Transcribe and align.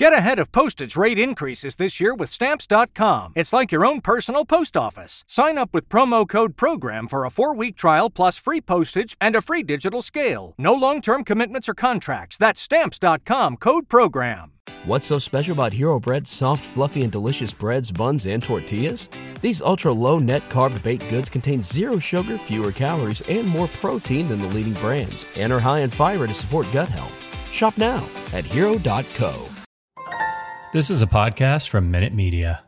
Get 0.00 0.14
ahead 0.14 0.38
of 0.38 0.50
postage 0.50 0.96
rate 0.96 1.18
increases 1.18 1.76
this 1.76 2.00
year 2.00 2.14
with 2.14 2.30
Stamps.com. 2.30 3.34
It's 3.36 3.52
like 3.52 3.70
your 3.70 3.84
own 3.84 4.00
personal 4.00 4.46
post 4.46 4.74
office. 4.74 5.24
Sign 5.28 5.58
up 5.58 5.74
with 5.74 5.90
promo 5.90 6.26
code 6.26 6.56
PROGRAM 6.56 7.06
for 7.06 7.26
a 7.26 7.30
four 7.30 7.54
week 7.54 7.76
trial 7.76 8.08
plus 8.08 8.38
free 8.38 8.62
postage 8.62 9.14
and 9.20 9.36
a 9.36 9.42
free 9.42 9.62
digital 9.62 10.00
scale. 10.00 10.54
No 10.56 10.72
long 10.72 11.02
term 11.02 11.22
commitments 11.22 11.68
or 11.68 11.74
contracts. 11.74 12.38
That's 12.38 12.62
Stamps.com 12.62 13.58
code 13.58 13.90
PROGRAM. 13.90 14.52
What's 14.86 15.04
so 15.04 15.18
special 15.18 15.52
about 15.52 15.74
Hero 15.74 16.00
Bread's 16.00 16.30
soft, 16.30 16.64
fluffy, 16.64 17.02
and 17.02 17.12
delicious 17.12 17.52
breads, 17.52 17.92
buns, 17.92 18.24
and 18.24 18.42
tortillas? 18.42 19.10
These 19.42 19.60
ultra 19.60 19.92
low 19.92 20.18
net 20.18 20.48
carb 20.48 20.82
baked 20.82 21.10
goods 21.10 21.28
contain 21.28 21.60
zero 21.60 21.98
sugar, 21.98 22.38
fewer 22.38 22.72
calories, 22.72 23.20
and 23.28 23.46
more 23.46 23.68
protein 23.82 24.28
than 24.28 24.40
the 24.40 24.48
leading 24.48 24.72
brands, 24.80 25.26
and 25.36 25.52
are 25.52 25.60
high 25.60 25.80
in 25.80 25.90
fiber 25.90 26.26
to 26.26 26.32
support 26.32 26.66
gut 26.72 26.88
health. 26.88 27.52
Shop 27.52 27.76
now 27.76 28.08
at 28.32 28.46
hero.co. 28.46 29.59
This 30.72 30.88
is 30.88 31.02
a 31.02 31.06
podcast 31.08 31.68
from 31.68 31.90
Minute 31.90 32.14
Media. 32.14 32.62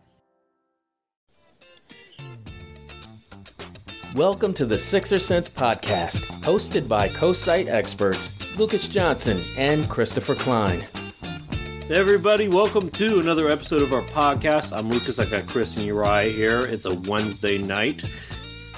Welcome 4.17 4.53
to 4.55 4.67
the 4.67 4.77
Sixer 4.77 5.21
Sense 5.21 5.49
podcast, 5.49 6.23
hosted 6.43 6.89
by 6.89 7.09
co-site 7.09 7.69
experts 7.69 8.33
Lucas 8.57 8.89
Johnson 8.89 9.45
and 9.57 9.89
Christopher 9.89 10.35
Klein. 10.35 10.81
Hey 11.21 11.95
everybody, 11.95 12.49
welcome 12.49 12.91
to 12.91 13.21
another 13.21 13.49
episode 13.49 13.83
of 13.83 13.93
our 13.93 14.05
podcast. 14.07 14.77
I'm 14.77 14.91
Lucas. 14.91 15.21
I 15.21 15.25
got 15.27 15.47
Chris 15.47 15.77
and 15.77 15.87
Uriah 15.87 16.33
here. 16.33 16.63
It's 16.63 16.87
a 16.87 16.95
Wednesday 16.97 17.57
night. 17.57 18.05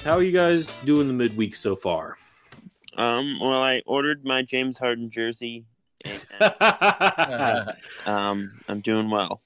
How 0.03 0.17
are 0.17 0.23
you 0.23 0.33
guys 0.33 0.77
doing 0.85 1.07
the 1.07 1.15
midweek 1.15 1.55
so 1.55 1.75
far? 1.75 2.15
Um, 2.95 3.39
well, 3.41 3.59
I 3.59 3.81
ordered 3.87 4.23
my 4.23 4.43
James 4.43 4.77
Harden 4.77 5.09
jersey 5.09 5.65
um, 8.05 8.51
I'm 8.67 8.81
doing 8.81 9.09
well. 9.09 9.41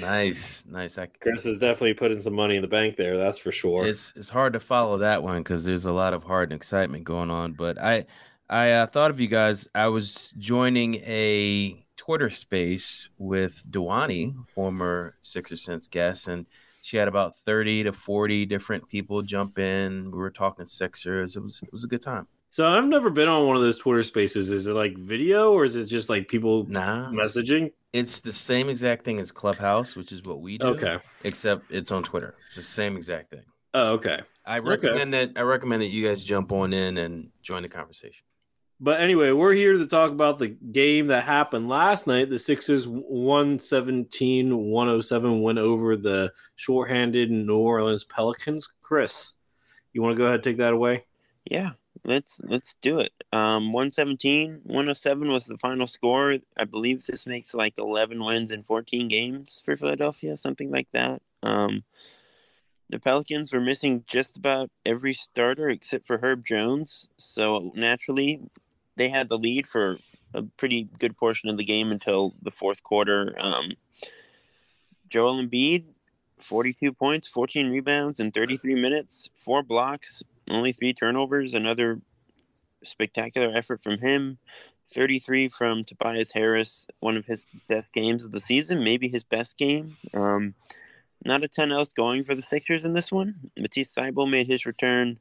Nice, 0.00 0.64
nice. 0.66 0.96
I, 0.96 1.06
Chris 1.06 1.44
is 1.44 1.58
definitely 1.58 1.94
putting 1.94 2.20
some 2.20 2.34
money 2.34 2.56
in 2.56 2.62
the 2.62 2.68
bank 2.68 2.96
there. 2.96 3.18
That's 3.18 3.38
for 3.38 3.52
sure. 3.52 3.86
It's 3.86 4.12
it's 4.16 4.28
hard 4.28 4.54
to 4.54 4.60
follow 4.60 4.98
that 4.98 5.22
one 5.22 5.38
because 5.38 5.64
there's 5.64 5.84
a 5.84 5.92
lot 5.92 6.14
of 6.14 6.24
heart 6.24 6.50
and 6.50 6.56
excitement 6.56 7.04
going 7.04 7.30
on. 7.30 7.52
But 7.52 7.78
I 7.78 8.06
I 8.48 8.72
uh, 8.72 8.86
thought 8.86 9.10
of 9.10 9.20
you 9.20 9.28
guys. 9.28 9.68
I 9.74 9.88
was 9.88 10.32
joining 10.38 10.96
a 10.96 11.84
Twitter 11.96 12.30
space 12.30 13.10
with 13.18 13.62
Dewani, 13.70 14.34
former 14.48 15.16
Sixer 15.20 15.56
Sense 15.56 15.88
guest, 15.88 16.28
and 16.28 16.46
she 16.82 16.96
had 16.96 17.08
about 17.08 17.38
thirty 17.40 17.82
to 17.84 17.92
forty 17.92 18.46
different 18.46 18.88
people 18.88 19.20
jump 19.20 19.58
in. 19.58 20.10
We 20.10 20.18
were 20.18 20.30
talking 20.30 20.64
Sixers. 20.64 21.36
It 21.36 21.42
was 21.42 21.60
it 21.62 21.72
was 21.72 21.84
a 21.84 21.88
good 21.88 22.02
time. 22.02 22.28
So 22.52 22.70
I've 22.70 22.84
never 22.84 23.08
been 23.08 23.28
on 23.28 23.46
one 23.46 23.56
of 23.56 23.62
those 23.62 23.78
Twitter 23.78 24.02
spaces. 24.02 24.50
Is 24.50 24.66
it 24.66 24.74
like 24.74 24.94
video 24.98 25.52
or 25.52 25.64
is 25.64 25.74
it 25.74 25.86
just 25.86 26.10
like 26.10 26.28
people 26.28 26.66
nah. 26.68 27.10
messaging? 27.10 27.72
It's 27.94 28.20
the 28.20 28.32
same 28.32 28.68
exact 28.68 29.06
thing 29.06 29.18
as 29.20 29.32
Clubhouse, 29.32 29.96
which 29.96 30.12
is 30.12 30.22
what 30.22 30.42
we 30.42 30.58
do. 30.58 30.66
Okay. 30.66 30.98
Except 31.24 31.64
it's 31.70 31.90
on 31.90 32.02
Twitter. 32.02 32.34
It's 32.46 32.56
the 32.56 32.62
same 32.62 32.98
exact 32.98 33.30
thing. 33.30 33.44
Oh, 33.72 33.92
okay. 33.92 34.20
I 34.44 34.58
recommend 34.58 35.14
okay. 35.14 35.32
that 35.32 35.40
I 35.40 35.42
recommend 35.44 35.80
that 35.80 35.86
you 35.86 36.06
guys 36.06 36.22
jump 36.22 36.52
on 36.52 36.74
in 36.74 36.98
and 36.98 37.30
join 37.40 37.62
the 37.62 37.70
conversation. 37.70 38.22
But 38.80 39.00
anyway, 39.00 39.30
we're 39.30 39.54
here 39.54 39.78
to 39.78 39.86
talk 39.86 40.10
about 40.10 40.38
the 40.38 40.48
game 40.48 41.06
that 41.06 41.24
happened 41.24 41.70
last 41.70 42.06
night. 42.06 42.28
The 42.28 42.38
Sixers 42.38 42.86
117 42.86 44.54
107 44.54 45.40
went 45.40 45.58
over 45.58 45.96
the 45.96 46.30
shorthanded 46.56 47.30
New 47.30 47.56
Orleans 47.56 48.04
Pelicans. 48.04 48.68
Chris, 48.82 49.32
you 49.94 50.02
want 50.02 50.14
to 50.14 50.18
go 50.18 50.24
ahead 50.24 50.34
and 50.34 50.44
take 50.44 50.58
that 50.58 50.74
away? 50.74 51.06
Yeah 51.46 51.70
let's 52.04 52.40
let's 52.44 52.76
do 52.76 52.98
it. 52.98 53.12
Um, 53.32 53.72
117, 53.72 54.60
107 54.64 55.28
was 55.28 55.46
the 55.46 55.58
final 55.58 55.86
score. 55.86 56.38
I 56.56 56.64
believe 56.64 57.04
this 57.04 57.26
makes 57.26 57.54
like 57.54 57.78
11 57.78 58.22
wins 58.22 58.50
in 58.50 58.62
14 58.62 59.08
games 59.08 59.62
for 59.64 59.76
Philadelphia, 59.76 60.36
something 60.36 60.70
like 60.70 60.90
that. 60.92 61.22
Um, 61.42 61.84
the 62.88 62.98
Pelicans 62.98 63.52
were 63.52 63.60
missing 63.60 64.04
just 64.06 64.36
about 64.36 64.70
every 64.84 65.14
starter 65.14 65.70
except 65.70 66.06
for 66.06 66.18
Herb 66.18 66.44
Jones, 66.44 67.08
so 67.16 67.72
naturally 67.74 68.40
they 68.96 69.08
had 69.08 69.28
the 69.28 69.38
lead 69.38 69.66
for 69.66 69.98
a 70.34 70.42
pretty 70.56 70.88
good 70.98 71.16
portion 71.16 71.48
of 71.48 71.56
the 71.56 71.64
game 71.64 71.90
until 71.90 72.34
the 72.42 72.50
fourth 72.50 72.82
quarter. 72.82 73.34
Um, 73.38 73.72
Joel 75.08 75.42
Embiid, 75.42 75.84
42 76.38 76.92
points, 76.92 77.28
14 77.28 77.70
rebounds 77.70 78.20
in 78.20 78.30
33 78.30 78.74
minutes, 78.74 79.30
four 79.36 79.62
blocks, 79.62 80.22
only 80.50 80.72
three 80.72 80.92
turnovers. 80.92 81.54
Another 81.54 82.00
spectacular 82.82 83.54
effort 83.54 83.80
from 83.80 83.98
him. 83.98 84.38
33 84.86 85.48
from 85.48 85.84
Tobias 85.84 86.32
Harris, 86.32 86.86
one 87.00 87.16
of 87.16 87.24
his 87.24 87.44
best 87.68 87.92
games 87.92 88.24
of 88.24 88.32
the 88.32 88.40
season, 88.40 88.84
maybe 88.84 89.08
his 89.08 89.24
best 89.24 89.56
game. 89.56 89.96
Um, 90.12 90.54
not 91.24 91.44
a 91.44 91.48
ton 91.48 91.72
else 91.72 91.92
going 91.92 92.24
for 92.24 92.34
the 92.34 92.42
Sixers 92.42 92.84
in 92.84 92.92
this 92.92 93.12
one. 93.12 93.50
Matisse 93.56 93.94
Thybulle 93.94 94.28
made 94.28 94.48
his 94.48 94.66
return. 94.66 95.18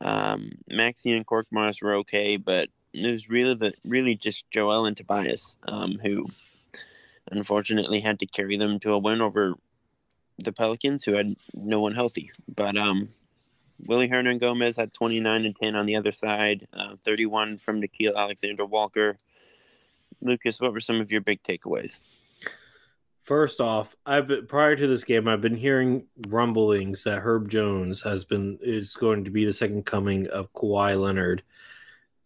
Um, 0.00 0.52
Maxey 0.68 1.12
and 1.12 1.26
Korkmaz 1.26 1.80
were 1.82 1.94
okay, 1.94 2.36
but 2.36 2.68
it 2.92 3.10
was 3.10 3.28
really 3.28 3.54
the 3.54 3.74
really 3.84 4.16
just 4.16 4.50
Joel 4.50 4.86
and 4.86 4.96
Tobias 4.96 5.56
um, 5.66 5.98
who 6.02 6.26
unfortunately 7.30 8.00
had 8.00 8.18
to 8.20 8.26
carry 8.26 8.56
them 8.56 8.78
to 8.80 8.92
a 8.92 8.98
win 8.98 9.20
over 9.20 9.54
the 10.38 10.52
Pelicans, 10.52 11.04
who 11.04 11.14
had 11.14 11.34
no 11.54 11.80
one 11.80 11.94
healthy. 11.94 12.30
But 12.54 12.76
um, 12.76 13.08
Willy 13.86 14.08
Hernangomez 14.08 14.76
had 14.76 14.92
29 14.92 15.44
and 15.44 15.56
10 15.56 15.74
on 15.74 15.86
the 15.86 15.96
other 15.96 16.12
side, 16.12 16.66
uh, 16.72 16.96
31 17.04 17.58
from 17.58 17.80
Nickeil 17.80 18.14
Alexander 18.16 18.64
Walker. 18.64 19.16
Lucas, 20.20 20.60
what 20.60 20.72
were 20.72 20.80
some 20.80 21.00
of 21.00 21.12
your 21.12 21.20
big 21.20 21.42
takeaways? 21.42 22.00
First 23.24 23.60
off, 23.60 23.96
I've 24.04 24.26
been, 24.26 24.46
prior 24.46 24.76
to 24.76 24.86
this 24.86 25.02
game, 25.02 25.28
I've 25.28 25.40
been 25.40 25.56
hearing 25.56 26.06
rumblings 26.28 27.04
that 27.04 27.20
Herb 27.20 27.48
Jones 27.48 28.02
has 28.02 28.24
been 28.24 28.58
is 28.60 28.94
going 28.94 29.24
to 29.24 29.30
be 29.30 29.46
the 29.46 29.52
second 29.52 29.86
coming 29.86 30.28
of 30.28 30.52
Kawhi 30.52 31.00
Leonard, 31.00 31.42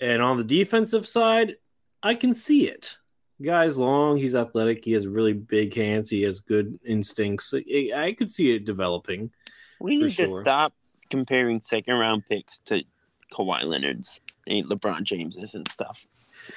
and 0.00 0.20
on 0.20 0.36
the 0.36 0.44
defensive 0.44 1.06
side, 1.06 1.56
I 2.02 2.14
can 2.14 2.34
see 2.34 2.68
it. 2.68 2.98
Guy's 3.40 3.76
long, 3.76 4.16
he's 4.16 4.34
athletic, 4.34 4.84
he 4.84 4.92
has 4.92 5.06
really 5.06 5.32
big 5.32 5.74
hands, 5.74 6.10
he 6.10 6.22
has 6.22 6.40
good 6.40 6.80
instincts. 6.84 7.54
I 7.54 8.12
could 8.18 8.32
see 8.32 8.54
it 8.54 8.64
developing. 8.64 9.30
We 9.80 9.96
need 9.96 10.12
sure. 10.12 10.26
to 10.26 10.32
stop 10.34 10.72
comparing 11.10 11.60
second 11.60 11.94
round 11.94 12.24
picks 12.26 12.58
to 12.60 12.82
Kawhi 13.32 13.64
Leonard's, 13.64 14.20
ain't 14.46 14.68
LeBron 14.68 15.02
James's, 15.02 15.54
and 15.54 15.68
stuff. 15.68 16.06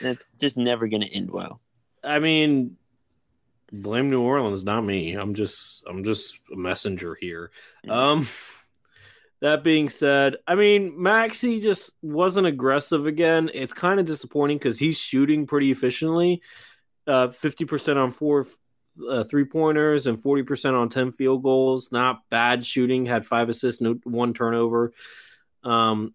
That's 0.02 0.34
just 0.34 0.58
never 0.58 0.88
going 0.88 1.02
to 1.02 1.14
end 1.14 1.32
well. 1.32 1.60
I 2.04 2.20
mean, 2.20 2.78
blame 3.72 4.10
New 4.10 4.22
Orleans, 4.22 4.64
not 4.64 4.82
me. 4.82 5.14
I'm 5.14 5.34
just 5.34 5.84
I'm 5.88 6.04
just 6.04 6.40
a 6.52 6.58
messenger 6.58 7.16
here. 7.20 7.52
Mm-hmm. 7.86 7.92
Um 7.92 8.28
that 9.42 9.64
being 9.64 9.90
said, 9.90 10.38
I 10.48 10.54
mean, 10.54 11.02
Maxey 11.02 11.60
just 11.60 11.94
wasn't 12.04 12.46
aggressive 12.46 13.08
again. 13.08 13.50
It's 13.54 13.74
kind 13.74 14.00
of 14.00 14.06
disappointing 14.06 14.60
because 14.60 14.78
he's 14.78 14.98
shooting 14.98 15.48
pretty 15.48 15.72
efficiently. 15.72 16.44
Uh, 17.08 17.30
50% 17.30 17.98
on 17.98 18.12
four 18.12 18.46
uh, 19.10 19.24
three 19.24 19.46
pointers 19.46 20.08
and 20.08 20.18
40% 20.18 20.74
on 20.74 20.90
10 20.90 21.12
field 21.12 21.44
goals. 21.44 21.92
Not 21.92 22.28
bad 22.30 22.66
shooting, 22.66 23.06
had 23.06 23.26
five 23.26 23.50
assists, 23.50 23.82
no, 23.82 24.00
one 24.04 24.34
turnover. 24.34 24.94
Um, 25.64 26.14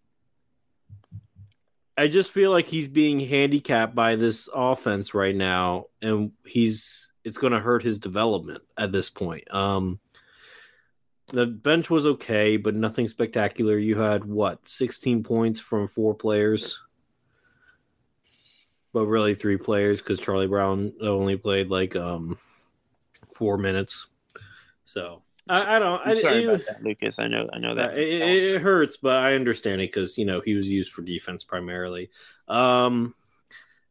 I 1.97 2.09
just 2.09 2.31
feel 2.31 2.51
like 2.51 2.67
he's 2.67 2.89
being 2.89 3.21
handicapped 3.21 3.95
by 3.95 4.17
this 4.17 4.49
offense 4.53 5.15
right 5.15 5.35
now, 5.35 5.87
and 6.03 6.33
he's 6.45 7.11
it's 7.25 7.39
going 7.39 7.53
to 7.53 7.59
hurt 7.59 7.83
his 7.83 7.99
development 7.99 8.63
at 8.77 8.93
this 8.93 9.11
point. 9.11 9.53
Um, 9.53 9.99
the 11.29 11.47
bench 11.47 11.91
was 11.91 12.07
okay, 12.07 12.57
but 12.57 12.75
nothing 12.75 13.09
spectacular. 13.09 13.79
You 13.79 13.99
had 13.99 14.25
what 14.25 14.69
16 14.69 15.25
points 15.25 15.59
from 15.59 15.89
four 15.89 16.15
players, 16.15 16.81
but 18.93 19.07
really 19.07 19.35
three 19.35 19.57
players 19.57 20.01
because 20.01 20.21
Charlie 20.21 20.47
Brown 20.47 20.93
only 21.01 21.37
played 21.37 21.69
like 21.69 21.97
um 21.97 22.39
four 23.37 23.59
minutes. 23.59 24.09
So 24.85 25.23
I, 25.49 25.77
I 25.77 25.79
don't. 25.79 26.01
I'm 26.05 26.17
sorry 26.17 26.45
it, 26.45 26.49
about 26.49 26.67
that, 26.67 26.83
Lucas. 26.83 27.19
I 27.19 27.29
know. 27.29 27.49
I 27.53 27.59
know 27.59 27.75
that 27.75 27.97
it, 27.97 28.23
it, 28.23 28.61
hurts, 28.61 28.97
but 28.97 29.17
I 29.17 29.35
understand 29.35 29.81
it 29.81 29.93
because 29.93 30.19
you 30.19 30.25
know 30.25 30.41
he 30.41 30.55
was 30.55 30.71
used 30.71 30.93
for 30.93 31.03
defense 31.03 31.45
primarily. 31.45 32.11
Um, 32.49 33.15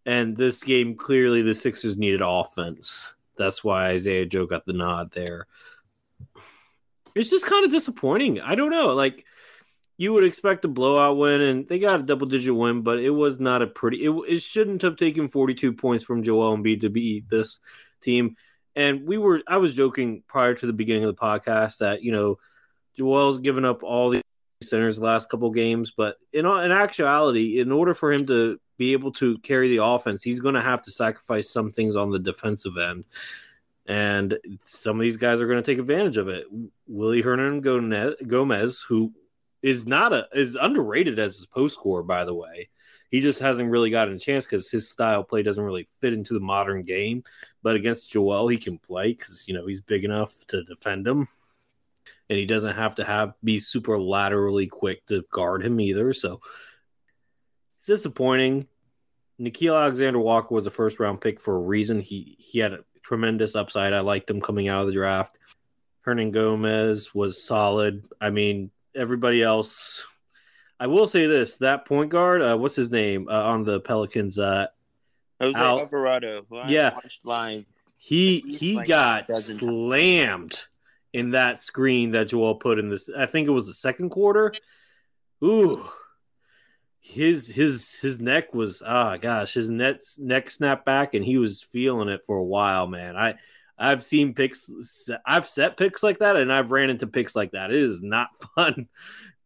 and 0.05 0.35
this 0.35 0.63
game 0.63 0.95
clearly 0.95 1.41
the 1.41 1.53
Sixers 1.53 1.97
needed 1.97 2.21
offense. 2.23 3.13
That's 3.37 3.63
why 3.63 3.89
Isaiah 3.89 4.25
Joe 4.25 4.45
got 4.45 4.65
the 4.65 4.73
nod 4.73 5.11
there. 5.11 5.47
It's 7.15 7.29
just 7.29 7.45
kind 7.45 7.65
of 7.65 7.71
disappointing. 7.71 8.41
I 8.41 8.55
don't 8.55 8.71
know. 8.71 8.87
Like 8.87 9.25
you 9.97 10.11
would 10.11 10.25
expect 10.25 10.65
a 10.65 10.67
blowout 10.67 11.17
win, 11.17 11.39
and 11.39 11.67
they 11.67 11.79
got 11.79 12.01
a 12.01 12.03
double 12.03 12.27
digit 12.27 12.53
win, 12.53 12.81
but 12.81 12.99
it 12.99 13.11
was 13.11 13.39
not 13.39 13.61
a 13.61 13.67
pretty. 13.67 14.03
It, 14.03 14.11
it 14.27 14.41
shouldn't 14.41 14.81
have 14.81 14.97
taken 14.97 15.29
42 15.29 15.73
points 15.73 16.03
from 16.03 16.23
Joel 16.23 16.57
Embiid 16.57 16.81
to 16.81 16.89
beat 16.89 17.29
this 17.29 17.59
team. 18.01 18.35
And 18.75 19.07
we 19.07 19.17
were, 19.17 19.41
I 19.47 19.57
was 19.57 19.75
joking 19.75 20.23
prior 20.27 20.53
to 20.53 20.65
the 20.65 20.73
beginning 20.73 21.05
of 21.05 21.15
the 21.15 21.21
podcast 21.21 21.77
that, 21.77 22.03
you 22.03 22.11
know, 22.11 22.37
Joel's 22.97 23.39
given 23.39 23.65
up 23.65 23.83
all 23.83 24.09
these 24.09 24.21
centers 24.61 24.97
the 24.97 25.05
last 25.05 25.29
couple 25.29 25.49
games, 25.51 25.93
but 25.95 26.17
in, 26.33 26.45
in 26.45 26.71
actuality, 26.71 27.59
in 27.59 27.71
order 27.71 27.93
for 27.93 28.11
him 28.11 28.25
to 28.27 28.59
be 28.77 28.93
able 28.93 29.11
to 29.13 29.37
carry 29.39 29.69
the 29.69 29.83
offense, 29.83 30.23
he's 30.23 30.39
going 30.39 30.55
to 30.55 30.61
have 30.61 30.83
to 30.83 30.91
sacrifice 30.91 31.49
some 31.51 31.69
things 31.69 31.95
on 31.95 32.11
the 32.11 32.19
defensive 32.19 32.77
end. 32.77 33.05
And 33.87 34.37
some 34.63 34.97
of 34.97 35.03
these 35.03 35.17
guys 35.17 35.39
are 35.39 35.47
going 35.47 35.61
to 35.61 35.71
take 35.71 35.79
advantage 35.79 36.17
of 36.17 36.27
it. 36.27 36.47
Willy 36.87 37.21
Hernangomez, 37.21 38.83
who 38.87 39.13
is 39.61 39.85
not 39.87 40.13
a 40.13 40.27
is 40.33 40.55
underrated 40.55 41.19
as 41.19 41.35
his 41.35 41.45
post 41.45 41.75
scorer, 41.75 42.03
by 42.03 42.25
the 42.25 42.33
way. 42.33 42.69
He 43.15 43.21
just 43.21 43.39
hasn't 43.39 43.69
really 43.69 43.91
gotten 43.91 44.15
a 44.15 44.19
chance 44.19 44.45
because 44.45 44.69
his 44.69 44.89
style 44.89 45.23
play 45.23 45.41
doesn't 45.41 45.63
really 45.63 45.87
fit 46.01 46.11
into 46.11 46.33
the 46.33 46.41
modern 46.41 46.83
game. 46.83 47.23
But 47.63 47.77
against 47.77 48.11
Joel, 48.11 48.49
he 48.49 48.57
can 48.57 48.77
play 48.77 49.13
because 49.13 49.47
you 49.47 49.53
know 49.53 49.65
he's 49.65 49.79
big 49.79 50.03
enough 50.03 50.33
to 50.47 50.65
defend 50.65 51.07
him, 51.07 51.25
and 52.29 52.37
he 52.37 52.45
doesn't 52.45 52.75
have 52.75 52.95
to 52.95 53.05
have 53.05 53.33
be 53.41 53.59
super 53.59 53.97
laterally 53.97 54.67
quick 54.67 55.05
to 55.05 55.23
guard 55.31 55.63
him 55.63 55.79
either. 55.79 56.11
So 56.11 56.41
it's 57.77 57.85
disappointing. 57.85 58.67
Nickeil 59.39 59.81
Alexander 59.81 60.19
Walker 60.19 60.53
was 60.53 60.67
a 60.67 60.69
first 60.69 60.99
round 60.99 61.21
pick 61.21 61.39
for 61.39 61.55
a 61.55 61.59
reason. 61.59 62.01
He 62.01 62.35
he 62.37 62.59
had 62.59 62.73
a 62.73 62.83
tremendous 63.01 63.55
upside. 63.55 63.93
I 63.93 64.01
liked 64.01 64.29
him 64.29 64.41
coming 64.41 64.67
out 64.67 64.81
of 64.81 64.87
the 64.87 64.93
draft. 64.93 65.37
Hernangomez 66.05 67.15
was 67.15 67.41
solid. 67.41 68.09
I 68.19 68.29
mean, 68.29 68.71
everybody 68.93 69.41
else. 69.41 70.05
I 70.79 70.87
will 70.87 71.07
say 71.07 71.25
this: 71.27 71.57
that 71.57 71.85
point 71.85 72.09
guard, 72.09 72.41
uh, 72.41 72.57
what's 72.57 72.75
his 72.75 72.91
name 72.91 73.27
uh, 73.29 73.43
on 73.43 73.63
the 73.63 73.79
Pelicans? 73.79 74.37
Uh, 74.39 74.67
Jose 75.39 75.57
Al- 75.57 75.79
Alvarado, 75.79 76.45
who 76.49 76.57
I 76.57 76.69
yeah, 76.69 76.93
watched 76.93 77.25
live. 77.25 77.65
He 77.97 78.39
he 78.39 78.75
like 78.75 78.87
got 78.87 79.33
slammed 79.33 80.61
in 81.13 81.31
that 81.31 81.61
screen 81.61 82.11
that 82.11 82.25
Joel 82.25 82.55
put 82.55 82.79
in 82.79 82.89
this. 82.89 83.09
I 83.17 83.25
think 83.25 83.47
it 83.47 83.51
was 83.51 83.67
the 83.67 83.73
second 83.73 84.09
quarter. 84.09 84.53
Ooh, 85.43 85.89
his 87.05 87.47
his 87.47 87.95
his 87.99 88.19
neck 88.19 88.53
was 88.53 88.81
ah 88.83 89.13
oh 89.13 89.17
gosh 89.19 89.53
his 89.53 89.69
neck 89.69 89.97
neck 90.17 90.49
snapped 90.49 90.85
back 90.85 91.13
and 91.13 91.23
he 91.23 91.37
was 91.37 91.61
feeling 91.61 92.09
it 92.09 92.21
for 92.25 92.37
a 92.37 92.43
while 92.43 92.87
man 92.87 93.15
i 93.15 93.35
i've 93.77 94.03
seen 94.03 94.33
picks 94.33 94.71
i've 95.23 95.47
set 95.47 95.77
picks 95.77 96.01
like 96.01 96.17
that 96.17 96.35
and 96.35 96.51
i've 96.51 96.71
ran 96.71 96.89
into 96.89 97.05
picks 97.05 97.35
like 97.35 97.51
that 97.51 97.69
it 97.69 97.79
is 97.81 98.01
not 98.01 98.29
fun 98.55 98.87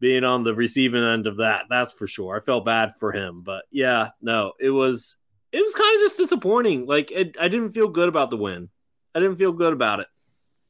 being 0.00 0.24
on 0.24 0.42
the 0.42 0.54
receiving 0.54 1.04
end 1.04 1.26
of 1.26 1.36
that 1.36 1.64
that's 1.68 1.92
for 1.92 2.06
sure 2.06 2.36
i 2.36 2.40
felt 2.40 2.64
bad 2.64 2.92
for 2.98 3.12
him 3.12 3.42
but 3.42 3.64
yeah 3.70 4.08
no 4.20 4.52
it 4.58 4.70
was 4.70 5.16
it 5.52 5.62
was 5.62 5.74
kind 5.74 5.94
of 5.94 6.00
just 6.00 6.16
disappointing 6.16 6.86
like 6.86 7.10
it, 7.10 7.36
i 7.40 7.48
didn't 7.48 7.72
feel 7.72 7.88
good 7.88 8.08
about 8.08 8.30
the 8.30 8.36
win 8.36 8.68
i 9.14 9.20
didn't 9.20 9.36
feel 9.36 9.52
good 9.52 9.72
about 9.72 10.00
it 10.00 10.06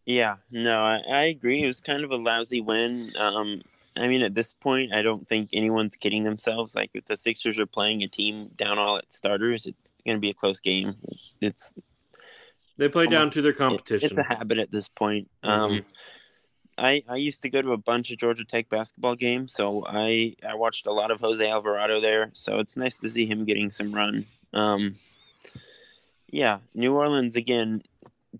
yeah 0.07 0.37
no 0.51 0.83
I, 0.83 1.01
I 1.11 1.25
agree 1.25 1.63
it 1.63 1.67
was 1.67 1.81
kind 1.81 2.05
of 2.05 2.11
a 2.11 2.17
lousy 2.17 2.61
win 2.61 3.13
um 3.17 3.63
I 3.97 4.09
mean, 4.09 4.23
at 4.23 4.35
this 4.35 4.55
point, 4.55 4.95
I 4.95 5.03
don't 5.03 5.29
think 5.29 5.51
anyone's 5.53 5.97
kidding 5.97 6.23
themselves. 6.23 6.75
Like, 6.75 6.91
if 6.95 7.07
the 7.07 7.17
Sixers 7.17 7.59
are 7.59 7.67
playing 7.67 8.03
a 8.03 8.09
team 8.09 8.51
down 8.57 8.79
all 8.79 8.97
its 8.97 9.17
starters, 9.17 9.67
it's 9.67 9.93
going 10.07 10.17
to 10.17 10.21
be 10.21 10.31
a 10.31 10.35
close 10.35 10.61
game. 10.61 10.95
It's, 11.09 11.35
it's 11.41 11.75
they 12.79 12.89
play 12.89 13.05
almost, 13.05 13.21
down 13.21 13.31
to 13.31 13.43
their 13.43 13.53
competition. 13.53 14.07
It, 14.07 14.13
it's 14.13 14.19
a 14.19 14.35
habit 14.35 14.59
at 14.59 14.71
this 14.71 14.89
point. 14.89 15.29
Mm-hmm. 15.45 15.61
Um, 15.61 15.85
I 16.81 17.03
I 17.09 17.17
used 17.17 17.43
to 17.43 17.51
go 17.51 17.63
to 17.63 17.73
a 17.73 17.77
bunch 17.77 18.11
of 18.11 18.19
Georgia 18.19 18.45
Tech 18.45 18.69
basketball 18.69 19.15
games, 19.15 19.53
so 19.53 19.85
I 19.87 20.35
I 20.49 20.55
watched 20.55 20.87
a 20.87 20.93
lot 20.93 21.11
of 21.11 21.21
Jose 21.21 21.49
Alvarado 21.49 22.01
there. 22.01 22.31
So 22.33 22.59
it's 22.59 22.77
nice 22.77 22.99
to 23.01 23.09
see 23.09 23.27
him 23.27 23.45
getting 23.45 23.71
some 23.71 23.93
run. 23.93 24.25
Um, 24.53 24.95
yeah, 26.31 26.59
New 26.75 26.95
Orleans 26.95 27.37
again 27.37 27.83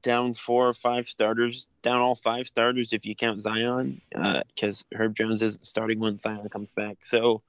down 0.03 0.35
four 0.35 0.69
or 0.69 0.73
five 0.75 1.09
starters, 1.09 1.69
down 1.83 2.01
all 2.01 2.15
five 2.15 2.47
starters 2.47 2.93
if 2.93 3.05
you 3.05 3.15
count 3.15 3.43
Zion, 3.43 4.01
because 4.11 4.87
uh, 4.93 4.97
Herb 4.97 5.17
Jones 5.17 5.43
isn't 5.43 5.67
starting 5.67 5.99
when 5.99 6.19
Zion 6.19 6.49
comes 6.49 6.71
back. 6.71 6.99
So 7.05 7.43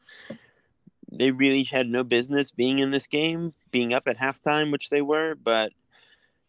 they 1.12 1.32
really 1.32 1.64
had 1.64 1.88
no 1.88 2.04
business 2.04 2.52
being 2.52 2.80
in 2.80 2.92
this 2.92 3.08
game, 3.08 3.54
being 3.72 3.94
up 3.94 4.08
at 4.08 4.18
halftime, 4.18 4.72
which 4.72 4.90
they 4.90 5.02
were. 5.02 5.36
But 5.36 5.72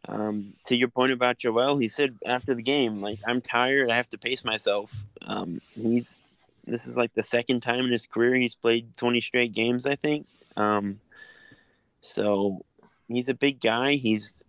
um, 0.08 0.52
to 0.66 0.76
your 0.76 0.88
point 0.88 1.12
about 1.12 1.38
Joel, 1.38 1.78
he 1.78 1.88
said 1.88 2.16
after 2.26 2.54
the 2.54 2.62
game, 2.62 3.00
like, 3.00 3.19
I'm 3.26 3.40
tired. 3.40 3.90
I 3.90 3.96
have 3.96 4.08
to 4.10 4.19
pace 4.19 4.44
myself. 4.44 5.04
Um, 5.22 5.60
he's 5.75 6.19
this 6.66 6.87
is 6.87 6.96
like 6.96 7.12
the 7.14 7.22
second 7.22 7.60
time 7.60 7.84
in 7.84 7.90
his 7.90 8.06
career 8.06 8.34
he's 8.37 8.54
played 8.54 8.96
20 8.96 9.20
straight 9.20 9.52
games, 9.52 9.84
I 9.84 9.96
think. 9.96 10.26
Um, 10.56 11.00
so 12.00 12.64
he's 13.08 13.28
a 13.28 13.34
big 13.34 13.60
guy. 13.60 13.94
He's 13.94 14.43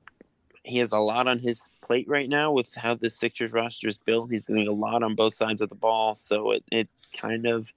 he 0.63 0.77
has 0.77 0.91
a 0.91 1.00
lot 1.00 1.27
on 1.27 1.39
his 1.39 1.69
plate 1.81 2.07
right 2.07 2.29
now 2.29 2.51
with 2.51 2.73
how 2.75 2.95
the 2.95 3.09
Sixers 3.09 3.51
roster 3.51 3.88
is 3.88 3.97
built. 3.97 4.31
He's 4.31 4.45
doing 4.45 4.67
a 4.67 4.71
lot 4.71 5.03
on 5.03 5.13
both 5.15 5.33
sides 5.33 5.61
of 5.61 5.67
the 5.69 5.75
ball, 5.75 6.15
so 6.15 6.51
it, 6.51 6.63
it 6.71 6.89
kind 7.17 7.45
of 7.45 7.73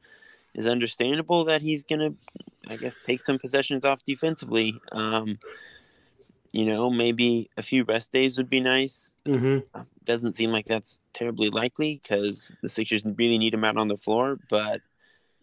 is 0.54 0.68
understandable 0.68 1.44
that 1.44 1.62
he's 1.62 1.82
gonna, 1.82 2.14
I 2.68 2.76
guess, 2.76 2.98
take 3.04 3.20
some 3.20 3.38
possessions 3.38 3.84
off 3.84 4.04
defensively. 4.04 4.80
Um, 4.92 5.38
you 6.56 6.64
know, 6.64 6.88
maybe 6.88 7.50
a 7.58 7.62
few 7.62 7.84
rest 7.84 8.12
days 8.12 8.38
would 8.38 8.48
be 8.48 8.60
nice. 8.60 9.14
Mm-hmm. 9.26 9.58
Uh, 9.74 9.84
doesn't 10.04 10.34
seem 10.34 10.52
like 10.52 10.64
that's 10.64 11.02
terribly 11.12 11.50
likely 11.50 12.00
because 12.02 12.50
the 12.62 12.68
Sixers 12.68 13.04
really 13.04 13.36
need 13.36 13.52
him 13.52 13.64
out 13.64 13.76
on 13.76 13.88
the 13.88 13.96
floor, 13.98 14.38
but 14.48 14.80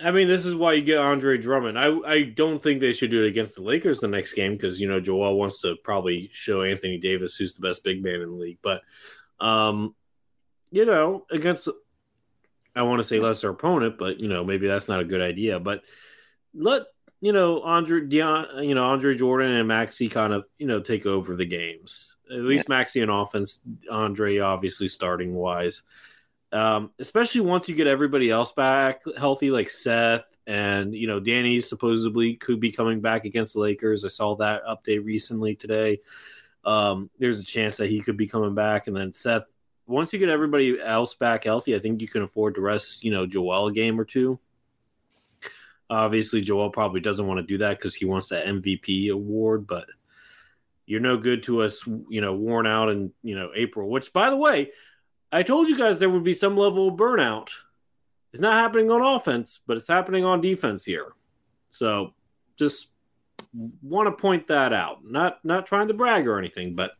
I 0.02 0.10
mean, 0.10 0.28
this 0.28 0.46
is 0.46 0.56
why 0.56 0.74
you 0.74 0.82
get 0.82 0.98
Andre 0.98 1.38
Drummond. 1.38 1.78
I 1.78 1.96
I 2.06 2.24
don't 2.24 2.62
think 2.62 2.82
they 2.82 2.94
should 2.94 3.12
do 3.12 3.24
it 3.24 3.28
against 3.28 3.56
the 3.56 3.62
Lakers 3.62 4.00
the 4.00 4.08
next 4.08 4.34
game 4.34 4.54
because 4.54 4.82
you 4.82 4.90
know 4.90 5.00
Joel 5.00 5.38
wants 5.38 5.62
to 5.62 5.76
probably 5.84 6.32
show 6.34 6.64
Anthony 6.64 6.98
Davis 6.98 7.36
who's 7.36 7.54
the 7.54 7.66
best 7.66 7.84
big 7.84 8.04
man 8.04 8.16
in 8.16 8.30
the 8.30 8.36
league. 8.36 8.58
But 8.64 8.82
um, 9.40 9.94
you 10.72 10.86
know, 10.86 11.26
against 11.30 11.70
I 12.76 12.82
want 12.82 13.00
to 13.00 13.04
say 13.04 13.20
lesser 13.20 13.50
opponent, 13.50 14.00
but 14.00 14.20
you 14.20 14.30
know 14.30 14.44
maybe 14.44 14.68
that's 14.68 14.88
not 14.88 15.00
a 15.00 15.06
good 15.06 15.22
idea. 15.22 15.60
But 15.60 15.84
let 16.56 16.84
you 17.24 17.32
know 17.32 17.62
Andre 17.62 18.02
Dion, 18.02 18.66
you 18.66 18.76
know 18.76 18.84
Andre 18.84 19.16
Jordan 19.16 19.54
and 19.54 19.66
Maxey 19.66 20.10
kind 20.10 20.34
of 20.34 20.44
you 20.58 20.68
know 20.68 20.82
take 20.82 21.06
over 21.06 21.38
the 21.38 21.46
games. 21.46 22.18
At 22.30 22.42
least 22.42 22.66
yeah. 22.68 22.76
Maxey 22.76 23.00
in 23.00 23.10
offense, 23.10 23.62
Andre 23.90 24.40
obviously 24.40 24.90
starting 24.90 25.34
wise. 25.34 25.84
Um, 26.52 26.92
especially 27.00 27.40
once 27.40 27.70
you 27.70 27.76
get 27.76 27.88
everybody 27.88 28.30
else 28.30 28.52
back 28.52 29.04
healthy, 29.18 29.52
like 29.52 29.70
Seth 29.70 30.26
and 30.48 30.94
you 30.94 31.08
know 31.08 31.22
Danny 31.22 31.62
supposedly 31.62 32.36
could 32.36 32.60
be 32.60 32.74
coming 32.74 33.00
back 33.00 33.24
against 33.24 33.54
the 33.54 33.62
Lakers. 33.62 34.04
I 34.04 34.10
saw 34.10 34.36
that 34.36 34.66
update 34.66 35.06
recently 35.06 35.56
today. 35.56 36.02
Um, 36.66 37.10
there's 37.20 37.40
a 37.40 37.44
chance 37.44 37.78
that 37.78 37.90
he 37.90 38.02
could 38.02 38.18
be 38.18 38.28
coming 38.28 38.54
back, 38.54 38.88
and 38.88 38.96
then 38.96 39.14
Seth. 39.14 39.44
Once 39.86 40.12
you 40.12 40.20
get 40.20 40.30
everybody 40.30 40.78
else 40.82 41.14
back 41.14 41.46
healthy, 41.46 41.74
I 41.74 41.80
think 41.80 42.02
you 42.02 42.08
can 42.08 42.24
afford 42.24 42.56
to 42.56 42.62
rest, 42.62 43.04
you 43.04 43.12
know, 43.12 43.26
Joel 43.26 43.68
a 43.68 43.74
game 43.74 44.00
or 44.00 44.06
two. 44.06 44.40
Obviously, 45.90 46.42
Joel 46.42 46.70
probably 46.70 47.02
doesn't 47.02 47.28
want 47.28 47.40
to 47.40 47.46
do 47.46 47.60
that 47.60 47.78
because 47.78 47.96
he 47.96 48.06
wants 48.06 48.30
that 48.30 48.46
MVP 48.46 49.12
award, 49.12 49.68
but 49.68 49.86
you're 50.86 51.00
no 51.00 51.18
good 51.18 51.44
to 51.44 51.62
us, 51.62 51.86
you 52.10 52.22
know, 52.22 52.34
worn 52.34 52.68
out 52.68 52.90
in 52.90 53.12
you 53.22 53.36
know 53.36 53.52
April. 53.56 53.90
Which, 53.90 54.12
by 54.14 54.30
the 54.30 54.38
way, 54.38 54.72
I 55.32 55.44
told 55.44 55.68
you 55.68 55.78
guys 55.78 56.00
there 56.00 56.10
would 56.10 56.24
be 56.24 56.34
some 56.34 56.56
level 56.56 56.90
of 56.90 56.96
burnout. 56.96 57.50
It's 58.32 58.42
not 58.42 58.54
happening 58.54 58.90
on 58.92 59.02
offense, 59.02 59.60
but 59.66 59.78
it's 59.78 59.88
happening 59.88 60.26
on 60.26 60.42
defense 60.42 60.86
here. 60.86 61.14
So 61.70 62.14
just 62.56 62.92
want 63.82 64.08
to 64.08 64.22
point 64.22 64.48
that 64.48 64.74
out. 64.74 65.00
Not 65.04 65.44
not 65.44 65.66
trying 65.66 65.88
to 65.88 65.94
brag 65.94 66.28
or 66.28 66.38
anything, 66.38 66.76
but 66.76 66.92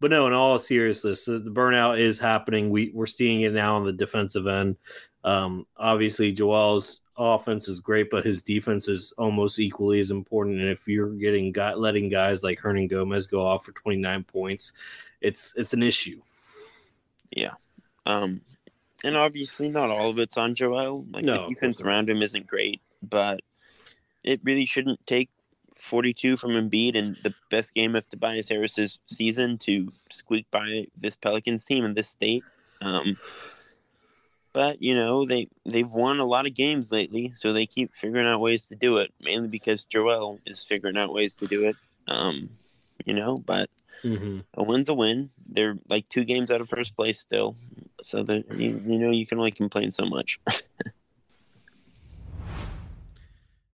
but 0.00 0.10
no, 0.10 0.26
in 0.26 0.32
all 0.32 0.58
seriousness, 0.58 1.26
the 1.26 1.38
burnout 1.38 2.00
is 2.00 2.18
happening. 2.18 2.70
We 2.70 2.90
we're 2.92 3.06
seeing 3.06 3.42
it 3.42 3.52
now 3.52 3.76
on 3.76 3.84
the 3.84 3.92
defensive 3.92 4.48
end. 4.48 4.76
Um, 5.22 5.64
obviously, 5.76 6.32
Joel's 6.32 7.01
offense 7.16 7.68
is 7.68 7.80
great, 7.80 8.10
but 8.10 8.24
his 8.24 8.42
defense 8.42 8.88
is 8.88 9.12
almost 9.18 9.58
equally 9.58 10.00
as 10.00 10.10
important. 10.10 10.60
And 10.60 10.68
if 10.68 10.86
you're 10.88 11.10
getting 11.10 11.52
letting 11.76 12.08
guys 12.08 12.42
like 12.42 12.60
Hernangomez 12.60 13.30
go 13.30 13.44
off 13.44 13.64
for 13.64 13.72
29 13.72 14.24
points, 14.24 14.72
it's 15.20 15.54
it's 15.56 15.72
an 15.72 15.82
issue. 15.82 16.20
Yeah. 17.30 17.52
Um, 18.06 18.40
and 19.04 19.16
obviously, 19.16 19.68
not 19.68 19.90
all 19.90 20.10
of 20.10 20.18
it's 20.18 20.36
on 20.36 20.54
Joel. 20.54 21.06
Like 21.10 21.24
no, 21.24 21.48
the 21.48 21.54
defense 21.54 21.80
around 21.80 22.08
him 22.08 22.22
isn't 22.22 22.46
great, 22.46 22.80
but 23.02 23.40
it 24.24 24.40
really 24.44 24.66
shouldn't 24.66 25.04
take 25.06 25.30
42 25.76 26.36
from 26.36 26.52
Embiid 26.52 26.96
and 26.96 27.16
the 27.24 27.34
best 27.50 27.74
game 27.74 27.96
of 27.96 28.08
Tobias 28.08 28.48
Harris's 28.48 29.00
season 29.06 29.58
to 29.58 29.88
squeak 30.10 30.46
by 30.50 30.86
this 30.96 31.16
Pelicans 31.16 31.66
team 31.66 31.84
in 31.84 31.94
this 31.94 32.08
state. 32.08 32.44
Um, 32.80 33.16
but 34.52 34.82
you 34.82 34.94
know 34.94 35.24
they 35.24 35.48
they've 35.64 35.90
won 35.90 36.20
a 36.20 36.24
lot 36.24 36.46
of 36.46 36.54
games 36.54 36.92
lately, 36.92 37.32
so 37.34 37.52
they 37.52 37.66
keep 37.66 37.94
figuring 37.94 38.26
out 38.26 38.40
ways 38.40 38.66
to 38.66 38.76
do 38.76 38.98
it. 38.98 39.12
Mainly 39.20 39.48
because 39.48 39.84
Joel 39.86 40.38
is 40.46 40.64
figuring 40.64 40.96
out 40.96 41.12
ways 41.12 41.34
to 41.36 41.46
do 41.46 41.68
it. 41.68 41.76
Um, 42.08 42.50
you 43.04 43.14
know, 43.14 43.38
but 43.38 43.68
Mm-hmm. 44.04 44.40
A 44.54 44.62
win's 44.62 44.88
a 44.88 44.94
win. 44.94 45.30
They're 45.46 45.78
like 45.88 46.08
two 46.08 46.24
games 46.24 46.50
out 46.50 46.60
of 46.60 46.68
first 46.68 46.96
place 46.96 47.20
still, 47.20 47.56
so 48.00 48.24
that 48.24 48.44
you, 48.58 48.82
you 48.84 48.98
know 48.98 49.10
you 49.10 49.26
can 49.26 49.38
only 49.38 49.52
complain 49.52 49.90
so 49.90 50.06
much. 50.06 50.40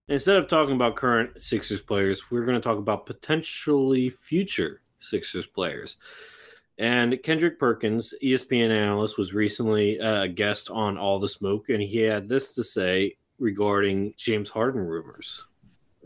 Instead 0.07 0.37
of 0.37 0.47
talking 0.47 0.75
about 0.75 0.95
current 0.95 1.41
Sixers 1.41 1.81
players, 1.81 2.31
we're 2.31 2.45
going 2.45 2.59
to 2.59 2.61
talk 2.61 2.77
about 2.77 3.05
potentially 3.05 4.09
future 4.09 4.81
Sixers 4.99 5.45
players. 5.45 5.97
And 6.79 7.21
Kendrick 7.23 7.59
Perkins, 7.59 8.13
ESPN 8.23 8.71
analyst, 8.71 9.17
was 9.17 9.33
recently 9.33 9.97
a 9.97 10.29
guest 10.29 10.69
on 10.69 10.97
All 10.97 11.19
the 11.19 11.27
Smoke, 11.27 11.67
and 11.67 11.81
he 11.81 11.99
had 11.99 12.29
this 12.29 12.55
to 12.55 12.63
say 12.63 13.17
regarding 13.37 14.13
James 14.17 14.49
Harden 14.49 14.81
rumors. 14.81 15.45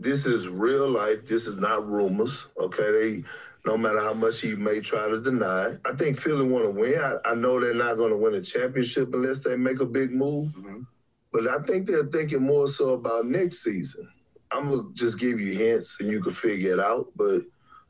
this 0.00 0.26
is 0.26 0.48
real 0.48 0.88
life. 0.88 1.24
This 1.26 1.46
is 1.46 1.58
not 1.58 1.88
rumors. 1.88 2.48
Okay, 2.58 2.90
they 2.90 3.24
no 3.64 3.78
matter 3.78 4.00
how 4.00 4.12
much 4.12 4.40
he 4.40 4.56
may 4.56 4.80
try 4.80 5.08
to 5.08 5.20
deny. 5.20 5.76
I 5.86 5.92
think 5.94 6.18
Philly 6.18 6.44
want 6.44 6.64
to 6.64 6.70
win. 6.70 6.98
I, 6.98 7.30
I, 7.30 7.34
know 7.34 7.58
they're 7.58 7.72
not 7.72 7.94
going 7.94 8.10
to 8.10 8.16
win 8.16 8.34
a 8.34 8.42
championship 8.42 9.14
unless 9.14 9.40
they 9.40 9.56
make 9.56 9.80
a 9.80 9.86
big 9.86 10.10
move. 10.10 10.48
Mm-hmm. 10.48 10.80
But 11.32 11.48
I 11.48 11.62
think 11.66 11.86
they're 11.86 12.04
thinking 12.06 12.42
more 12.42 12.68
so 12.68 12.90
about 12.90 13.26
next 13.26 13.62
season. 13.62 14.08
I'm 14.50 14.70
gonna 14.70 14.88
just 14.92 15.18
give 15.18 15.40
you 15.40 15.52
hints 15.54 15.96
and 16.00 16.08
you 16.08 16.22
can 16.22 16.32
figure 16.32 16.74
it 16.74 16.80
out. 16.80 17.06
But 17.16 17.42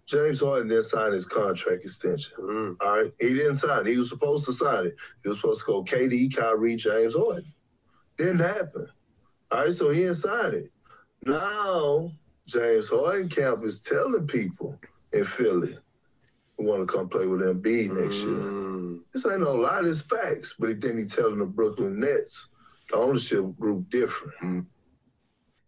James 0.07 0.41
Harden 0.41 0.69
didn't 0.69 0.85
sign 0.85 1.13
his 1.13 1.25
contract 1.25 1.83
extension. 1.83 2.33
Mm. 2.39 2.77
All 2.81 2.99
right, 2.99 3.13
he 3.19 3.29
didn't 3.35 3.57
sign 3.57 3.87
it. 3.87 3.91
He 3.91 3.97
was 3.97 4.09
supposed 4.09 4.45
to 4.47 4.53
sign 4.53 4.87
it. 4.87 4.97
He 5.23 5.29
was 5.29 5.39
supposed 5.39 5.61
to 5.61 5.67
go 5.67 5.85
KD, 5.85 6.35
Kyrie, 6.35 6.77
James 6.77 7.15
Harden. 7.15 7.45
Didn't 8.19 8.41
happen. 8.41 8.87
All 9.51 9.65
right, 9.65 9.73
so 9.73 9.91
he 9.91 10.01
didn't 10.01 10.17
sign 10.17 10.55
it. 10.55 10.71
Now 11.25 12.11
James 12.47 12.91
Harden 12.91 13.29
camp 13.29 13.65
is 13.65 13.81
telling 13.81 14.27
people 14.27 14.79
in 15.13 15.25
Philly 15.25 15.77
who 16.57 16.65
want 16.65 16.87
to 16.87 16.93
come 16.93 17.09
play 17.09 17.27
with 17.27 17.41
Embiid 17.41 17.89
mm. 17.89 18.03
next 18.03 18.17
year. 18.17 18.27
Mm. 18.27 19.01
This 19.13 19.27
ain't 19.27 19.41
no 19.41 19.55
lie, 19.55 19.83
this 19.83 20.03
facts. 20.03 20.55
But 20.59 20.81
then 20.81 20.99
he 20.99 21.05
telling 21.05 21.39
the 21.39 21.47
Brooklyn 21.47 21.99
Nets, 21.99 22.49
the 22.91 22.97
ownership 22.97 23.45
group 23.59 23.89
different. 23.91 24.35
Mm. 24.43 24.67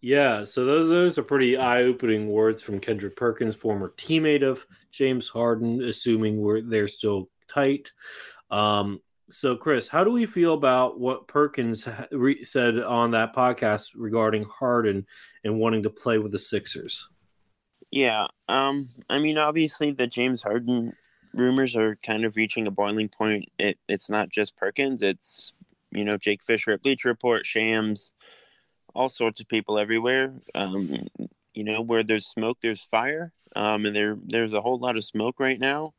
Yeah, 0.00 0.44
so 0.44 0.64
those 0.64 0.88
those 0.88 1.18
are 1.18 1.22
pretty 1.22 1.56
eye-opening 1.56 2.28
words 2.28 2.62
from 2.62 2.80
Kendrick 2.80 3.16
Perkins, 3.16 3.56
former 3.56 3.92
teammate 3.96 4.42
of 4.42 4.66
James 4.92 5.28
Harden, 5.28 5.82
assuming 5.82 6.40
we're 6.40 6.60
they're 6.60 6.88
still 6.88 7.28
tight. 7.48 7.92
Um, 8.50 9.00
so, 9.28 9.56
Chris, 9.56 9.88
how 9.88 10.04
do 10.04 10.12
we 10.12 10.24
feel 10.26 10.54
about 10.54 11.00
what 11.00 11.26
Perkins 11.26 11.88
re- 12.12 12.44
said 12.44 12.78
on 12.78 13.10
that 13.12 13.34
podcast 13.34 13.90
regarding 13.96 14.44
Harden 14.44 15.06
and 15.42 15.58
wanting 15.58 15.82
to 15.82 15.90
play 15.90 16.18
with 16.18 16.30
the 16.30 16.38
Sixers? 16.38 17.08
Yeah, 17.90 18.26
um, 18.48 18.86
I 19.08 19.18
mean, 19.18 19.38
obviously, 19.38 19.90
the 19.90 20.06
James 20.06 20.42
Harden 20.42 20.92
rumors 21.32 21.76
are 21.76 21.96
kind 22.04 22.24
of 22.24 22.36
reaching 22.36 22.66
a 22.66 22.70
boiling 22.70 23.08
point. 23.08 23.46
It, 23.58 23.78
it's 23.88 24.08
not 24.08 24.28
just 24.28 24.56
Perkins; 24.56 25.02
it's 25.02 25.52
you 25.90 26.04
know 26.04 26.16
Jake 26.16 26.42
Fisher 26.42 26.72
at 26.72 26.82
Bleacher 26.82 27.08
Report, 27.08 27.44
Shams, 27.44 28.12
all 28.96 29.08
sorts 29.10 29.40
of 29.40 29.48
people 29.48 29.78
everywhere. 29.78 30.32
Um, 30.54 31.06
you 31.54 31.64
know, 31.64 31.80
where 31.80 32.02
there's 32.02 32.26
smoke, 32.26 32.58
there's 32.60 32.84
fire, 32.84 33.32
um, 33.54 33.86
and 33.86 33.94
there 33.94 34.18
there's 34.24 34.52
a 34.52 34.60
whole 34.60 34.78
lot 34.78 34.96
of 34.96 35.04
smoke 35.04 35.38
right 35.38 35.60
now. 35.60 35.94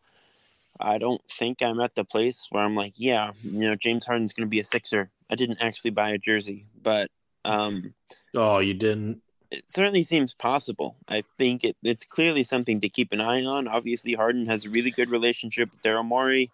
I 0.80 0.98
don't 0.98 1.22
think 1.30 1.62
I'm 1.62 1.80
at 1.80 1.96
the 1.96 2.06
place 2.06 2.48
where 2.52 2.64
I'm 2.64 2.76
like, 2.76 2.94
yeah, 2.98 3.32
you 3.42 3.62
know, 3.62 3.76
James 3.76 4.06
Harden's 4.06 4.34
going 4.34 4.46
to 4.46 4.50
be 4.50 4.60
a 4.60 4.64
Sixer. 4.64 5.10
I 5.30 5.36
didn't 5.36 5.62
actually 5.62 5.92
buy 5.92 6.10
a 6.12 6.18
jersey, 6.18 6.66
but 6.82 7.10
um, 7.46 7.94
oh, 8.36 8.60
you 8.60 8.74
didn't. 8.74 9.22
It 9.50 9.64
certainly 9.70 10.04
seems 10.04 10.34
possible. 10.34 10.98
I 11.08 11.24
think 11.38 11.64
it, 11.64 11.78
it's 11.82 12.04
clearly 12.04 12.44
something 12.44 12.82
to 12.82 12.90
keep 12.90 13.12
an 13.12 13.22
eye 13.22 13.46
on. 13.46 13.68
Obviously, 13.68 14.14
Harden 14.14 14.46
has 14.48 14.66
a 14.66 14.70
really 14.70 14.92
good 14.92 15.10
relationship 15.10 15.72
with 15.72 15.82
Daryl 15.82 16.06
Morey. 16.06 16.52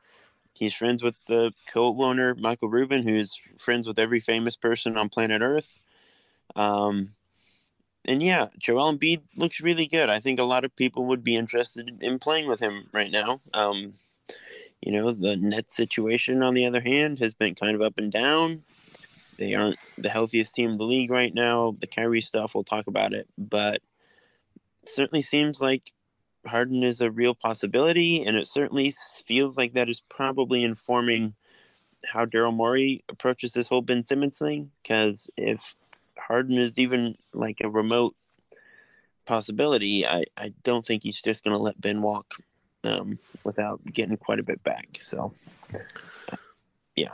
He's 0.54 0.76
friends 0.76 1.02
with 1.02 1.26
the 1.26 1.52
co-owner 1.68 2.36
Michael 2.36 2.70
Rubin, 2.70 3.04
who's 3.04 3.42
friends 3.58 3.88
with 3.88 3.98
every 3.98 4.20
famous 4.20 4.56
person 4.56 4.96
on 4.98 5.10
planet 5.10 5.42
Earth. 5.42 5.80
Um, 6.56 7.10
and 8.06 8.22
yeah, 8.22 8.48
Joel 8.58 8.94
Embiid 8.94 9.22
looks 9.38 9.62
really 9.62 9.88
good. 9.88 10.10
I 10.10 10.20
think 10.20 10.40
a 10.40 10.44
lot 10.44 10.66
of 10.66 10.76
people 10.76 11.06
would 11.06 11.24
be 11.24 11.36
interested 11.36 11.90
in 12.02 12.20
playing 12.20 12.48
with 12.48 12.60
him 12.60 12.88
right 12.92 13.12
now. 13.12 13.42
Um, 13.54 13.94
you 14.82 14.92
know, 14.92 15.12
the 15.12 15.38
net 15.38 15.72
situation, 15.72 16.44
on 16.44 16.54
the 16.54 16.66
other 16.66 16.82
hand, 16.82 17.20
has 17.20 17.34
been 17.34 17.56
kind 17.56 17.76
of 17.76 17.82
up 17.82 17.94
and 17.98 18.12
down. 18.12 18.64
They 19.38 19.54
aren't 19.56 19.80
the 19.98 20.10
healthiest 20.10 20.54
team 20.54 20.72
in 20.72 20.78
the 20.78 20.84
league 20.84 21.10
right 21.10 21.34
now. 21.34 21.76
The 21.80 21.88
Kyrie 21.88 22.22
stuff, 22.22 22.54
we'll 22.54 22.66
talk 22.66 22.88
about 22.88 23.14
it, 23.14 23.28
but 23.38 23.82
it 24.84 24.90
certainly 24.90 25.22
seems 25.22 25.62
like 25.62 25.92
Harden 26.46 26.84
is 26.84 27.00
a 27.00 27.10
real 27.10 27.34
possibility, 27.34 28.24
and 28.24 28.36
it 28.36 28.48
certainly 28.48 28.92
feels 29.26 29.58
like 29.58 29.74
that 29.74 29.90
is 29.90 30.02
probably 30.02 30.64
informing 30.64 31.36
how 32.06 32.26
Daryl 32.26 32.54
Morey 32.54 33.04
approaches 33.10 33.54
this 33.54 33.70
whole 33.70 33.82
Ben 33.82 34.04
Simmons 34.04 34.38
thing. 34.38 34.72
Because 34.84 35.30
if 35.38 35.76
Harden 36.18 36.58
is 36.58 36.80
even 36.80 37.16
like 37.34 37.62
a 37.62 37.70
remote 37.70 38.16
possibility, 39.26 40.06
I, 40.06 40.24
I 40.38 40.54
don't 40.64 40.86
think 40.86 41.04
he's 41.04 41.22
just 41.22 41.44
going 41.44 41.56
to 41.56 41.62
let 41.62 41.80
Ben 41.80 42.02
walk 42.02 42.36
um, 42.84 43.20
without 43.44 43.82
getting 43.86 44.18
quite 44.18 44.40
a 44.40 44.44
bit 44.44 44.64
back. 44.64 44.98
So, 45.00 45.34
yeah. 46.96 47.14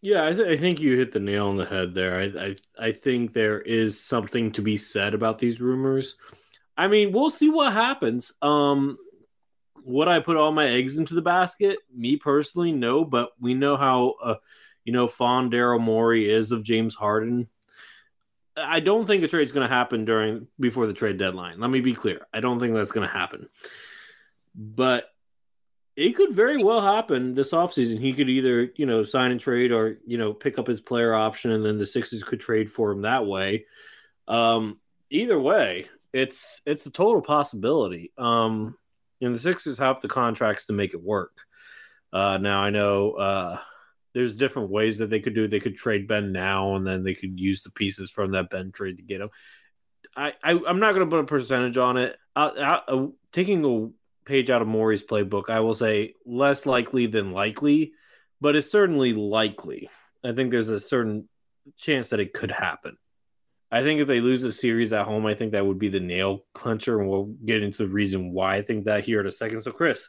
Yeah, 0.00 0.26
I, 0.26 0.34
th- 0.34 0.46
I, 0.46 0.56
think 0.58 0.80
you 0.80 0.98
hit 0.98 1.12
the 1.12 1.20
nail 1.20 1.48
on 1.48 1.56
the 1.56 1.64
head 1.64 1.94
there. 1.94 2.20
I, 2.20 2.48
I 2.48 2.88
I 2.88 2.92
think 2.92 3.32
there 3.32 3.62
is 3.62 3.98
something 3.98 4.52
to 4.52 4.60
be 4.60 4.76
said 4.76 5.14
about 5.14 5.38
these 5.38 5.62
rumors. 5.62 6.16
I 6.76 6.88
mean, 6.88 7.10
we'll 7.10 7.30
see 7.30 7.48
what 7.48 7.72
happens. 7.72 8.30
Um, 8.42 8.98
would 9.82 10.08
I 10.08 10.20
put 10.20 10.36
all 10.36 10.52
my 10.52 10.68
eggs 10.68 10.98
into 10.98 11.14
the 11.14 11.22
basket? 11.22 11.78
Me 11.94 12.16
personally, 12.16 12.70
no. 12.70 13.02
But 13.02 13.30
we 13.40 13.54
know 13.54 13.78
how 13.78 14.16
uh, 14.22 14.34
you 14.84 14.92
know 14.92 15.08
fond 15.08 15.52
Daryl 15.52 15.80
Morey 15.80 16.30
is 16.30 16.52
of 16.52 16.62
James 16.62 16.94
Harden. 16.94 17.48
I 18.56 18.80
don't 18.80 19.06
think 19.06 19.24
a 19.24 19.28
trade's 19.28 19.52
going 19.52 19.68
to 19.68 19.74
happen 19.74 20.04
during 20.04 20.46
before 20.60 20.86
the 20.86 20.92
trade 20.92 21.18
deadline. 21.18 21.58
Let 21.60 21.70
me 21.70 21.80
be 21.80 21.94
clear. 21.94 22.26
I 22.32 22.40
don't 22.40 22.60
think 22.60 22.74
that's 22.74 22.92
going 22.92 23.06
to 23.06 23.12
happen 23.12 23.48
but 24.54 25.10
it 25.96 26.16
could 26.16 26.32
very 26.32 26.62
well 26.62 26.80
happen 26.80 27.34
this 27.34 27.52
offseason. 27.52 28.00
He 28.00 28.12
could 28.12 28.28
either, 28.28 28.70
you 28.76 28.86
know, 28.86 29.04
sign 29.04 29.30
and 29.30 29.40
trade 29.40 29.72
or, 29.72 29.98
you 30.06 30.18
know, 30.18 30.32
pick 30.32 30.58
up 30.58 30.66
his 30.66 30.80
player 30.80 31.14
option 31.14 31.52
and 31.52 31.64
then 31.64 31.78
the 31.78 31.86
Sixers 31.86 32.24
could 32.24 32.40
trade 32.40 32.70
for 32.70 32.90
him 32.90 33.02
that 33.02 33.26
way. 33.26 33.66
Um, 34.26 34.80
either 35.10 35.38
way, 35.38 35.88
it's 36.12 36.62
it's 36.66 36.86
a 36.86 36.90
total 36.90 37.22
possibility. 37.22 38.12
Um, 38.18 38.76
and 39.20 39.34
the 39.34 39.38
Sixers 39.38 39.78
have 39.78 40.00
the 40.00 40.08
contracts 40.08 40.66
to 40.66 40.72
make 40.72 40.94
it 40.94 41.02
work. 41.02 41.42
Uh, 42.12 42.38
now 42.38 42.60
I 42.60 42.70
know 42.70 43.12
uh, 43.12 43.58
there's 44.14 44.34
different 44.34 44.70
ways 44.70 44.98
that 44.98 45.10
they 45.10 45.20
could 45.20 45.34
do. 45.34 45.44
It. 45.44 45.50
They 45.50 45.60
could 45.60 45.76
trade 45.76 46.08
Ben 46.08 46.32
now, 46.32 46.76
and 46.76 46.86
then 46.86 47.02
they 47.02 47.14
could 47.14 47.38
use 47.38 47.62
the 47.62 47.70
pieces 47.70 48.10
from 48.10 48.32
that 48.32 48.48
Ben 48.48 48.72
trade 48.72 48.96
to 48.96 49.02
get 49.02 49.20
him. 49.20 49.30
I, 50.16 50.32
I 50.42 50.52
am 50.52 50.78
not 50.78 50.94
going 50.94 51.04
to 51.04 51.10
put 51.10 51.20
a 51.20 51.24
percentage 51.24 51.76
on 51.76 51.96
it. 51.96 52.16
I, 52.36 52.46
I, 52.46 52.74
uh, 52.86 53.06
taking 53.32 53.64
a 53.64 53.88
page 54.28 54.50
out 54.50 54.62
of 54.62 54.68
Morey's 54.68 55.02
playbook, 55.02 55.50
I 55.50 55.60
will 55.60 55.74
say 55.74 56.14
less 56.24 56.64
likely 56.64 57.06
than 57.06 57.32
likely, 57.32 57.92
but 58.40 58.56
it's 58.56 58.70
certainly 58.70 59.12
likely. 59.12 59.90
I 60.24 60.32
think 60.32 60.50
there's 60.50 60.68
a 60.68 60.80
certain 60.80 61.28
chance 61.76 62.10
that 62.10 62.20
it 62.20 62.32
could 62.32 62.50
happen. 62.50 62.96
I 63.70 63.82
think 63.82 64.00
if 64.00 64.06
they 64.06 64.20
lose 64.20 64.42
the 64.42 64.52
series 64.52 64.92
at 64.92 65.06
home, 65.06 65.26
I 65.26 65.34
think 65.34 65.52
that 65.52 65.66
would 65.66 65.80
be 65.80 65.88
the 65.88 65.98
nail 65.98 66.44
clincher, 66.54 67.00
and 67.00 67.08
we'll 67.08 67.34
get 67.44 67.62
into 67.62 67.78
the 67.78 67.88
reason 67.88 68.32
why 68.32 68.56
I 68.56 68.62
think 68.62 68.84
that 68.84 69.04
here 69.04 69.20
in 69.20 69.26
a 69.26 69.32
second. 69.32 69.62
So, 69.62 69.72
Chris, 69.72 70.08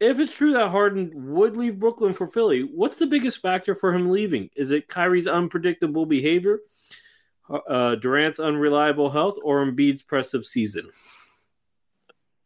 if 0.00 0.18
it's 0.18 0.34
true 0.34 0.52
that 0.52 0.68
Harden 0.68 1.10
would 1.34 1.56
leave 1.56 1.78
Brooklyn 1.78 2.12
for 2.12 2.26
Philly, 2.26 2.62
what's 2.62 2.98
the 2.98 3.06
biggest 3.06 3.42
factor 3.42 3.74
for 3.74 3.92
him 3.92 4.10
leaving? 4.10 4.50
Is 4.54 4.70
it 4.70 4.88
Kyrie's 4.88 5.26
unpredictable 5.26 6.06
behavior, 6.06 6.60
uh, 7.50 7.96
Durant's 7.96 8.38
unreliable 8.38 9.10
health, 9.10 9.36
or 9.42 9.64
Embiid's 9.64 10.02
impressive 10.02 10.46
season? 10.46 10.90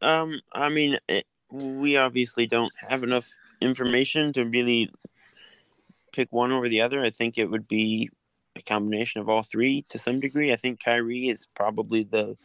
Um, 0.01 0.41
I 0.53 0.69
mean, 0.69 0.99
it, 1.09 1.27
we 1.51 1.97
obviously 1.97 2.47
don't 2.47 2.73
have 2.89 3.03
enough 3.03 3.29
information 3.61 4.33
to 4.33 4.45
really 4.45 4.91
pick 6.13 6.33
one 6.33 6.53
over 6.53 6.69
the 6.69 6.81
other. 6.81 7.03
I 7.03 7.11
think 7.11 7.39
it 7.39 7.51
would 7.51 7.69
be 7.69 8.11
a 8.57 8.63
combination 8.63 9.21
of 9.21 9.29
all 9.29 9.43
three 9.43 9.85
to 9.91 9.99
some 9.99 10.21
degree. 10.21 10.53
I 10.53 10.57
think 10.57 10.83
Kyrie 10.83 11.29
is 11.29 11.47
probably 11.55 12.05
the 12.05 12.37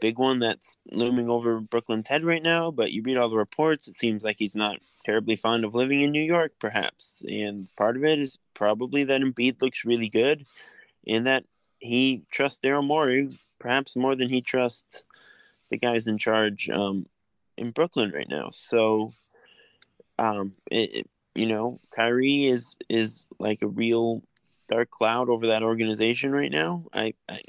big 0.00 0.18
one 0.18 0.38
that's 0.38 0.76
looming 0.90 1.28
over 1.28 1.60
Brooklyn's 1.60 2.08
head 2.08 2.24
right 2.24 2.42
now, 2.42 2.70
but 2.70 2.92
you 2.92 3.02
read 3.02 3.16
all 3.16 3.28
the 3.28 3.36
reports, 3.36 3.88
it 3.88 3.94
seems 3.94 4.24
like 4.24 4.36
he's 4.38 4.56
not 4.56 4.78
terribly 5.04 5.36
fond 5.36 5.64
of 5.64 5.74
living 5.74 6.02
in 6.02 6.10
New 6.10 6.22
York, 6.22 6.52
perhaps. 6.58 7.24
And 7.28 7.68
part 7.76 7.96
of 7.96 8.04
it 8.04 8.18
is 8.18 8.38
probably 8.54 9.04
that 9.04 9.22
Embiid 9.22 9.62
looks 9.62 9.84
really 9.84 10.08
good 10.08 10.44
and 11.06 11.26
that 11.26 11.44
he 11.78 12.24
trusts 12.30 12.60
Daryl 12.60 12.86
Morey 12.86 13.30
perhaps 13.58 13.96
more 13.96 14.14
than 14.14 14.28
he 14.28 14.40
trusts 14.40 15.02
the 15.70 15.78
guys 15.78 16.06
in 16.06 16.18
charge 16.18 16.68
um, 16.70 17.06
in 17.56 17.70
Brooklyn 17.70 18.10
right 18.10 18.28
now. 18.28 18.50
So, 18.52 19.12
um, 20.18 20.52
it, 20.70 20.94
it, 20.94 21.10
you 21.34 21.46
know, 21.46 21.80
Kyrie 21.94 22.46
is 22.46 22.76
is 22.88 23.26
like 23.38 23.62
a 23.62 23.68
real 23.68 24.22
dark 24.68 24.90
cloud 24.90 25.28
over 25.28 25.46
that 25.48 25.62
organization 25.62 26.32
right 26.32 26.50
now. 26.50 26.84
I 26.92 27.14
I, 27.28 27.40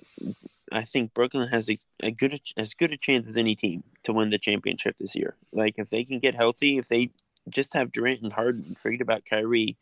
I 0.72 0.82
think 0.82 1.14
Brooklyn 1.14 1.48
has 1.50 1.70
a, 1.70 1.78
a 2.02 2.12
good 2.12 2.40
as 2.58 2.74
good 2.74 2.92
a 2.92 2.98
chance 2.98 3.28
as 3.28 3.38
any 3.38 3.56
team 3.56 3.84
to 4.04 4.14
win 4.14 4.30
the 4.30 4.38
championship 4.38 4.98
this 4.98 5.16
year. 5.16 5.36
Like 5.52 5.76
if 5.78 5.90
they 5.90 6.04
can 6.04 6.20
get 6.20 6.36
healthy, 6.36 6.78
if 6.78 6.88
they 6.88 7.12
just 7.50 7.74
have 7.74 7.92
Durant 7.92 8.22
and 8.22 8.34
Harden, 8.34 8.76
forget 8.82 9.02
about 9.02 9.26
Kyrie. 9.26 9.78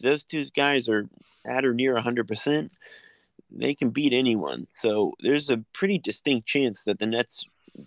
Those 0.00 0.24
two 0.24 0.44
guys 0.46 0.88
are 0.88 1.08
at 1.44 1.64
or 1.64 1.72
near 1.74 1.96
hundred 1.98 2.28
percent, 2.28 2.72
they 3.50 3.74
can 3.74 3.90
beat 3.90 4.12
anyone. 4.12 4.66
So 4.70 5.12
there's 5.20 5.50
a 5.50 5.64
pretty 5.72 5.98
distinct 5.98 6.46
chance 6.46 6.84
that 6.84 6.98
the 6.98 7.06
Nets 7.06 7.46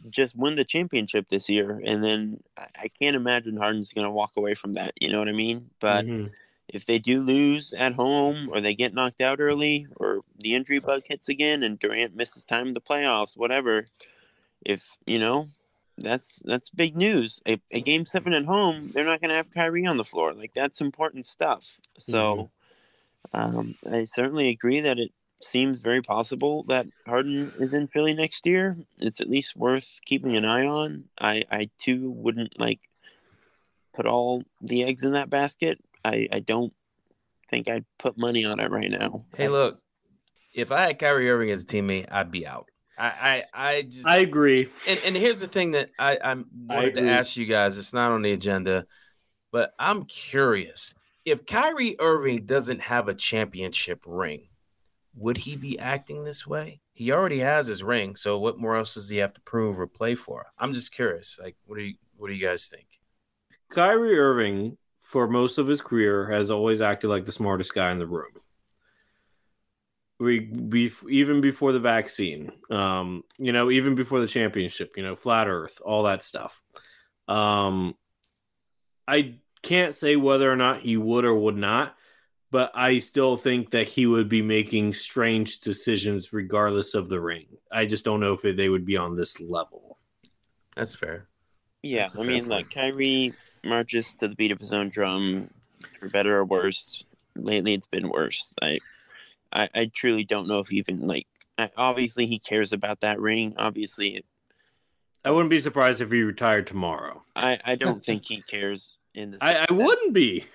just 0.09 0.35
win 0.35 0.55
the 0.55 0.65
championship 0.65 1.29
this 1.29 1.49
year, 1.49 1.81
and 1.85 2.03
then 2.03 2.41
I 2.57 2.89
can't 2.89 3.15
imagine 3.15 3.57
Harden's 3.57 3.93
going 3.93 4.05
to 4.05 4.11
walk 4.11 4.31
away 4.35 4.53
from 4.53 4.73
that. 4.73 4.91
You 4.99 5.09
know 5.09 5.19
what 5.19 5.29
I 5.29 5.33
mean? 5.33 5.69
But 5.79 6.05
mm-hmm. 6.05 6.27
If 6.69 6.85
they 6.85 6.99
do 6.99 7.21
lose 7.21 7.73
at 7.73 7.93
home 7.93 8.49
or 8.51 8.59
they 8.59 8.75
get 8.75 8.93
knocked 8.93 9.21
out 9.21 9.39
early 9.39 9.87
or 9.95 10.21
the 10.39 10.53
injury 10.55 10.79
bug 10.79 11.03
hits 11.05 11.29
again 11.29 11.63
and 11.63 11.79
Durant 11.79 12.15
misses 12.15 12.43
time 12.43 12.67
in 12.67 12.73
the 12.73 12.81
playoffs, 12.81 13.37
whatever, 13.37 13.85
if 14.65 14.97
you 15.05 15.19
know, 15.19 15.47
that's 15.97 16.41
that's 16.45 16.69
big 16.69 16.95
news. 16.95 17.41
A, 17.47 17.59
a 17.71 17.81
game 17.81 18.05
seven 18.05 18.33
at 18.33 18.45
home, 18.45 18.91
they're 18.93 19.05
not 19.05 19.21
going 19.21 19.29
to 19.29 19.35
have 19.35 19.51
Kyrie 19.51 19.85
on 19.85 19.97
the 19.97 20.03
floor. 20.03 20.33
Like 20.33 20.53
that's 20.53 20.81
important 20.81 21.25
stuff. 21.25 21.79
So, 21.97 22.51
mm-hmm. 23.33 23.57
um, 23.57 23.75
I 23.91 24.05
certainly 24.05 24.49
agree 24.49 24.81
that 24.81 24.99
it 24.99 25.11
seems 25.41 25.81
very 25.81 26.01
possible 26.01 26.63
that 26.63 26.87
Harden 27.07 27.53
is 27.59 27.73
in 27.73 27.87
Philly 27.87 28.13
next 28.13 28.45
year. 28.45 28.77
It's 29.01 29.21
at 29.21 29.29
least 29.29 29.55
worth 29.55 29.99
keeping 30.05 30.35
an 30.35 30.45
eye 30.45 30.65
on. 30.65 31.05
I 31.19 31.43
I 31.51 31.69
too 31.77 32.11
wouldn't 32.11 32.59
like 32.59 32.81
put 33.95 34.05
all 34.05 34.43
the 34.61 34.83
eggs 34.83 35.03
in 35.03 35.13
that 35.13 35.29
basket. 35.29 35.79
I 36.07 36.27
I 36.31 36.39
don't 36.39 36.73
think 37.49 37.67
I'd 37.67 37.85
put 37.97 38.17
money 38.17 38.45
on 38.45 38.59
it 38.59 38.71
right 38.71 38.91
now. 38.91 39.25
Hey, 39.35 39.49
look, 39.49 39.79
if 40.53 40.71
I 40.71 40.87
had 40.87 40.99
Kyrie 40.99 41.29
Irving 41.29 41.51
as 41.51 41.63
a 41.63 41.67
teammate, 41.67 42.11
I'd 42.11 42.31
be 42.31 42.45
out. 42.45 42.69
I, 42.97 43.43
I, 43.53 43.73
I 43.75 43.81
just 43.83 44.07
I 44.07 44.17
agree. 44.17 44.69
And, 44.87 44.99
and 45.05 45.15
here's 45.15 45.39
the 45.39 45.47
thing 45.47 45.71
that 45.71 45.91
I 45.99 46.17
I 46.17 46.33
wanted 46.33 46.97
I 46.97 47.01
to 47.01 47.09
ask 47.09 47.37
you 47.37 47.45
guys. 47.45 47.77
It's 47.77 47.93
not 47.93 48.11
on 48.11 48.23
the 48.23 48.31
agenda, 48.31 48.85
but 49.51 49.73
I'm 49.77 50.05
curious 50.05 50.95
if 51.27 51.45
Kyrie 51.45 51.97
Irving 51.99 52.45
doesn't 52.45 52.79
have 52.79 53.09
a 53.09 53.13
championship 53.13 54.01
ring, 54.05 54.47
would 55.13 55.35
he 55.35 55.57
be 55.57 55.77
acting 55.77 56.23
this 56.23 56.47
way? 56.47 56.79
He 56.93 57.11
already 57.11 57.39
has 57.39 57.67
his 57.67 57.83
ring, 57.83 58.15
so 58.15 58.39
what 58.39 58.57
more 58.57 58.77
else 58.77 58.93
does 58.93 59.09
he 59.09 59.17
have 59.17 59.33
to 59.33 59.41
prove 59.41 59.77
or 59.79 59.87
play 59.87 60.15
for? 60.15 60.45
I'm 60.57 60.73
just 60.73 60.91
curious. 60.93 61.37
Like, 61.41 61.55
what 61.65 61.77
do 61.77 61.83
you 61.83 61.95
what 62.15 62.29
do 62.29 62.33
you 62.33 62.41
guys 62.41 62.67
think? 62.67 62.87
Kyrie 63.69 64.17
Irving, 64.17 64.77
for 65.07 65.25
most 65.29 65.57
of 65.57 65.67
his 65.67 65.79
career, 65.79 66.29
has 66.29 66.51
always 66.51 66.81
acted 66.81 67.07
like 67.07 67.25
the 67.25 67.31
smartest 67.31 67.73
guy 67.73 67.91
in 67.91 67.97
the 67.97 68.05
room. 68.05 68.33
We 70.19 70.39
be, 70.39 70.91
even 71.09 71.39
before 71.39 71.71
the 71.71 71.79
vaccine 71.79 72.51
um 72.71 73.23
you 73.37 73.53
know 73.53 73.69
even 73.69 73.93
before 73.93 74.19
the 74.19 74.27
championship 74.27 74.93
you 74.97 75.03
know 75.03 75.15
flat 75.15 75.47
earth 75.47 75.79
all 75.85 76.03
that 76.03 76.23
stuff. 76.23 76.61
Um 77.27 77.95
i 79.07 79.35
can't 79.61 79.95
say 79.95 80.15
whether 80.15 80.51
or 80.51 80.55
not 80.55 80.81
he 80.81 80.97
would 80.97 81.23
or 81.23 81.35
would 81.35 81.55
not 81.55 81.95
but 82.51 82.71
i 82.73 82.97
still 82.97 83.37
think 83.37 83.69
that 83.71 83.87
he 83.87 84.07
would 84.07 84.27
be 84.27 84.41
making 84.41 84.91
strange 84.91 85.59
decisions 85.59 86.33
regardless 86.33 86.95
of 86.95 87.07
the 87.07 87.21
ring. 87.21 87.45
I 87.71 87.85
just 87.85 88.03
don't 88.03 88.19
know 88.19 88.33
if 88.33 88.41
they 88.41 88.69
would 88.69 88.85
be 88.85 88.97
on 88.97 89.15
this 89.15 89.39
level. 89.39 89.99
That's 90.75 90.95
fair. 90.95 91.27
Yeah 91.83 92.07
that's 92.07 92.15
i 92.15 92.23
mean 92.23 92.39
point. 92.39 92.49
like 92.49 92.69
Kyrie 92.71 93.33
marches 93.63 94.13
to 94.13 94.27
the 94.27 94.35
beat 94.35 94.51
of 94.51 94.59
his 94.59 94.73
own 94.73 94.89
drum 94.89 95.49
for 95.99 96.09
better 96.09 96.37
or 96.37 96.45
worse 96.45 97.03
lately 97.35 97.73
it's 97.73 97.87
been 97.87 98.09
worse 98.09 98.53
like 98.61 98.81
I, 99.51 99.69
I 99.73 99.91
truly 99.93 100.23
don't 100.23 100.47
know 100.47 100.59
if 100.59 100.71
even 100.71 101.07
like 101.07 101.27
obviously 101.75 102.25
he 102.27 102.39
cares 102.39 102.73
about 102.73 103.01
that 103.01 103.19
ring. 103.19 103.53
Obviously, 103.57 104.23
I 105.25 105.31
wouldn't 105.31 105.49
be 105.49 105.59
surprised 105.59 106.01
if 106.01 106.11
he 106.11 106.21
retired 106.21 106.67
tomorrow. 106.67 107.23
I, 107.35 107.59
I 107.65 107.75
don't 107.75 108.03
think 108.03 108.25
he 108.25 108.41
cares 108.41 108.97
in 109.13 109.31
this. 109.31 109.41
I, 109.41 109.65
I 109.69 109.73
wouldn't 109.73 110.13
be. 110.13 110.45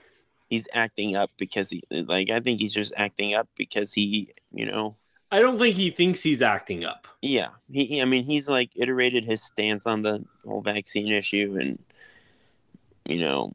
He's 0.48 0.68
acting 0.74 1.16
up 1.16 1.30
because 1.38 1.70
he 1.70 1.82
like 1.90 2.30
I 2.30 2.40
think 2.40 2.60
he's 2.60 2.74
just 2.74 2.92
acting 2.96 3.34
up 3.34 3.48
because 3.56 3.92
he 3.92 4.32
you 4.52 4.66
know. 4.66 4.96
I 5.30 5.40
don't 5.40 5.58
think 5.58 5.74
he 5.74 5.90
thinks 5.90 6.22
he's 6.22 6.42
acting 6.42 6.84
up. 6.84 7.08
Yeah, 7.22 7.48
he. 7.70 8.02
I 8.02 8.04
mean, 8.04 8.24
he's 8.24 8.50
like 8.50 8.70
iterated 8.76 9.24
his 9.24 9.42
stance 9.42 9.86
on 9.86 10.02
the 10.02 10.22
whole 10.46 10.60
vaccine 10.60 11.08
issue, 11.08 11.56
and 11.58 11.78
you 13.06 13.20
know, 13.20 13.52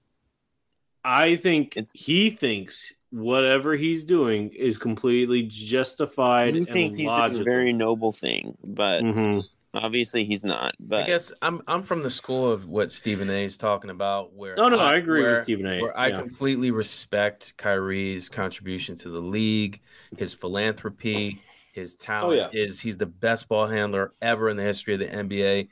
I 1.03 1.37
think 1.37 1.77
it's, 1.77 1.91
he 1.93 2.29
thinks 2.29 2.93
whatever 3.11 3.75
he's 3.75 4.03
doing 4.03 4.49
is 4.49 4.77
completely 4.77 5.43
justified. 5.43 6.55
He 6.55 6.65
thinks 6.65 6.95
he's 6.95 7.07
logical. 7.07 7.29
doing 7.29 7.41
a 7.41 7.51
very 7.51 7.73
noble 7.73 8.11
thing, 8.11 8.57
but 8.63 9.03
mm-hmm. 9.03 9.39
obviously 9.73 10.25
he's 10.25 10.43
not. 10.43 10.75
But 10.79 11.03
I 11.03 11.07
guess 11.07 11.31
I'm 11.41 11.61
I'm 11.67 11.81
from 11.81 12.03
the 12.03 12.09
school 12.09 12.51
of 12.51 12.67
what 12.67 12.91
Stephen 12.91 13.29
A. 13.29 13.45
is 13.45 13.57
talking 13.57 13.89
about. 13.89 14.33
Where 14.33 14.55
no, 14.57 14.67
no, 14.69 14.79
I, 14.79 14.93
I 14.93 14.95
agree 14.97 15.23
where, 15.23 15.35
with 15.35 15.43
Stephen 15.43 15.65
A. 15.65 15.81
Where 15.81 15.97
I 15.97 16.11
completely 16.11 16.71
respect 16.71 17.55
Kyrie's 17.57 18.27
contribution 18.27 18.95
to 18.97 19.09
the 19.09 19.21
league, 19.21 19.81
his 20.17 20.33
philanthropy, 20.33 21.39
his 21.71 21.95
talent. 21.95 22.41
Oh, 22.41 22.49
yeah. 22.53 22.63
Is 22.63 22.79
he's 22.79 22.97
the 22.97 23.05
best 23.05 23.47
ball 23.47 23.67
handler 23.67 24.11
ever 24.21 24.49
in 24.49 24.57
the 24.57 24.63
history 24.63 24.93
of 24.93 24.99
the 24.99 25.07
NBA. 25.07 25.69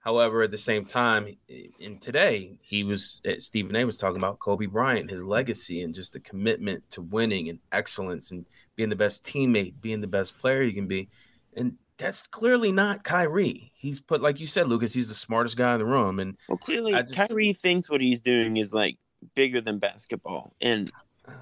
However, 0.00 0.42
at 0.42 0.50
the 0.50 0.56
same 0.56 0.84
time, 0.84 1.36
in 1.80 1.98
today, 1.98 2.56
he 2.62 2.84
was 2.84 3.20
eh, 3.24 3.34
Stephen 3.38 3.76
A. 3.76 3.84
was 3.84 3.96
talking 3.96 4.16
about 4.16 4.38
Kobe 4.38 4.66
Bryant, 4.66 5.10
his 5.10 5.24
legacy, 5.24 5.82
and 5.82 5.94
just 5.94 6.12
the 6.12 6.20
commitment 6.20 6.88
to 6.92 7.02
winning 7.02 7.48
and 7.48 7.58
excellence 7.72 8.30
and 8.30 8.46
being 8.76 8.88
the 8.88 8.96
best 8.96 9.24
teammate, 9.24 9.74
being 9.80 10.00
the 10.00 10.06
best 10.06 10.38
player 10.38 10.62
you 10.62 10.72
can 10.72 10.86
be. 10.86 11.08
And 11.56 11.76
that's 11.98 12.26
clearly 12.28 12.70
not 12.70 13.02
Kyrie. 13.02 13.72
He's 13.74 14.00
put, 14.00 14.22
like 14.22 14.38
you 14.38 14.46
said, 14.46 14.68
Lucas, 14.68 14.94
he's 14.94 15.08
the 15.08 15.14
smartest 15.14 15.56
guy 15.56 15.72
in 15.74 15.80
the 15.80 15.84
room. 15.84 16.20
And 16.20 16.36
well, 16.48 16.58
clearly, 16.58 16.92
just, 16.92 17.14
Kyrie 17.14 17.52
thinks 17.52 17.90
what 17.90 18.00
he's 18.00 18.20
doing 18.20 18.56
is 18.56 18.72
like 18.72 18.96
bigger 19.34 19.60
than 19.60 19.78
basketball, 19.78 20.52
and 20.60 20.90
uh, 21.26 21.32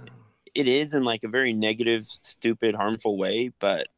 it 0.54 0.66
is 0.66 0.94
in 0.94 1.04
like 1.04 1.24
a 1.24 1.28
very 1.28 1.52
negative, 1.52 2.04
stupid, 2.04 2.74
harmful 2.74 3.18
way. 3.18 3.50
But 3.60 3.88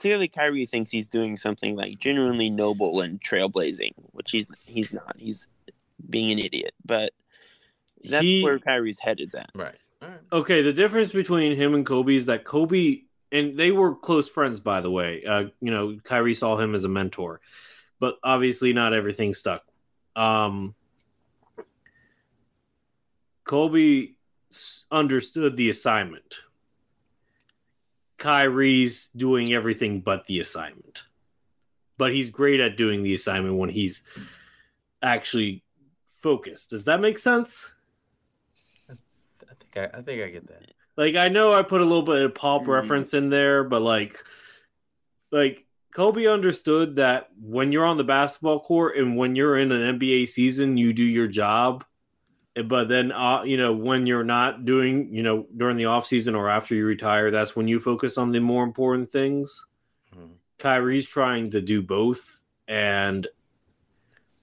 clearly 0.00 0.28
Kyrie 0.28 0.64
thinks 0.64 0.90
he's 0.90 1.06
doing 1.06 1.36
something 1.36 1.76
like 1.76 1.98
genuinely 1.98 2.48
noble 2.48 3.02
and 3.02 3.20
trailblazing, 3.20 3.92
which 4.12 4.30
he's 4.30 4.46
he's 4.66 4.92
not. 4.92 5.14
He's 5.18 5.46
being 6.08 6.30
an 6.30 6.38
idiot. 6.38 6.72
But 6.84 7.12
that's 8.04 8.22
he, 8.22 8.42
where 8.42 8.58
Kyrie's 8.58 8.98
head 8.98 9.20
is 9.20 9.34
at. 9.34 9.50
Right. 9.54 9.74
right. 10.00 10.20
Okay, 10.32 10.62
the 10.62 10.72
difference 10.72 11.12
between 11.12 11.54
him 11.54 11.74
and 11.74 11.84
Kobe 11.84 12.16
is 12.16 12.26
that 12.26 12.44
Kobe 12.44 13.02
and 13.30 13.58
they 13.58 13.70
were 13.70 13.94
close 13.94 14.28
friends, 14.28 14.58
by 14.58 14.80
the 14.80 14.90
way. 14.90 15.22
Uh, 15.24 15.44
you 15.60 15.70
know, 15.70 15.98
Kyrie 16.02 16.34
saw 16.34 16.56
him 16.56 16.74
as 16.74 16.84
a 16.84 16.88
mentor, 16.88 17.40
but 18.00 18.16
obviously 18.24 18.72
not 18.72 18.94
everything 18.94 19.34
stuck. 19.34 19.62
Um, 20.16 20.74
Kobe 23.44 24.08
understood 24.90 25.56
the 25.56 25.70
assignment 25.70 26.36
Kyrie's 28.20 29.08
doing 29.16 29.52
everything 29.52 30.00
but 30.00 30.26
the 30.26 30.40
assignment. 30.40 31.02
But 31.96 32.12
he's 32.12 32.30
great 32.30 32.60
at 32.60 32.76
doing 32.76 33.02
the 33.02 33.14
assignment 33.14 33.56
when 33.56 33.70
he's 33.70 34.02
actually 35.02 35.64
focused. 36.20 36.70
Does 36.70 36.84
that 36.84 37.00
make 37.00 37.18
sense? 37.18 37.72
I 38.88 38.94
think 39.58 39.76
I, 39.76 39.98
I 39.98 40.02
think 40.02 40.22
I 40.22 40.28
get 40.28 40.46
that. 40.48 40.70
Like 40.96 41.16
I 41.16 41.28
know 41.28 41.52
I 41.52 41.62
put 41.62 41.80
a 41.80 41.84
little 41.84 42.02
bit 42.02 42.22
of 42.22 42.34
pop 42.34 42.62
mm-hmm. 42.62 42.70
reference 42.70 43.14
in 43.14 43.30
there, 43.30 43.64
but 43.64 43.80
like 43.82 44.22
like 45.32 45.66
Kobe 45.94 46.26
understood 46.26 46.96
that 46.96 47.30
when 47.40 47.72
you're 47.72 47.86
on 47.86 47.96
the 47.96 48.04
basketball 48.04 48.60
court 48.60 48.96
and 48.96 49.16
when 49.16 49.34
you're 49.34 49.56
in 49.56 49.72
an 49.72 49.98
NBA 49.98 50.28
season, 50.28 50.76
you 50.76 50.92
do 50.92 51.04
your 51.04 51.26
job 51.26 51.84
but 52.64 52.88
then 52.88 53.12
uh, 53.12 53.42
you 53.42 53.56
know 53.56 53.72
when 53.72 54.06
you're 54.06 54.24
not 54.24 54.64
doing 54.64 55.12
you 55.12 55.22
know 55.22 55.46
during 55.56 55.76
the 55.76 55.86
off 55.86 56.06
season 56.06 56.34
or 56.34 56.48
after 56.48 56.74
you 56.74 56.84
retire 56.84 57.30
that's 57.30 57.54
when 57.54 57.68
you 57.68 57.78
focus 57.78 58.18
on 58.18 58.32
the 58.32 58.40
more 58.40 58.64
important 58.64 59.10
things 59.10 59.64
mm-hmm. 60.14 60.32
Kyrie's 60.58 61.06
trying 61.06 61.50
to 61.50 61.60
do 61.60 61.82
both 61.82 62.42
and 62.66 63.26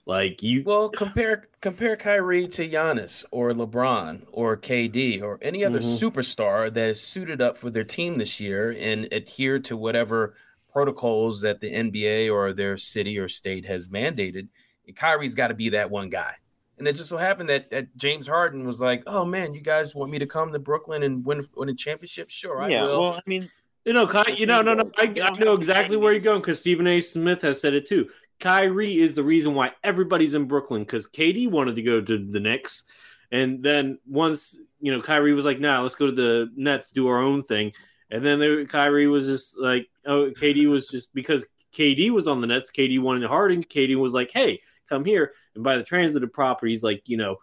like 0.06 0.42
you 0.42 0.64
well 0.66 0.88
compare 0.90 1.50
compare 1.60 1.98
Kyrie 1.98 2.48
to 2.48 2.70
Giannis 2.70 3.26
or 3.32 3.52
LeBron 3.52 4.26
or 4.32 4.56
KD 4.56 5.22
or 5.22 5.38
any 5.42 5.66
other 5.66 5.80
mm-hmm. 5.80 6.06
superstar 6.06 6.74
that 6.74 6.90
is 6.90 7.02
suited 7.02 7.42
up 7.42 7.58
for 7.58 7.70
their 7.70 7.84
team 7.84 8.18
this 8.18 8.40
year 8.40 8.72
and 8.80 9.12
adhere 9.12 9.60
to 9.60 9.76
whatever 9.76 10.36
protocols 10.72 11.42
that 11.42 11.60
the 11.60 11.70
NBA 11.70 12.32
or 12.32 12.54
their 12.54 12.78
city 12.78 13.18
or 13.18 13.28
state 13.28 13.66
has 13.66 13.88
mandated 13.88 14.48
and 14.88 14.96
Kyrie's 14.96 15.36
got 15.36 15.50
to 15.50 15.54
be 15.54 15.70
that 15.70 15.92
one 15.92 16.10
guy 16.10 16.36
and 16.78 16.88
it 16.88 16.94
just 16.94 17.10
so 17.10 17.18
happened 17.18 17.50
that, 17.50 17.70
that 17.72 17.96
James 17.98 18.28
Harden 18.28 18.66
was 18.66 18.80
like, 18.80 19.04
"Oh 19.08 19.26
man, 19.26 19.54
you 19.54 19.62
guys 19.62 19.96
want 19.96 20.12
me 20.12 20.20
to 20.20 20.26
come 20.26 20.52
to 20.52 20.60
Brooklyn 20.60 21.04
and 21.04 21.26
win 21.26 21.48
win 21.56 21.70
a 21.70 21.74
championship? 21.74 22.30
Sure, 22.30 22.62
I 22.62 22.70
yeah, 22.70 22.84
will." 22.84 23.00
Well, 23.00 23.14
I 23.14 23.22
mean, 23.26 23.50
you 23.86 23.94
know, 23.94 24.06
Ky- 24.06 24.38
you 24.38 24.46
know, 24.46 24.62
no, 24.62 24.74
no, 24.74 24.92
I, 24.98 25.14
I 25.24 25.38
know 25.38 25.54
exactly 25.54 25.98
where 25.98 26.12
you're 26.12 26.22
going 26.22 26.42
because 26.42 26.60
Stephen 26.60 26.88
A. 26.88 27.02
Smith 27.02 27.42
has 27.42 27.60
said 27.60 27.74
it 27.74 27.88
too. 27.88 28.10
Kyrie 28.40 29.00
is 29.00 29.16
the 29.16 29.24
reason 29.24 29.56
why 29.56 29.72
everybody's 29.84 30.36
in 30.36 30.46
Brooklyn 30.46 30.84
because 30.84 31.08
KD 31.08 31.50
wanted 31.50 31.76
to 31.76 31.82
go 31.82 32.00
to 32.00 32.18
the 32.18 32.40
Knicks, 32.40 32.84
and 33.32 33.64
then 33.64 33.98
once 34.08 34.58
you 34.80 34.92
know 34.92 35.02
Kyrie 35.02 35.34
was 35.34 35.46
like, 35.46 35.60
"Nah, 35.60 35.82
let's 35.82 35.96
go 35.96 36.06
to 36.06 36.12
the 36.12 36.52
Nets, 36.56 36.92
do 36.92 37.08
our 37.08 37.20
own 37.20 37.44
thing," 37.44 37.74
and 38.12 38.24
then 38.24 38.40
there, 38.40 38.66
Kyrie 38.66 39.08
was 39.08 39.26
just 39.26 39.58
like, 39.58 39.88
"Oh, 40.06 40.32
KD 40.32 40.68
was 40.68 40.88
just 40.90 41.14
because." 41.14 41.46
KD 41.74 42.10
was 42.10 42.28
on 42.28 42.42
the 42.42 42.48
Nets. 42.48 42.72
KD 42.72 43.00
wanted 43.00 43.28
Harden. 43.28 43.62
KD 43.62 43.98
was 43.98 44.12
like, 44.12 44.32
"Hey, 44.32 44.62
come 44.88 45.06
here. 45.06 45.34
And 45.56 45.64
by 45.64 45.78
the 45.78 45.84
transitive 45.84 46.32
properties, 46.34 46.84
like, 46.84 47.04
you 47.06 47.18
know, 47.18 47.38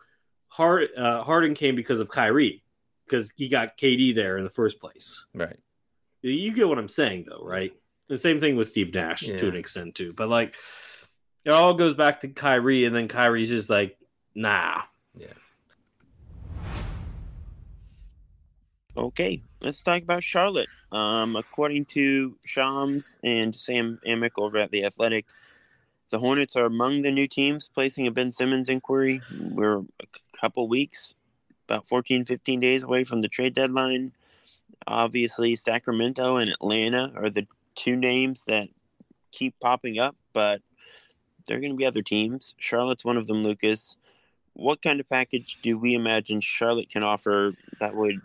Hard, 0.49 0.89
uh, 0.97 1.23
Harden 1.23 1.55
came 1.55 1.75
because 1.75 2.01
of 2.01 2.09
Kyrie, 2.09 2.63
because 3.07 3.33
he 3.37 3.49
got 3.49 3.77
KD 3.77 4.15
there 4.15 4.39
in 4.39 4.45
the 4.45 4.51
first 4.51 4.81
place. 4.81 5.27
Right. 5.35 5.59
You 6.23 6.53
get 6.53 6.69
what 6.69 6.79
I'm 6.79 6.89
saying, 6.89 7.27
though, 7.29 7.45
right? 7.45 7.73
The 8.09 8.19
same 8.19 8.41
thing 8.41 8.57
with 8.57 8.69
Steve 8.69 8.95
Nash 8.95 9.25
yeah. 9.25 9.37
to 9.37 9.49
an 9.49 9.57
extent, 9.57 9.95
too. 9.95 10.13
But, 10.13 10.29
like, 10.29 10.55
it 11.45 11.51
all 11.51 11.75
goes 11.75 11.95
back 11.95 12.21
to 12.21 12.29
Kyrie, 12.29 12.85
and 12.85 12.95
then 12.95 13.09
Kyrie's 13.09 13.51
just 13.51 13.69
like, 13.69 13.99
nah. 14.35 14.83
Yeah. 15.15 15.27
Okay, 18.97 19.43
let's 19.61 19.83
talk 19.83 20.03
about 20.03 20.23
Charlotte. 20.23 20.69
Um, 20.93 21.35
according 21.35 21.87
to 21.87 22.37
Shams 22.45 23.19
and 23.25 23.53
Sam 23.53 23.99
Amick 24.07 24.39
over 24.39 24.57
at 24.59 24.71
The 24.71 24.85
Athletic, 24.85 25.27
the 26.11 26.19
Hornets 26.19 26.57
are 26.57 26.67
among 26.67 27.03
the 27.03 27.11
new 27.11 27.27
teams 27.27 27.69
placing 27.69 28.07
a 28.07 28.11
Ben 28.11 28.33
Simmons 28.33 28.69
inquiry. 28.69 29.21
We're 29.41 29.79
a 29.79 30.39
couple 30.41 30.69
weeks, 30.69 31.15
about 31.69 31.89
14, 31.89 32.25
15 32.25 32.61
days 32.61 32.83
away 32.83 33.05
from 33.05 33.21
the 33.21 33.29
trade 33.29 33.55
deadline. 33.55 34.13
Obviously, 34.87 35.55
Sacramento 35.55 36.37
and 36.37 36.51
Atlanta 36.51 37.13
are 37.17 37.31
the 37.31 37.47
two 37.75 37.97
names 37.97 38.45
that 38.45 38.69
keep 39.33 39.59
popping 39.61 39.99
up, 39.99 40.17
but 40.33 40.61
there 41.47 41.57
are 41.57 41.61
going 41.61 41.73
to 41.73 41.77
be 41.77 41.87
other 41.87 42.03
teams. 42.03 42.55
Charlotte's 42.59 43.05
one 43.05 43.17
of 43.17 43.27
them, 43.27 43.43
Lucas. 43.43 43.97
What 44.53 44.83
kind 44.83 45.01
of 45.01 45.09
package 45.09 45.61
do 45.63 45.79
we 45.79 45.95
imagine 45.95 46.41
Charlotte 46.41 46.91
can 46.91 47.03
offer 47.03 47.55
that 47.81 47.97
would 47.97 48.21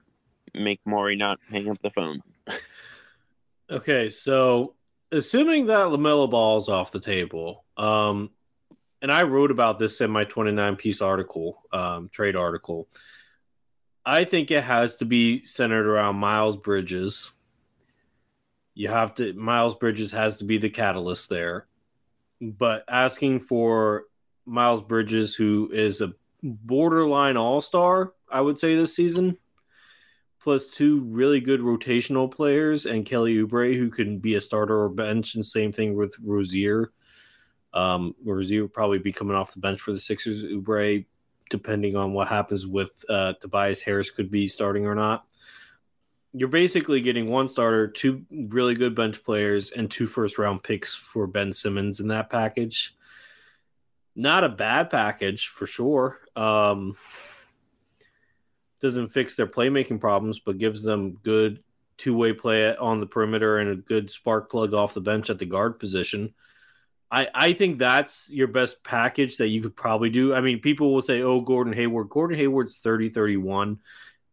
make 0.54 0.80
Morey 0.86 1.16
not 1.16 1.40
hang 1.50 1.70
up 1.70 1.82
the 1.82 1.90
phone? 1.90 2.22
Okay, 3.72 4.10
so 4.10 4.74
assuming 5.12 5.68
that 5.68 5.88
LaMelo 5.88 6.30
Ball 6.30 6.62
is 6.62 6.70
off 6.70 6.92
the 6.92 7.00
table, 7.00 7.66
um, 7.78 8.30
and 9.02 9.12
I 9.12 9.24
wrote 9.24 9.52
about 9.52 9.80
this 9.80 10.02
in 10.02 10.12
my 10.12 10.26
29 10.26 10.76
piece 10.76 11.02
article, 11.02 11.64
um, 11.72 12.10
trade 12.10 12.36
article. 12.36 12.88
I 14.06 14.26
think 14.26 14.52
it 14.52 14.64
has 14.64 14.98
to 14.98 15.06
be 15.06 15.46
centered 15.46 15.88
around 15.88 16.18
Miles 16.18 16.58
Bridges. 16.58 17.32
You 18.74 18.90
have 18.90 19.14
to, 19.16 19.34
Miles 19.34 19.76
Bridges 19.76 20.12
has 20.12 20.38
to 20.40 20.46
be 20.46 20.58
the 20.58 20.70
catalyst 20.70 21.30
there. 21.30 21.68
But 22.42 22.84
asking 22.90 23.42
for 23.42 24.06
Miles 24.46 24.82
Bridges, 24.82 25.36
who 25.36 25.70
is 25.72 26.02
a 26.02 26.14
borderline 26.44 27.38
all 27.38 27.62
star, 27.62 28.14
I 28.30 28.42
would 28.42 28.60
say 28.60 28.76
this 28.76 28.96
season, 28.96 29.38
plus 30.50 30.68
two 30.68 31.02
really 31.02 31.40
good 31.40 31.60
rotational 31.60 32.32
players 32.34 32.88
and 32.88 33.06
Kelly 33.06 33.36
Oubre, 33.36 33.78
who 33.78 33.92
can 33.92 34.18
be 34.18 34.34
a 34.34 34.42
starter 34.42 34.82
or 34.82 34.90
bench, 34.90 35.36
and 35.36 35.46
same 35.46 35.72
thing 35.72 35.94
with 35.94 36.16
Rozier. 36.24 36.92
Um, 37.72 38.16
Rozier 38.26 38.62
will 38.64 38.70
probably 38.70 38.98
be 38.98 39.12
coming 39.12 39.36
off 39.36 39.54
the 39.54 39.60
bench 39.60 39.80
for 39.80 39.92
the 39.92 40.00
Sixers. 40.00 40.42
Oubre, 40.42 41.06
depending 41.52 41.96
on 41.96 42.14
what 42.14 42.30
happens 42.30 42.66
with 42.66 42.90
uh, 43.10 43.34
Tobias 43.40 43.84
Harris, 43.84 44.10
could 44.10 44.32
be 44.32 44.48
starting 44.48 44.88
or 44.88 44.96
not. 44.96 45.24
You're 46.34 46.48
basically 46.48 47.02
getting 47.02 47.30
one 47.30 47.48
starter, 47.48 47.88
two 47.88 48.26
really 48.32 48.74
good 48.74 48.96
bench 48.96 49.24
players, 49.24 49.70
and 49.70 49.92
two 49.92 50.08
first 50.08 50.40
round 50.40 50.64
picks 50.64 50.96
for 50.96 51.28
Ben 51.28 51.54
Simmons 51.54 52.00
in 52.00 52.08
that 52.08 52.32
package. 52.32 52.96
Not 54.16 54.44
a 54.44 54.50
bad 54.50 54.90
package 54.90 55.48
for 55.50 55.68
sure. 55.68 56.22
Um, 56.36 56.96
doesn't 58.82 59.10
fix 59.10 59.36
their 59.36 59.48
playmaking 59.48 60.00
problems, 60.00 60.40
but 60.40 60.58
gives 60.58 60.84
them 60.84 61.18
good 61.24 61.64
two 61.98 62.16
way 62.16 62.34
play 62.34 62.76
on 62.76 63.00
the 63.00 63.06
perimeter 63.06 63.58
and 63.58 63.70
a 63.70 63.76
good 63.76 64.10
spark 64.10 64.50
plug 64.50 64.74
off 64.74 64.94
the 64.94 65.02
bench 65.02 65.30
at 65.30 65.38
the 65.38 65.46
guard 65.46 65.80
position. 65.80 66.34
I, 67.12 67.28
I 67.34 67.54
think 67.54 67.80
that's 67.80 68.30
your 68.30 68.48
best 68.48 68.84
package 68.84 69.38
that 69.38 69.50
you 69.50 69.62
could 69.62 69.76
probably 69.76 70.10
do. 70.10 70.34
I 70.34 70.42
mean, 70.42 70.60
people 70.60 70.94
will 70.94 71.02
say, 71.02 71.22
oh, 71.22 71.42
Gordon 71.42 71.74
Hayward. 71.74 72.10
Gordon 72.10 72.38
Hayward's 72.38 72.80
30 72.80 73.10
31, 73.10 73.80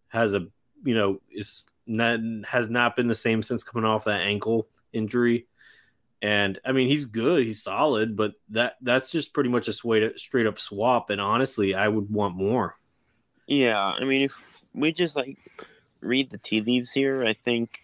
has 0.09 0.35
a, 0.35 0.46
you 0.85 0.94
know, 0.94 1.20
is 1.30 1.64
not, 1.87 2.20
has 2.46 2.68
not 2.68 2.94
been 2.94 3.09
the 3.09 3.14
same 3.14 3.42
since 3.42 3.64
coming 3.64 3.88
off 3.88 4.04
that 4.04 4.20
ankle 4.20 4.68
injury. 4.92 5.46
And 6.22 6.59
I 6.64 6.72
mean, 6.72 6.88
he's 6.88 7.04
good, 7.06 7.44
he's 7.44 7.62
solid, 7.62 8.16
but 8.16 8.35
that 8.50 8.76
that's 8.80 9.11
just 9.11 9.35
pretty 9.35 9.50
much 9.50 9.68
a 9.68 9.72
straight, 9.72 10.18
straight 10.18 10.46
up 10.46 10.59
swap. 10.59 11.11
And 11.11 11.20
honestly, 11.20 11.74
I 11.74 11.88
would 11.88 12.11
want 12.11 12.37
more. 12.37 12.74
Yeah, 13.46 13.80
I 13.80 14.04
mean, 14.04 14.22
if 14.22 14.42
we 14.74 14.92
just 14.92 15.16
like 15.16 15.38
read 16.00 16.30
the 16.30 16.38
tea 16.38 16.61
leaves 16.61 16.92
here, 16.92 17.24
I 17.24 17.32
think 17.32 17.80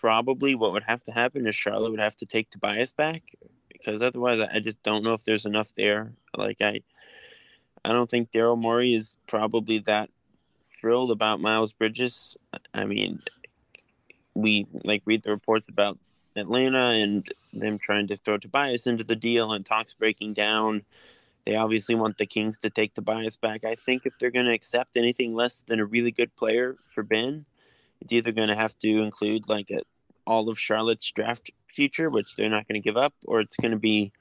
probably 0.00 0.54
what 0.54 0.72
would 0.72 0.84
have 0.84 1.02
to 1.04 1.12
happen 1.12 1.46
is 1.46 1.54
Charlotte 1.54 1.90
would 1.90 2.00
have 2.00 2.16
to 2.16 2.26
take 2.26 2.50
Tobias 2.50 2.92
back 2.92 3.22
because 3.72 4.02
otherwise, 4.02 4.40
I 4.40 4.60
just 4.60 4.82
don't 4.82 5.04
know 5.04 5.14
if 5.14 5.24
there's 5.24 5.46
enough 5.46 5.74
there. 5.76 6.12
Like 6.36 6.60
I, 6.60 6.80
I 7.84 7.90
don't 7.90 8.10
think 8.10 8.32
Daryl 8.32 8.58
Morey 8.58 8.94
is 8.94 9.16
probably 9.26 9.78
that 9.80 10.10
thrilled 10.80 11.10
about 11.10 11.40
Miles 11.40 11.72
Bridges. 11.72 12.36
I 12.72 12.84
mean, 12.84 13.20
we 14.34 14.66
like 14.84 15.02
read 15.04 15.22
the 15.22 15.30
reports 15.30 15.66
about 15.68 15.98
Atlanta 16.36 16.90
and 16.90 17.26
them 17.52 17.78
trying 17.78 18.08
to 18.08 18.16
throw 18.16 18.38
Tobias 18.38 18.86
into 18.86 19.04
the 19.04 19.16
deal 19.16 19.52
and 19.52 19.64
talks 19.64 19.94
breaking 19.94 20.32
down. 20.32 20.82
They 21.46 21.56
obviously 21.56 21.94
want 21.94 22.16
the 22.16 22.26
Kings 22.26 22.58
to 22.58 22.70
take 22.70 22.94
Tobias 22.94 23.36
back. 23.36 23.64
I 23.64 23.74
think 23.74 24.06
if 24.06 24.14
they're 24.18 24.30
going 24.30 24.46
to 24.46 24.54
accept 24.54 24.96
anything 24.96 25.34
less 25.34 25.62
than 25.66 25.78
a 25.78 25.84
really 25.84 26.10
good 26.10 26.34
player 26.36 26.76
for 26.88 27.02
Ben, 27.02 27.44
it's 28.00 28.12
either 28.12 28.32
going 28.32 28.48
to 28.48 28.56
have 28.56 28.76
to 28.78 29.02
include 29.02 29.48
like 29.48 29.70
a, 29.70 29.82
all 30.26 30.48
of 30.48 30.58
Charlotte's 30.58 31.10
draft 31.10 31.50
future, 31.68 32.08
which 32.08 32.36
they're 32.36 32.48
not 32.48 32.66
going 32.66 32.80
to 32.80 32.86
give 32.86 32.96
up, 32.96 33.14
or 33.26 33.40
it's 33.40 33.56
going 33.56 33.72
to 33.72 33.78
be 33.78 34.12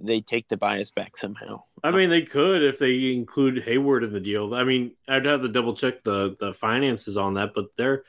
they 0.00 0.20
take 0.20 0.48
Tobias 0.48 0.90
back 0.92 1.16
somehow. 1.16 1.62
I 1.82 1.90
mean, 1.90 2.10
they 2.10 2.22
could 2.22 2.62
if 2.62 2.78
they 2.78 3.12
include 3.12 3.64
Hayward 3.64 4.04
in 4.04 4.12
the 4.12 4.20
deal. 4.20 4.54
I 4.54 4.62
mean, 4.62 4.92
I'd 5.08 5.26
have 5.26 5.42
to 5.42 5.48
double 5.48 5.74
check 5.74 6.04
the 6.04 6.36
the 6.38 6.54
finances 6.54 7.16
on 7.16 7.34
that, 7.34 7.52
but 7.54 7.66
they're 7.76 8.04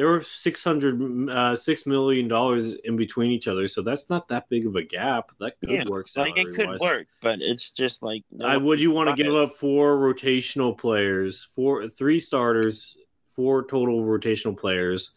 there 0.00 0.08
were 0.08 0.22
six 0.22 0.64
hundred 0.64 1.28
uh, 1.28 1.54
six 1.54 1.84
million 1.84 2.26
dollars 2.26 2.72
in 2.72 2.96
between 2.96 3.30
each 3.30 3.46
other, 3.48 3.68
so 3.68 3.82
that's 3.82 4.08
not 4.08 4.28
that 4.28 4.48
big 4.48 4.66
of 4.66 4.74
a 4.74 4.82
gap. 4.82 5.30
That 5.40 5.60
could 5.60 5.68
yeah, 5.68 5.84
work. 5.86 6.06
Like 6.16 6.38
it 6.38 6.54
could 6.54 6.80
work, 6.80 7.06
but 7.20 7.42
it's 7.42 7.70
just 7.70 8.02
like 8.02 8.24
no 8.32 8.46
I, 8.46 8.56
would 8.56 8.80
you 8.80 8.92
want 8.92 9.14
to 9.14 9.22
give 9.22 9.34
up 9.34 9.58
four 9.58 9.98
rotational 9.98 10.76
players, 10.78 11.46
four 11.54 11.86
three 11.90 12.18
starters, 12.18 12.96
four 13.36 13.66
total 13.66 14.02
rotational 14.02 14.56
players 14.56 15.10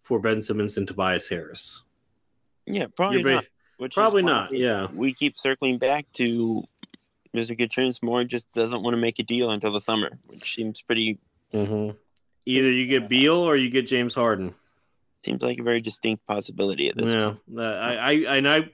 for 0.00 0.18
Ben 0.18 0.40
Simmons 0.40 0.78
and 0.78 0.88
Tobias 0.88 1.28
Harris? 1.28 1.82
Yeah, 2.64 2.86
probably 2.86 3.22
not. 3.22 3.44
Which 3.76 3.92
probably 3.92 4.22
not. 4.22 4.54
Yeah, 4.54 4.86
we 4.94 5.12
keep 5.12 5.38
circling 5.38 5.76
back 5.76 6.06
to 6.14 6.64
Mr. 7.36 7.54
Gutierrez 7.54 8.02
Moore 8.02 8.24
just 8.24 8.50
doesn't 8.54 8.82
want 8.82 8.94
to 8.94 8.98
make 8.98 9.18
a 9.18 9.24
deal 9.24 9.50
until 9.50 9.72
the 9.72 9.80
summer, 9.82 10.18
which 10.24 10.54
seems 10.54 10.80
pretty. 10.80 11.18
Mm-hmm. 11.52 11.98
Either 12.46 12.70
you 12.70 12.86
get 12.86 13.08
Beal 13.08 13.36
or 13.36 13.56
you 13.56 13.70
get 13.70 13.86
James 13.86 14.14
Harden. 14.14 14.54
Seems 15.24 15.42
like 15.42 15.58
a 15.58 15.62
very 15.62 15.80
distinct 15.80 16.26
possibility 16.26 16.88
at 16.88 16.96
this 16.96 17.14
yeah, 17.14 17.34
point. 17.46 17.60
I, 17.60 17.96
I, 17.96 18.12
and 18.36 18.48
I, 18.48 18.70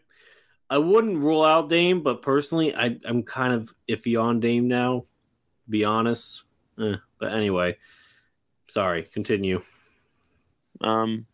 I 0.70 0.78
wouldn't 0.78 1.18
rule 1.18 1.44
out 1.44 1.68
Dame, 1.68 2.02
but 2.02 2.22
personally, 2.22 2.74
I, 2.74 2.98
I'm 3.04 3.22
kind 3.22 3.52
of 3.52 3.74
iffy 3.88 4.20
on 4.20 4.40
Dame 4.40 4.68
now. 4.68 5.04
be 5.68 5.85
honest, 5.85 6.44
eh, 6.81 6.96
but 7.18 7.33
anyway, 7.33 7.76
sorry. 8.68 9.04
Continue. 9.12 9.61
Um, 10.81 11.26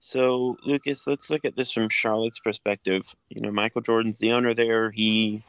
so 0.00 0.56
Lucas, 0.64 1.06
let's 1.06 1.30
look 1.30 1.44
at 1.44 1.56
this 1.56 1.72
from 1.72 1.88
Charlotte's 1.88 2.38
perspective. 2.38 3.14
You 3.28 3.40
know, 3.40 3.50
Michael 3.50 3.80
Jordan's 3.80 4.18
the 4.18 4.32
owner 4.32 4.54
there. 4.54 4.90
He 4.90 5.42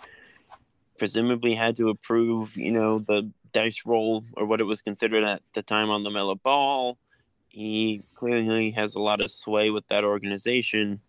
presumably 0.98 1.54
had 1.54 1.78
to 1.78 1.90
approve, 1.90 2.58
you 2.58 2.72
know, 2.72 3.00
the 3.00 3.32
dice 3.52 3.84
roll 3.86 4.24
or 4.34 4.46
what 4.46 4.62
it 4.62 4.66
was 4.66 4.82
considered 4.82 5.24
at 5.24 5.42
the 5.54 5.62
time 5.62 5.90
on 5.90 6.04
LaMelo 6.04 6.42
Ball. 6.42 6.98
He 7.50 8.04
clearly 8.16 8.72
has 8.72 8.96
a 8.96 9.00
lot 9.00 9.22
of 9.22 9.32
sway 9.32 9.72
with 9.72 9.88
that 9.88 10.04
organization. 10.04 11.02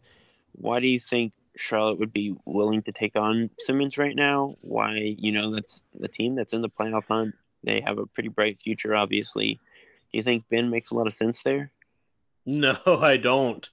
Why 0.53 0.81
do 0.81 0.89
you 0.89 0.99
think 0.99 1.33
Charlotte 1.57 1.99
would 1.99 2.13
be 2.13 2.35
willing 2.45 2.83
to 2.83 2.93
take 2.93 3.17
on 3.17 3.51
Simmons 3.59 3.99
right 3.99 4.17
now? 4.17 4.57
Why, 4.63 5.15
you 5.19 5.33
know, 5.33 5.51
that's 5.51 5.85
the 5.99 6.09
team 6.09 6.35
that's 6.35 6.55
in 6.55 6.63
the 6.63 6.71
playoff 6.71 7.07
hunt. 7.09 7.35
They 7.63 7.81
have 7.81 7.99
a 7.99 8.07
pretty 8.07 8.31
bright 8.31 8.59
future, 8.59 8.95
obviously. 8.95 9.55
Do 9.55 10.19
you 10.19 10.23
think 10.23 10.49
Ben 10.49 10.71
makes 10.71 10.91
a 10.91 10.95
lot 10.95 11.07
of 11.07 11.15
sense 11.15 11.43
there? 11.43 11.71
No, 12.47 12.79
I 12.87 13.19
don't. 13.19 13.69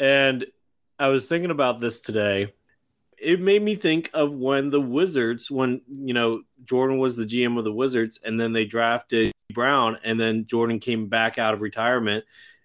And 0.00 0.44
I 0.98 1.06
was 1.06 1.28
thinking 1.28 1.52
about 1.52 1.80
this 1.80 2.00
today 2.00 2.52
it 3.22 3.40
made 3.40 3.62
me 3.62 3.76
think 3.76 4.10
of 4.14 4.32
when 4.32 4.68
the 4.68 4.80
Wizards, 4.80 5.48
when 5.50 5.80
you 5.88 6.12
know 6.12 6.42
Jordan 6.64 6.98
was 6.98 7.16
the 7.16 7.24
GM 7.24 7.56
of 7.56 7.64
the 7.64 7.72
Wizards, 7.72 8.20
and 8.24 8.38
then 8.38 8.52
they 8.52 8.64
drafted 8.64 9.32
Brown, 9.54 9.96
and 10.02 10.18
then 10.18 10.44
Jordan 10.46 10.80
came 10.80 11.06
back 11.06 11.38
out 11.38 11.54
of 11.54 11.60
retirement, 11.60 12.24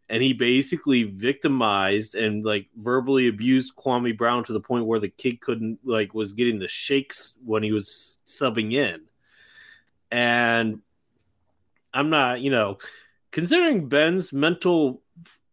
and 0.09 0.23
he 0.23 0.33
basically 0.33 1.03
victimized 1.03 2.15
and 2.15 2.43
like 2.43 2.67
verbally 2.75 3.27
abused 3.27 3.75
Kwame 3.75 4.17
Brown 4.17 4.43
to 4.45 4.53
the 4.53 4.59
point 4.59 4.87
where 4.87 4.99
the 4.99 5.09
kid 5.09 5.39
couldn't 5.41 5.79
like 5.83 6.15
was 6.15 6.33
getting 6.33 6.57
the 6.57 6.67
shakes 6.67 7.35
when 7.45 7.61
he 7.61 7.71
was 7.71 8.17
subbing 8.27 8.73
in, 8.73 9.01
and 10.11 10.81
I'm 11.93 12.09
not, 12.09 12.41
you 12.41 12.49
know, 12.49 12.79
considering 13.31 13.87
Ben's 13.87 14.33
mental 14.33 15.03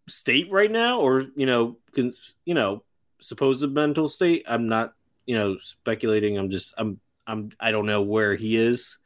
state 0.08 0.50
right 0.50 0.70
now, 0.70 1.00
or 1.00 1.26
you 1.36 1.44
know, 1.44 1.76
cons- 1.94 2.36
you 2.46 2.54
know 2.54 2.82
supposed 3.24 3.68
mental 3.70 4.08
state. 4.08 4.44
I'm 4.46 4.68
not, 4.68 4.92
you 5.26 5.36
know, 5.36 5.56
speculating. 5.60 6.38
I'm 6.38 6.50
just, 6.50 6.74
I'm, 6.76 7.00
I'm, 7.26 7.50
I 7.58 7.70
don't 7.70 7.86
know 7.86 8.02
where 8.02 8.34
he 8.34 8.56
is, 8.56 8.98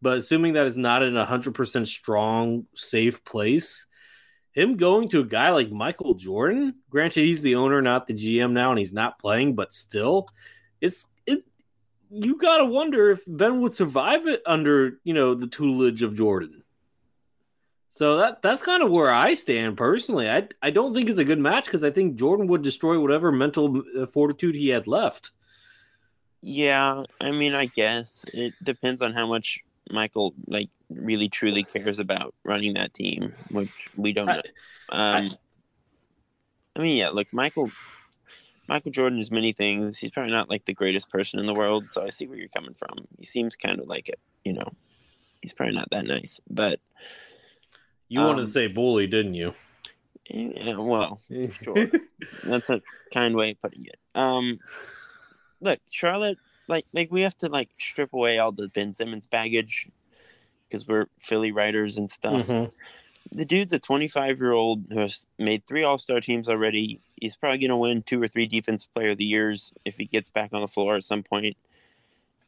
but 0.00 0.18
assuming 0.18 0.54
that 0.54 0.66
is 0.66 0.76
not 0.76 1.02
in 1.02 1.16
a 1.16 1.24
hundred 1.24 1.54
percent 1.54 1.88
strong, 1.88 2.66
safe 2.74 3.24
place, 3.24 3.86
him 4.52 4.76
going 4.76 5.08
to 5.10 5.20
a 5.20 5.24
guy 5.24 5.50
like 5.50 5.70
Michael 5.70 6.14
Jordan, 6.14 6.76
granted 6.88 7.24
he's 7.24 7.42
the 7.42 7.56
owner, 7.56 7.82
not 7.82 8.06
the 8.06 8.14
GM 8.14 8.52
now, 8.52 8.70
and 8.70 8.78
he's 8.78 8.92
not 8.92 9.18
playing, 9.18 9.54
but 9.54 9.72
still, 9.72 10.28
it's 10.80 11.06
it. 11.26 11.44
You 12.10 12.36
gotta 12.38 12.64
wonder 12.64 13.10
if 13.10 13.20
Ben 13.26 13.60
would 13.60 13.74
survive 13.74 14.26
it 14.26 14.42
under, 14.46 14.98
you 15.04 15.12
know, 15.12 15.34
the 15.34 15.46
tutelage 15.46 16.02
of 16.02 16.16
Jordan. 16.16 16.62
So 17.96 18.18
that 18.18 18.42
that's 18.42 18.62
kind 18.62 18.82
of 18.82 18.90
where 18.90 19.10
I 19.10 19.32
stand 19.32 19.78
personally. 19.78 20.28
I 20.28 20.46
I 20.60 20.68
don't 20.68 20.92
think 20.94 21.08
it's 21.08 21.18
a 21.18 21.24
good 21.24 21.38
match 21.38 21.64
because 21.64 21.82
I 21.82 21.90
think 21.90 22.16
Jordan 22.16 22.46
would 22.48 22.60
destroy 22.60 23.00
whatever 23.00 23.32
mental 23.32 23.82
uh, 23.98 24.04
fortitude 24.04 24.54
he 24.54 24.68
had 24.68 24.86
left. 24.86 25.32
Yeah, 26.42 27.04
I 27.22 27.30
mean, 27.30 27.54
I 27.54 27.64
guess 27.64 28.26
it 28.34 28.52
depends 28.62 29.00
on 29.00 29.14
how 29.14 29.26
much 29.26 29.60
Michael 29.90 30.34
like 30.46 30.68
really 30.90 31.30
truly 31.30 31.62
cares 31.62 31.98
about 31.98 32.34
running 32.44 32.74
that 32.74 32.92
team, 32.92 33.32
which 33.50 33.70
we 33.96 34.12
don't 34.12 34.26
know. 34.26 34.42
I- 34.90 35.18
Um, 35.20 35.30
I 36.76 36.80
mean, 36.80 36.98
yeah, 36.98 37.08
look, 37.08 37.32
Michael. 37.32 37.70
Michael 38.68 38.90
Jordan 38.90 39.20
is 39.20 39.30
many 39.30 39.52
things. 39.52 39.96
He's 39.98 40.10
probably 40.10 40.32
not 40.32 40.50
like 40.50 40.66
the 40.66 40.74
greatest 40.74 41.08
person 41.08 41.38
in 41.40 41.46
the 41.46 41.54
world, 41.54 41.90
so 41.90 42.04
I 42.04 42.10
see 42.10 42.26
where 42.26 42.36
you're 42.36 42.48
coming 42.58 42.74
from. 42.74 43.06
He 43.18 43.24
seems 43.24 43.56
kind 43.56 43.78
of 43.80 43.86
like 43.86 44.08
it, 44.10 44.18
you 44.44 44.52
know. 44.52 44.68
He's 45.40 45.54
probably 45.54 45.74
not 45.76 45.88
that 45.92 46.04
nice, 46.04 46.40
but 46.50 46.78
You 48.08 48.20
wanted 48.20 48.40
Um, 48.40 48.46
to 48.46 48.50
say 48.50 48.66
bully, 48.68 49.06
didn't 49.06 49.34
you? 49.34 49.52
yeah, 50.30 50.76
well, 50.76 51.20
sure. 51.62 51.90
That's 52.44 52.70
a 52.70 52.80
kind 53.12 53.34
way 53.36 53.50
of 53.52 53.62
putting 53.62 53.84
it. 53.84 53.98
Um, 54.14 54.58
look, 55.60 55.78
Charlotte, 55.90 56.38
like, 56.68 56.86
like 56.92 57.10
we 57.10 57.22
have 57.22 57.36
to 57.38 57.48
like 57.48 57.70
strip 57.78 58.12
away 58.12 58.38
all 58.38 58.52
the 58.52 58.68
Ben 58.68 58.92
Simmons 58.92 59.26
baggage 59.26 59.88
because 60.68 60.86
we're 60.86 61.06
Philly 61.20 61.52
writers 61.52 61.96
and 61.96 62.10
stuff. 62.10 62.46
Mhm. 62.48 62.72
The 63.32 63.44
dude's 63.44 63.72
a 63.72 63.78
25 63.80 64.38
year 64.38 64.52
old 64.52 64.84
who 64.90 65.00
has 65.00 65.26
made 65.38 65.66
three 65.66 65.82
All 65.82 65.98
Star 65.98 66.20
teams 66.20 66.48
already. 66.48 67.00
He's 67.20 67.36
probably 67.36 67.58
going 67.58 67.70
to 67.70 67.76
win 67.76 68.02
two 68.02 68.22
or 68.22 68.28
three 68.28 68.46
Defensive 68.46 68.92
Player 68.94 69.10
of 69.10 69.18
the 69.18 69.24
Years 69.24 69.72
if 69.84 69.96
he 69.96 70.04
gets 70.06 70.30
back 70.30 70.52
on 70.52 70.60
the 70.60 70.68
floor 70.68 70.94
at 70.96 71.02
some 71.02 71.22
point. 71.24 71.56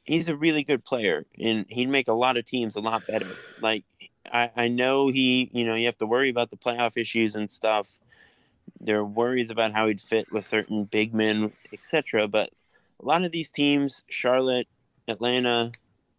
He's 0.04 0.28
a 0.28 0.36
really 0.36 0.62
good 0.64 0.84
player, 0.84 1.26
and 1.38 1.66
he'd 1.68 1.88
make 1.90 2.08
a 2.08 2.12
lot 2.14 2.36
of 2.36 2.44
teams 2.44 2.76
a 2.76 2.80
lot 2.80 3.06
better. 3.06 3.26
Like, 3.60 3.84
I, 4.32 4.50
I 4.56 4.68
know 4.68 5.08
he, 5.08 5.50
you 5.52 5.64
know, 5.64 5.74
you 5.74 5.86
have 5.86 5.98
to 5.98 6.06
worry 6.06 6.28
about 6.28 6.50
the 6.50 6.56
playoff 6.56 6.96
issues 6.96 7.34
and 7.34 7.50
stuff. 7.50 7.98
There 8.80 8.98
are 8.98 9.04
worries 9.04 9.50
about 9.50 9.72
how 9.72 9.86
he'd 9.86 10.00
fit 10.00 10.30
with 10.32 10.44
certain 10.44 10.84
big 10.84 11.14
men, 11.14 11.52
etc. 11.72 12.28
But 12.28 12.50
a 13.00 13.06
lot 13.06 13.24
of 13.24 13.32
these 13.32 13.50
teams, 13.50 14.04
Charlotte, 14.08 14.68
Atlanta, 15.08 15.72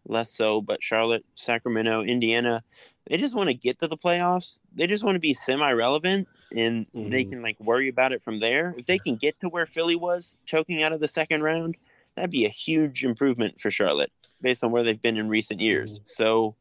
less 0.06 0.32
so, 0.32 0.60
but 0.60 0.82
Charlotte, 0.82 1.24
Sacramento, 1.34 2.02
Indiana, 2.02 2.62
they 3.08 3.16
just 3.16 3.34
want 3.36 3.48
to 3.48 3.54
get 3.54 3.78
to 3.80 3.88
the 3.88 3.96
playoffs. 3.96 4.58
They 4.74 4.86
just 4.86 5.04
want 5.04 5.16
to 5.16 5.20
be 5.20 5.34
semi-relevant, 5.34 6.28
and 6.54 6.86
they 6.94 7.24
Mhm. 7.24 7.28
can 7.28 7.42
like 7.42 7.58
worry 7.60 7.88
about 7.88 8.12
it 8.12 8.22
from 8.22 8.40
there. 8.40 8.74
If 8.76 8.86
they 8.86 8.98
can 8.98 9.16
get 9.16 9.38
to 9.40 9.48
where 9.48 9.66
Philly 9.66 9.96
was, 9.96 10.38
choking 10.44 10.82
out 10.82 10.92
of 10.92 11.00
the 11.00 11.08
second 11.08 11.42
round, 11.42 11.76
that'd 12.14 12.30
be 12.30 12.44
a 12.44 12.50
huge 12.50 13.04
improvement 13.04 13.60
for 13.60 13.70
Charlotte 13.70 14.12
based 14.40 14.64
on 14.64 14.70
where 14.70 14.82
they've 14.82 15.00
been 15.00 15.16
in 15.16 15.28
recent 15.28 15.60
years. 15.60 16.00
So 16.04 16.56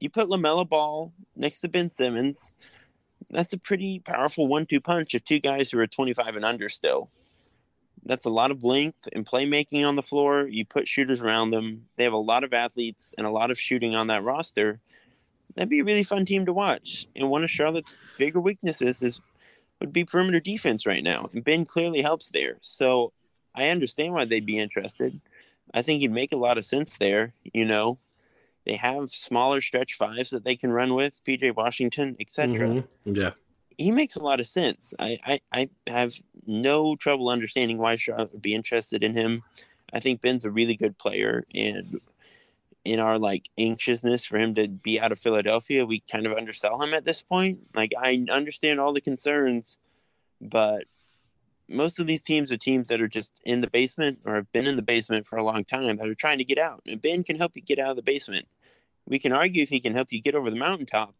you 0.00 0.10
put 0.10 0.28
LaMelo 0.28 0.68
Ball 0.68 1.12
next 1.36 1.60
to 1.60 1.68
Ben 1.68 1.90
Simmons. 1.90 2.52
That's 3.30 3.54
a 3.54 3.58
pretty 3.58 4.00
powerful 4.00 4.46
one-two 4.46 4.80
punch 4.80 5.14
of 5.14 5.24
two 5.24 5.40
guys 5.40 5.70
who 5.70 5.78
are 5.78 5.86
25 5.86 6.36
and 6.36 6.44
under 6.44 6.68
still. 6.68 7.08
That's 8.04 8.26
a 8.26 8.30
lot 8.30 8.50
of 8.50 8.64
length 8.64 9.08
and 9.14 9.24
playmaking 9.24 9.86
on 9.86 9.96
the 9.96 10.02
floor. 10.02 10.46
You 10.46 10.66
put 10.66 10.86
shooters 10.86 11.22
around 11.22 11.50
them. 11.50 11.86
They 11.96 12.04
have 12.04 12.12
a 12.12 12.18
lot 12.18 12.44
of 12.44 12.52
athletes 12.52 13.12
and 13.16 13.26
a 13.26 13.30
lot 13.30 13.50
of 13.50 13.58
shooting 13.58 13.94
on 13.94 14.08
that 14.08 14.22
roster. 14.22 14.80
That'd 15.54 15.70
be 15.70 15.80
a 15.80 15.84
really 15.84 16.02
fun 16.02 16.26
team 16.26 16.44
to 16.46 16.52
watch. 16.52 17.06
And 17.16 17.30
one 17.30 17.44
of 17.44 17.50
Charlotte's 17.50 17.94
bigger 18.18 18.40
weaknesses 18.40 19.02
is 19.02 19.20
would 19.80 19.92
be 19.92 20.04
perimeter 20.04 20.40
defense 20.40 20.86
right 20.86 21.02
now. 21.02 21.30
And 21.32 21.44
Ben 21.44 21.64
clearly 21.64 22.02
helps 22.02 22.30
there. 22.30 22.56
So 22.60 23.12
I 23.54 23.68
understand 23.68 24.12
why 24.12 24.24
they'd 24.24 24.46
be 24.46 24.58
interested. 24.58 25.20
I 25.72 25.82
think 25.82 26.00
he'd 26.00 26.12
make 26.12 26.32
a 26.32 26.36
lot 26.36 26.58
of 26.58 26.64
sense 26.64 26.98
there. 26.98 27.34
You 27.42 27.64
know, 27.64 27.98
they 28.66 28.76
have 28.76 29.10
smaller 29.10 29.60
stretch 29.60 29.94
fives 29.94 30.30
that 30.30 30.44
they 30.44 30.56
can 30.56 30.72
run 30.72 30.94
with, 30.94 31.22
PJ 31.24 31.54
Washington, 31.54 32.16
etc. 32.18 32.68
Mhm. 32.68 32.88
Yeah. 33.04 33.30
He 33.76 33.90
makes 33.90 34.16
a 34.16 34.22
lot 34.22 34.40
of 34.40 34.46
sense. 34.46 34.94
I, 34.98 35.18
I, 35.24 35.40
I 35.52 35.68
have 35.88 36.14
no 36.46 36.94
trouble 36.96 37.28
understanding 37.28 37.78
why 37.78 37.96
Charlotte 37.96 38.32
would 38.32 38.42
be 38.42 38.54
interested 38.54 39.02
in 39.02 39.14
him. 39.14 39.42
I 39.92 40.00
think 40.00 40.20
Ben's 40.20 40.44
a 40.44 40.50
really 40.50 40.76
good 40.76 40.96
player, 40.98 41.44
and 41.54 42.00
in 42.84 43.00
our 43.00 43.18
like 43.18 43.48
anxiousness 43.58 44.24
for 44.24 44.38
him 44.38 44.54
to 44.54 44.68
be 44.68 45.00
out 45.00 45.12
of 45.12 45.18
Philadelphia, 45.18 45.86
we 45.86 46.00
kind 46.00 46.26
of 46.26 46.34
undersell 46.34 46.80
him 46.82 46.94
at 46.94 47.04
this 47.04 47.22
point. 47.22 47.60
Like 47.74 47.92
I 47.98 48.24
understand 48.30 48.78
all 48.78 48.92
the 48.92 49.00
concerns, 49.00 49.78
but 50.40 50.84
most 51.68 51.98
of 51.98 52.06
these 52.06 52.22
teams 52.22 52.52
are 52.52 52.56
teams 52.58 52.88
that 52.88 53.00
are 53.00 53.08
just 53.08 53.40
in 53.44 53.62
the 53.62 53.70
basement 53.70 54.20
or 54.24 54.34
have 54.34 54.52
been 54.52 54.66
in 54.66 54.76
the 54.76 54.82
basement 54.82 55.26
for 55.26 55.36
a 55.36 55.42
long 55.42 55.64
time 55.64 55.96
that 55.96 56.06
are 56.06 56.14
trying 56.14 56.38
to 56.38 56.44
get 56.44 56.58
out. 56.58 56.82
And 56.86 57.00
Ben 57.00 57.24
can 57.24 57.36
help 57.36 57.56
you 57.56 57.62
get 57.62 57.78
out 57.78 57.90
of 57.90 57.96
the 57.96 58.02
basement. 58.02 58.46
We 59.06 59.18
can 59.18 59.32
argue 59.32 59.62
if 59.62 59.68
he 59.68 59.80
can 59.80 59.94
help 59.94 60.12
you 60.12 60.20
get 60.20 60.34
over 60.34 60.50
the 60.50 60.56
mountaintop, 60.56 61.14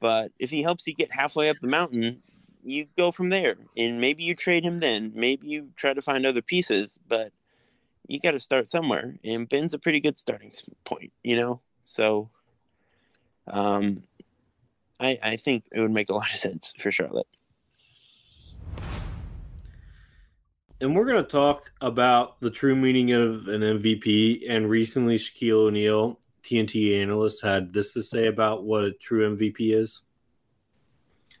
but 0.00 0.32
if 0.38 0.50
he 0.50 0.62
helps 0.62 0.86
you 0.86 0.94
get 0.94 1.12
halfway 1.12 1.48
up 1.48 1.56
the 1.60 1.68
mountain, 1.68 2.22
you 2.62 2.86
go 2.96 3.10
from 3.10 3.30
there. 3.30 3.56
And 3.76 4.00
maybe 4.00 4.24
you 4.24 4.34
trade 4.34 4.64
him 4.64 4.78
then. 4.78 5.12
Maybe 5.14 5.48
you 5.48 5.70
try 5.76 5.94
to 5.94 6.02
find 6.02 6.26
other 6.26 6.42
pieces, 6.42 6.98
but 7.08 7.32
you 8.06 8.20
got 8.20 8.32
to 8.32 8.40
start 8.40 8.66
somewhere. 8.66 9.16
And 9.24 9.48
Ben's 9.48 9.74
a 9.74 9.78
pretty 9.78 10.00
good 10.00 10.18
starting 10.18 10.52
point, 10.84 11.12
you 11.22 11.36
know? 11.36 11.60
So 11.82 12.30
um, 13.46 14.02
I, 15.00 15.18
I 15.22 15.36
think 15.36 15.64
it 15.72 15.80
would 15.80 15.90
make 15.90 16.10
a 16.10 16.14
lot 16.14 16.30
of 16.30 16.36
sense 16.36 16.74
for 16.78 16.90
Charlotte. 16.90 17.26
And 20.80 20.94
we're 20.94 21.06
going 21.06 21.24
to 21.24 21.28
talk 21.28 21.72
about 21.80 22.40
the 22.40 22.50
true 22.50 22.76
meaning 22.76 23.10
of 23.10 23.48
an 23.48 23.62
MVP. 23.62 24.48
And 24.48 24.70
recently, 24.70 25.18
Shaquille 25.18 25.66
O'Neal, 25.66 26.20
TNT 26.48 27.00
analyst, 27.00 27.44
had 27.44 27.72
this 27.72 27.92
to 27.94 28.02
say 28.02 28.26
about 28.26 28.64
what 28.64 28.84
a 28.84 28.92
true 28.92 29.36
MVP 29.36 29.74
is. 29.74 30.02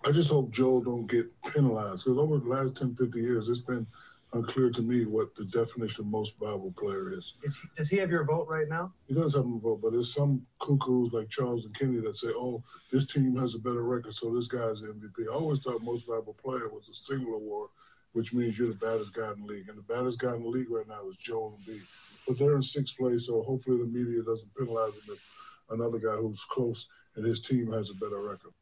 I 0.04 0.12
just 0.12 0.30
hope 0.30 0.52
Joe 0.52 0.82
don't 0.82 1.06
get 1.06 1.26
penalized 1.52 2.04
because 2.04 2.18
over 2.18 2.38
the 2.38 2.48
last 2.48 2.76
10, 2.76 2.94
50 2.94 3.20
years, 3.20 3.48
it's 3.48 3.58
been 3.58 3.86
unclear 4.32 4.70
to 4.70 4.82
me 4.82 5.06
what 5.06 5.34
the 5.34 5.44
definition 5.46 6.04
of 6.04 6.10
most 6.10 6.38
valuable 6.38 6.72
player 6.72 7.12
is. 7.14 7.34
Is, 7.42 7.64
does 7.76 7.88
he 7.88 7.96
have 7.96 8.10
your 8.10 8.24
vote 8.24 8.46
right 8.48 8.68
now? 8.68 8.92
He 9.06 9.14
does 9.14 9.34
have 9.34 9.46
a 9.46 9.58
vote, 9.58 9.80
but 9.82 9.92
there's 9.92 10.14
some 10.14 10.46
cuckoos 10.60 11.12
like 11.12 11.30
Charles 11.30 11.64
and 11.64 11.74
Kenny 11.74 11.98
that 12.00 12.16
say, 12.16 12.28
oh, 12.28 12.62
this 12.92 13.06
team 13.06 13.36
has 13.36 13.54
a 13.54 13.58
better 13.58 13.82
record, 13.82 14.14
so 14.14 14.32
this 14.34 14.46
guy's 14.46 14.82
the 14.82 14.88
MVP. 14.88 15.26
I 15.30 15.34
always 15.34 15.60
thought 15.60 15.82
most 15.82 16.06
valuable 16.06 16.34
player 16.34 16.68
was 16.68 16.88
a 16.88 16.94
single 16.94 17.34
award, 17.34 17.70
which 18.12 18.32
means 18.32 18.58
you're 18.58 18.68
the 18.68 18.74
baddest 18.74 19.14
guy 19.14 19.32
in 19.32 19.40
the 19.40 19.46
league. 19.46 19.68
And 19.68 19.78
the 19.78 19.94
baddest 19.94 20.18
guy 20.18 20.34
in 20.34 20.42
the 20.42 20.48
league 20.48 20.70
right 20.70 20.88
now 20.88 21.08
is 21.08 21.16
Joel 21.16 21.58
Embiid. 21.60 21.82
But 22.26 22.38
they're 22.38 22.56
in 22.56 22.62
sixth 22.62 22.96
place, 22.96 23.26
so 23.26 23.42
hopefully 23.42 23.78
the 23.78 23.86
media 23.86 24.22
doesn't 24.22 24.54
penalize 24.56 24.94
him 24.94 25.14
if 25.14 25.34
another 25.70 25.98
guy 25.98 26.16
who's 26.16 26.44
close 26.44 26.88
and 27.16 27.24
his 27.24 27.40
team 27.40 27.72
has 27.72 27.90
a 27.90 27.94
better 27.94 28.20
record. 28.20 28.52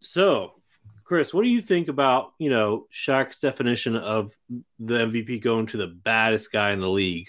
So, 0.00 0.54
Chris, 1.04 1.34
what 1.34 1.44
do 1.44 1.50
you 1.50 1.60
think 1.60 1.88
about, 1.88 2.32
you 2.38 2.50
know, 2.50 2.86
Shaq's 2.92 3.38
definition 3.38 3.96
of 3.96 4.32
the 4.78 4.98
MVP 4.98 5.42
going 5.42 5.66
to 5.66 5.76
the 5.76 5.86
baddest 5.86 6.50
guy 6.52 6.72
in 6.72 6.80
the 6.80 6.88
league? 6.88 7.28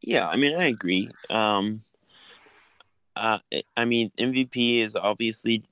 Yeah, 0.00 0.26
I 0.26 0.36
mean, 0.36 0.54
I 0.58 0.64
agree. 0.64 1.08
Um, 1.30 1.80
uh, 3.14 3.38
I 3.76 3.84
mean, 3.84 4.10
MVP 4.18 4.82
is 4.82 4.96
obviously 4.96 5.64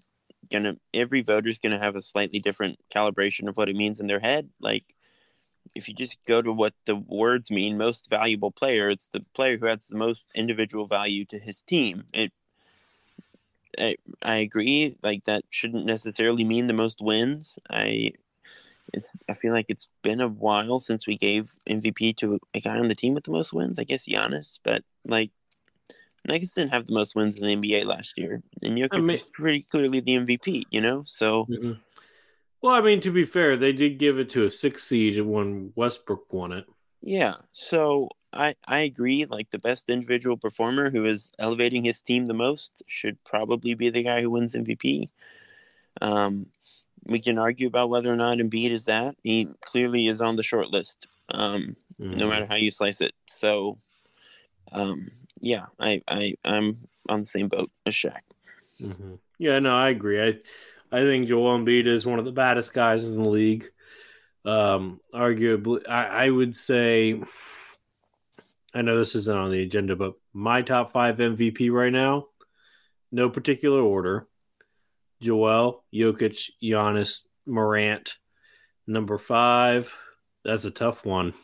gonna. 0.51 0.77
Every 0.95 1.23
voter's 1.23 1.59
gonna 1.59 1.79
have 1.79 1.97
a 1.97 2.03
slightly 2.03 2.39
different 2.39 2.79
calibration 2.95 3.49
of 3.49 3.57
what 3.57 3.69
it 3.69 3.77
means 3.77 4.01
in 4.01 4.07
their 4.07 4.21
head. 4.21 4.51
Like, 4.61 4.85
if 5.75 5.89
you 5.89 5.95
just 5.95 6.19
go 6.27 6.43
to 6.43 6.53
what 6.53 6.75
the 6.87 6.97
words 6.97 7.51
mean, 7.51 7.79
most 7.79 8.11
valuable 8.11 8.51
player, 8.51 8.89
it's 8.91 9.09
the 9.09 9.21
player 9.35 9.59
who 9.59 9.69
adds 9.69 9.89
the 9.89 9.97
most 9.97 10.25
individual 10.35 10.87
value 10.87 11.25
to 11.27 11.39
his 11.39 11.63
team. 11.63 12.05
It. 12.13 12.33
I, 13.79 13.97
I 14.23 14.37
agree. 14.37 14.97
Like 15.03 15.25
that 15.25 15.45
shouldn't 15.49 15.87
necessarily 15.87 16.45
mean 16.45 16.67
the 16.67 16.75
most 16.75 17.01
wins. 17.01 17.59
I 17.71 18.13
it's 18.93 19.13
I 19.29 19.35
feel 19.35 19.53
like 19.53 19.67
it's 19.69 19.89
been 20.03 20.21
a 20.21 20.29
while 20.29 20.79
since 20.79 21.07
we 21.07 21.17
gave 21.17 21.53
MVP 21.69 22.17
to 22.17 22.41
a 22.55 22.61
guy 22.61 22.79
on 22.79 22.89
the 22.89 22.95
team 22.95 23.15
with 23.15 23.25
the 23.25 23.31
most 23.31 23.53
wins. 23.53 23.79
I 23.79 23.85
guess 23.85 24.09
Giannis, 24.09 24.59
but 24.65 24.83
like 25.05 25.31
Nuggets 26.27 26.55
didn't 26.55 26.73
have 26.73 26.87
the 26.87 26.93
most 26.93 27.15
wins 27.17 27.39
in 27.39 27.45
the 27.63 27.71
NBA 27.71 27.87
last 27.87 28.15
year, 28.19 28.43
and 28.63 28.77
Jokic 28.77 28.89
I 28.93 28.97
mean- 28.99 29.07
was 29.13 29.23
pretty 29.23 29.63
clearly 29.63 30.01
the 30.01 30.17
MVP. 30.17 30.65
You 30.71 30.81
know, 30.81 31.03
so 31.05 31.47
Well, 32.63 32.75
I 32.75 32.81
mean, 32.83 33.01
to 33.01 33.11
be 33.11 33.25
fair, 33.25 33.57
they 33.57 33.73
did 33.73 33.99
give 33.99 34.19
it 34.19 34.29
to 34.31 34.45
a 34.45 34.51
six 34.51 34.85
seed 34.85 35.21
when 35.23 35.73
Westbrook 35.77 36.31
won 36.33 36.53
it. 36.53 36.67
yeah. 37.01 37.37
So 37.53 38.11
I 38.33 38.55
I 38.67 38.81
agree. 38.81 39.25
Like 39.25 39.51
the 39.51 39.59
best 39.59 39.89
individual 39.89 40.37
performer 40.37 40.91
who 40.91 41.05
is 41.05 41.31
elevating 41.39 41.85
his 41.85 42.03
team 42.03 42.27
the 42.27 42.35
most 42.35 42.83
should 42.87 43.23
probably 43.25 43.75
be 43.75 43.89
the 43.91 44.03
guy 44.03 44.21
who 44.21 44.31
wins 44.31 44.55
MVP. 44.55 45.09
Um, 46.03 46.47
we 47.07 47.19
can 47.19 47.39
argue 47.39 47.67
about 47.67 47.89
whether 47.89 48.13
or 48.13 48.17
not 48.17 48.39
Embiid 48.39 48.71
is 48.71 48.85
that. 48.85 49.17
He 49.25 49.49
clearly 49.63 50.07
is 50.07 50.21
on 50.21 50.37
the 50.37 50.43
short 50.43 50.69
list. 50.71 51.07
Um, 51.33 51.77
no 51.99 52.29
matter 52.29 52.47
how 52.47 52.57
you 52.57 52.71
slice 52.71 53.01
it. 53.01 53.15
So, 53.27 53.77
um, 54.73 55.11
yeah, 55.41 55.67
I, 55.79 56.03
I, 56.09 56.35
I'm 56.45 56.79
on 57.09 57.21
the 57.21 57.25
same 57.25 57.49
boat 57.49 57.71
as 57.87 57.95
Shaq. 57.95 58.21
Mhm. 58.81 59.19
Yeah, 59.39 59.59
no, 59.59 59.77
I 59.77 59.91
agree. 59.91 60.21
I 60.23 60.39
I 60.93 61.03
think 61.03 61.29
Joel 61.29 61.59
Embiid 61.59 61.87
is 61.87 62.05
one 62.05 62.19
of 62.19 62.25
the 62.25 62.33
baddest 62.33 62.75
guys 62.75 63.07
in 63.07 63.23
the 63.23 63.29
league. 63.29 63.71
Um, 64.45 65.01
arguably, 65.15 65.89
I, 65.89 66.27
I 66.27 66.31
would 66.31 66.57
say, 66.57 67.23
I 68.75 68.83
know 68.83 68.99
this 68.99 69.15
isn't 69.15 69.37
on 69.37 69.51
the 69.51 69.63
agenda, 69.63 69.97
but 69.97 70.15
my 70.33 70.63
top 70.63 70.93
five 70.93 71.19
MVP 71.19 71.71
right 71.71 71.93
now, 71.93 72.27
no 73.13 73.31
particular 73.31 73.83
order. 73.83 74.27
Joel, 75.21 75.85
Jokic, 75.93 76.51
Giannis, 76.63 77.25
Morant. 77.47 78.17
Number 78.87 79.19
five, 79.19 79.95
that's 80.45 80.65
a 80.65 80.71
tough 80.71 81.05
one. 81.05 81.35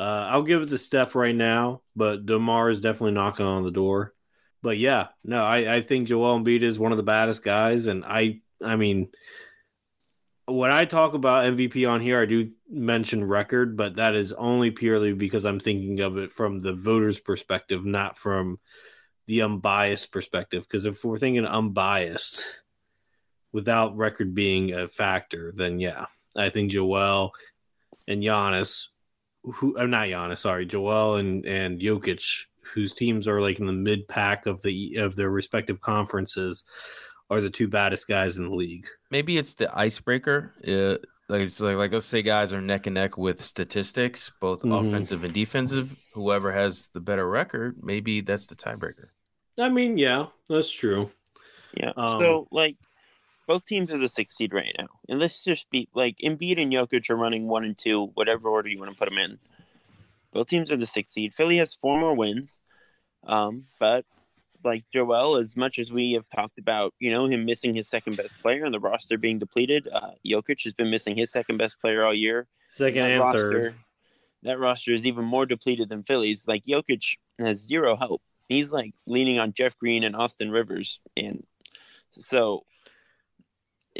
Uh, 0.00 0.28
I'll 0.30 0.42
give 0.42 0.62
it 0.62 0.70
to 0.70 0.78
Steph 0.78 1.14
right 1.14 1.34
now, 1.34 1.82
but 1.94 2.24
Demar 2.24 2.70
is 2.70 2.80
definitely 2.80 3.12
knocking 3.12 3.44
on 3.44 3.64
the 3.64 3.70
door. 3.70 4.14
But 4.62 4.78
yeah, 4.78 5.08
no, 5.22 5.44
I, 5.44 5.76
I 5.76 5.82
think 5.82 6.08
Joel 6.08 6.40
Embiid 6.40 6.62
is 6.62 6.78
one 6.78 6.92
of 6.92 6.96
the 6.96 7.04
baddest 7.04 7.44
guys, 7.44 7.86
and 7.86 8.02
I 8.06 8.40
I 8.64 8.76
mean, 8.76 9.08
when 10.46 10.70
I 10.70 10.86
talk 10.86 11.12
about 11.12 11.44
MVP 11.44 11.86
on 11.86 12.00
here, 12.00 12.20
I 12.20 12.24
do 12.24 12.50
mention 12.70 13.22
record, 13.22 13.76
but 13.76 13.96
that 13.96 14.14
is 14.14 14.32
only 14.32 14.70
purely 14.70 15.12
because 15.12 15.44
I'm 15.44 15.60
thinking 15.60 16.00
of 16.00 16.16
it 16.16 16.32
from 16.32 16.60
the 16.60 16.72
voters' 16.72 17.20
perspective, 17.20 17.84
not 17.84 18.16
from 18.16 18.58
the 19.26 19.42
unbiased 19.42 20.12
perspective. 20.12 20.64
Because 20.66 20.86
if 20.86 21.04
we're 21.04 21.18
thinking 21.18 21.44
unbiased, 21.44 22.44
without 23.52 23.98
record 23.98 24.34
being 24.34 24.72
a 24.72 24.88
factor, 24.88 25.52
then 25.54 25.78
yeah, 25.78 26.06
I 26.34 26.48
think 26.48 26.70
Joel 26.70 27.32
and 28.06 28.22
Giannis, 28.22 28.88
who 29.42 29.76
I'm 29.78 29.84
uh, 29.84 29.98
not 29.98 30.08
Giannis, 30.08 30.38
sorry, 30.38 30.66
Joel 30.66 31.16
and 31.16 31.44
and 31.46 31.80
Jokic, 31.80 32.44
whose 32.62 32.92
teams 32.92 33.26
are 33.26 33.40
like 33.40 33.58
in 33.58 33.66
the 33.66 33.72
mid 33.72 34.06
pack 34.08 34.46
of 34.46 34.62
the 34.62 34.96
of 34.96 35.16
their 35.16 35.30
respective 35.30 35.80
conferences, 35.80 36.64
are 37.30 37.40
the 37.40 37.50
two 37.50 37.68
baddest 37.68 38.08
guys 38.08 38.38
in 38.38 38.48
the 38.48 38.54
league. 38.54 38.86
Maybe 39.10 39.38
it's 39.38 39.54
the 39.54 39.76
icebreaker. 39.76 40.52
Uh, 40.66 40.98
like 41.28 41.42
it's 41.42 41.60
like, 41.60 41.76
like 41.76 41.92
let's 41.92 42.06
say 42.06 42.22
guys 42.22 42.52
are 42.52 42.60
neck 42.60 42.86
and 42.86 42.94
neck 42.94 43.16
with 43.16 43.44
statistics, 43.44 44.32
both 44.40 44.62
mm-hmm. 44.62 44.86
offensive 44.88 45.22
and 45.24 45.32
defensive. 45.32 45.96
Whoever 46.12 46.52
has 46.52 46.88
the 46.88 47.00
better 47.00 47.28
record, 47.28 47.76
maybe 47.82 48.20
that's 48.20 48.48
the 48.48 48.56
tiebreaker. 48.56 49.08
I 49.58 49.68
mean, 49.68 49.96
yeah, 49.96 50.26
that's 50.48 50.70
true. 50.70 51.10
Yeah. 51.76 51.92
Um, 51.96 52.18
so 52.18 52.48
like 52.50 52.76
both 53.50 53.64
teams 53.64 53.90
are 53.90 53.98
the 53.98 54.08
sixth 54.08 54.36
seed 54.36 54.54
right 54.54 54.72
now. 54.78 54.86
And 55.08 55.18
let's 55.18 55.42
just 55.42 55.68
be 55.70 55.88
like 55.92 56.18
Embiid 56.18 56.62
and 56.62 56.72
Jokic 56.72 57.10
are 57.10 57.16
running 57.16 57.48
one 57.48 57.64
and 57.64 57.76
two, 57.76 58.12
whatever 58.14 58.48
order 58.48 58.68
you 58.68 58.78
want 58.78 58.92
to 58.92 58.96
put 58.96 59.08
them 59.08 59.18
in. 59.18 59.40
Both 60.32 60.46
teams 60.46 60.70
are 60.70 60.76
the 60.76 60.86
sixth 60.86 61.14
seed. 61.14 61.34
Philly 61.34 61.56
has 61.56 61.74
four 61.74 61.98
more 61.98 62.14
wins. 62.14 62.60
Um, 63.24 63.64
but 63.80 64.04
like 64.62 64.84
Joel, 64.94 65.34
as 65.34 65.56
much 65.56 65.80
as 65.80 65.90
we 65.90 66.12
have 66.12 66.28
talked 66.28 66.60
about, 66.60 66.94
you 67.00 67.10
know, 67.10 67.26
him 67.26 67.44
missing 67.44 67.74
his 67.74 67.88
second 67.88 68.16
best 68.16 68.40
player 68.40 68.64
and 68.64 68.72
the 68.72 68.78
roster 68.78 69.18
being 69.18 69.38
depleted, 69.38 69.88
uh, 69.92 70.12
Jokic 70.24 70.62
has 70.62 70.72
been 70.72 70.88
missing 70.88 71.16
his 71.16 71.32
second 71.32 71.56
best 71.56 71.80
player 71.80 72.04
all 72.04 72.14
year. 72.14 72.46
Second 72.74 73.02
that 73.02 73.10
and 73.10 73.20
roster, 73.20 73.52
third. 73.52 73.74
That 74.44 74.60
roster 74.60 74.92
is 74.92 75.04
even 75.04 75.24
more 75.24 75.44
depleted 75.44 75.88
than 75.88 76.04
Philly's. 76.04 76.46
Like 76.46 76.62
Jokic 76.66 77.16
has 77.40 77.58
zero 77.58 77.96
help. 77.96 78.22
He's 78.48 78.72
like 78.72 78.94
leaning 79.08 79.40
on 79.40 79.54
Jeff 79.54 79.76
Green 79.76 80.04
and 80.04 80.14
Austin 80.14 80.52
Rivers, 80.52 81.00
and 81.16 81.42
so 82.10 82.62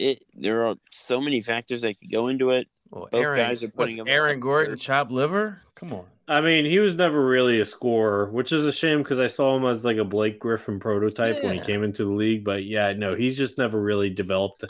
it 0.01 0.23
there 0.35 0.67
are 0.67 0.77
so 0.91 1.21
many 1.21 1.41
factors 1.41 1.83
that 1.83 1.99
could 1.99 2.11
go 2.11 2.29
into 2.29 2.51
it. 2.51 2.69
Well, 2.91 3.09
Both 3.11 3.23
Aaron, 3.23 3.37
guys 3.37 3.63
are 3.63 3.69
putting 3.69 4.09
Aaron 4.09 4.41
Gordon 4.41 4.77
chop 4.77 5.11
liver. 5.11 5.63
Come 5.77 5.93
on. 5.93 6.05
I 6.27 6.41
mean, 6.41 6.65
he 6.65 6.79
was 6.79 6.95
never 6.95 7.25
really 7.25 7.61
a 7.61 7.65
scorer, 7.65 8.31
which 8.31 8.53
is 8.53 8.65
a 8.65 8.73
shame 8.73 8.99
because 8.99 9.19
I 9.19 9.27
saw 9.27 9.57
him 9.57 9.65
as 9.67 9.85
like 9.85 9.97
a 9.97 10.05
Blake 10.05 10.39
Griffin 10.39 10.79
prototype 10.79 11.37
yeah. 11.37 11.45
when 11.45 11.59
he 11.59 11.61
came 11.61 11.83
into 11.83 12.05
the 12.05 12.13
league. 12.13 12.45
But 12.45 12.65
yeah, 12.65 12.93
no, 12.93 13.15
he's 13.15 13.37
just 13.37 13.59
never 13.59 13.81
really 13.81 14.11
developed 14.11 14.65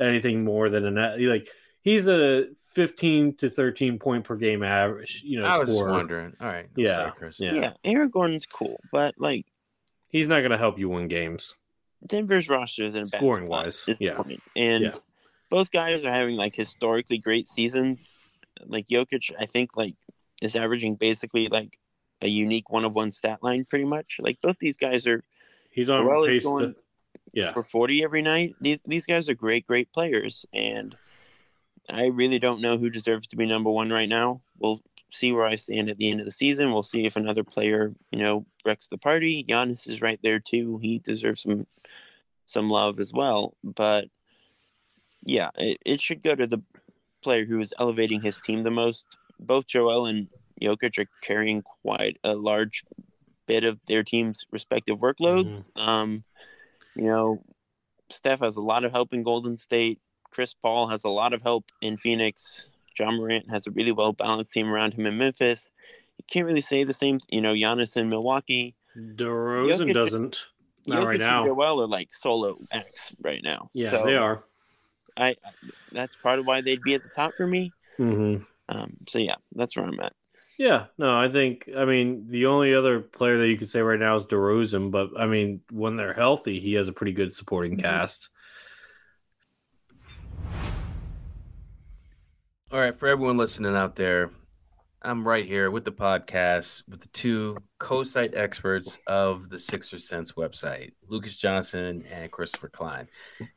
anything 0.00 0.44
more 0.44 0.68
than 0.68 0.98
a 0.98 1.16
like 1.18 1.48
he's 1.82 2.08
a 2.08 2.46
15 2.74 3.36
to 3.36 3.48
13 3.48 3.98
point 3.98 4.24
per 4.24 4.36
game 4.36 4.62
average. 4.62 5.22
You 5.24 5.40
know, 5.40 5.46
I 5.46 5.58
was 5.58 5.68
scorer. 5.68 5.88
just 5.88 5.96
wondering. 5.96 6.34
All 6.40 6.48
right, 6.48 6.66
I'm 6.66 6.70
yeah, 6.76 7.12
sorry, 7.14 7.32
yeah, 7.38 7.54
yeah. 7.54 7.72
Aaron 7.84 8.10
Gordon's 8.10 8.46
cool, 8.46 8.80
but 8.92 9.14
like 9.16 9.46
he's 10.08 10.28
not 10.28 10.40
going 10.40 10.50
to 10.50 10.58
help 10.58 10.78
you 10.78 10.88
win 10.88 11.08
games. 11.08 11.54
Denver's 12.06 12.48
roster 12.48 12.84
is 12.84 12.94
in 12.94 13.04
a 13.04 13.06
scoring 13.08 13.48
wise, 13.48 13.88
yeah. 13.98 14.20
And 14.56 14.84
yeah. 14.84 14.94
both 15.50 15.70
guys 15.70 16.04
are 16.04 16.10
having 16.10 16.36
like 16.36 16.54
historically 16.54 17.18
great 17.18 17.48
seasons. 17.48 18.18
Like 18.64 18.86
Jokic, 18.86 19.32
I 19.38 19.46
think 19.46 19.76
like 19.76 19.94
is 20.42 20.56
averaging 20.56 20.96
basically 20.96 21.48
like 21.48 21.78
a 22.20 22.28
unique 22.28 22.70
one 22.70 22.84
of 22.84 22.94
one 22.94 23.10
stat 23.10 23.38
line, 23.42 23.64
pretty 23.64 23.84
much. 23.84 24.16
Like 24.20 24.40
both 24.40 24.58
these 24.58 24.76
guys 24.76 25.06
are. 25.06 25.22
He's 25.70 25.90
on 25.90 26.06
well 26.06 26.26
pace 26.26 26.44
going 26.44 26.74
to, 26.74 26.76
yeah. 27.32 27.52
for 27.52 27.62
forty 27.62 28.04
every 28.04 28.22
night. 28.22 28.54
These 28.60 28.82
these 28.82 29.06
guys 29.06 29.28
are 29.28 29.34
great, 29.34 29.66
great 29.66 29.92
players, 29.92 30.46
and 30.52 30.94
I 31.90 32.06
really 32.06 32.38
don't 32.38 32.60
know 32.60 32.78
who 32.78 32.90
deserves 32.90 33.26
to 33.28 33.36
be 33.36 33.46
number 33.46 33.70
one 33.70 33.90
right 33.90 34.08
now. 34.08 34.42
We'll 34.58 34.80
see 35.14 35.32
where 35.32 35.46
I 35.46 35.56
stand 35.56 35.88
at 35.88 35.98
the 35.98 36.10
end 36.10 36.20
of 36.20 36.26
the 36.26 36.32
season. 36.32 36.72
We'll 36.72 36.82
see 36.82 37.06
if 37.06 37.16
another 37.16 37.44
player, 37.44 37.94
you 38.10 38.18
know, 38.18 38.46
wrecks 38.64 38.88
the 38.88 38.98
party. 38.98 39.44
Giannis 39.44 39.88
is 39.88 40.00
right 40.00 40.18
there 40.22 40.40
too. 40.40 40.78
He 40.82 40.98
deserves 40.98 41.42
some 41.42 41.66
some 42.46 42.68
love 42.68 42.98
as 42.98 43.12
well. 43.12 43.56
But 43.62 44.08
yeah, 45.22 45.50
it, 45.56 45.78
it 45.84 46.00
should 46.00 46.22
go 46.22 46.34
to 46.34 46.46
the 46.46 46.62
player 47.22 47.44
who 47.44 47.60
is 47.60 47.74
elevating 47.78 48.20
his 48.20 48.38
team 48.38 48.62
the 48.62 48.70
most. 48.70 49.16
Both 49.40 49.66
Joel 49.66 50.06
and 50.06 50.28
Jokic 50.60 50.98
are 50.98 51.08
carrying 51.22 51.62
quite 51.62 52.18
a 52.22 52.34
large 52.34 52.84
bit 53.46 53.64
of 53.64 53.78
their 53.86 54.02
team's 54.02 54.44
respective 54.50 54.98
workloads. 54.98 55.70
Mm-hmm. 55.72 55.88
Um, 55.88 56.24
you 56.94 57.04
know, 57.04 57.42
Steph 58.10 58.40
has 58.40 58.56
a 58.56 58.62
lot 58.62 58.84
of 58.84 58.92
help 58.92 59.12
in 59.12 59.22
Golden 59.22 59.56
State. 59.56 60.00
Chris 60.30 60.54
Paul 60.54 60.88
has 60.88 61.04
a 61.04 61.08
lot 61.08 61.32
of 61.32 61.42
help 61.42 61.64
in 61.80 61.96
Phoenix. 61.96 62.70
Ja 62.98 63.10
Morant 63.10 63.50
has 63.50 63.66
a 63.66 63.70
really 63.70 63.92
well 63.92 64.12
balanced 64.12 64.52
team 64.52 64.68
around 64.68 64.94
him 64.94 65.06
in 65.06 65.18
Memphis. 65.18 65.70
You 66.18 66.24
can't 66.30 66.46
really 66.46 66.60
say 66.60 66.84
the 66.84 66.92
same, 66.92 67.20
you 67.28 67.40
know, 67.40 67.54
Giannis 67.54 67.96
in 67.96 68.08
Milwaukee. 68.08 68.74
DeRozan 68.96 69.90
Jokic, 69.90 69.94
doesn't. 69.94 70.46
Not 70.86 71.02
Jokic 71.02 71.06
right 71.06 71.20
now. 71.20 71.44
And 71.44 71.48
Joel 71.48 71.82
are 71.82 71.86
like 71.88 72.12
solo 72.12 72.56
acts 72.72 73.14
right 73.20 73.42
now. 73.42 73.70
Yeah, 73.74 73.90
so 73.90 74.04
they 74.04 74.16
are. 74.16 74.44
I 75.16 75.36
that's 75.92 76.16
part 76.16 76.38
of 76.38 76.46
why 76.46 76.60
they'd 76.60 76.82
be 76.82 76.94
at 76.94 77.02
the 77.02 77.08
top 77.10 77.32
for 77.36 77.46
me. 77.46 77.72
Mm-hmm. 77.98 78.42
Um, 78.68 78.96
so 79.08 79.18
yeah, 79.18 79.36
that's 79.54 79.76
where 79.76 79.86
I'm 79.86 79.98
at. 80.02 80.12
Yeah, 80.58 80.86
no, 80.98 81.16
I 81.16 81.28
think 81.28 81.68
I 81.76 81.84
mean 81.84 82.26
the 82.28 82.46
only 82.46 82.74
other 82.74 83.00
player 83.00 83.38
that 83.38 83.48
you 83.48 83.56
could 83.56 83.70
say 83.70 83.80
right 83.80 83.98
now 83.98 84.16
is 84.16 84.26
DeRozan, 84.26 84.90
but 84.90 85.10
I 85.18 85.26
mean 85.26 85.60
when 85.70 85.96
they're 85.96 86.12
healthy, 86.12 86.60
he 86.60 86.74
has 86.74 86.88
a 86.88 86.92
pretty 86.92 87.12
good 87.12 87.32
supporting 87.32 87.72
mm-hmm. 87.72 87.82
cast. 87.82 88.28
All 92.74 92.80
right, 92.80 92.96
for 92.98 93.06
everyone 93.06 93.36
listening 93.36 93.76
out 93.76 93.94
there, 93.94 94.32
I'm 95.00 95.24
right 95.24 95.46
here 95.46 95.70
with 95.70 95.84
the 95.84 95.92
podcast 95.92 96.82
with 96.88 97.00
the 97.02 97.08
two 97.10 97.56
co-site 97.78 98.34
experts 98.34 98.98
of 99.06 99.48
the 99.48 99.60
Sixer 99.60 99.96
Sense 99.96 100.32
website, 100.32 100.90
Lucas 101.06 101.36
Johnson 101.36 102.04
and 102.12 102.32
Christopher 102.32 102.68
Klein. 102.68 103.06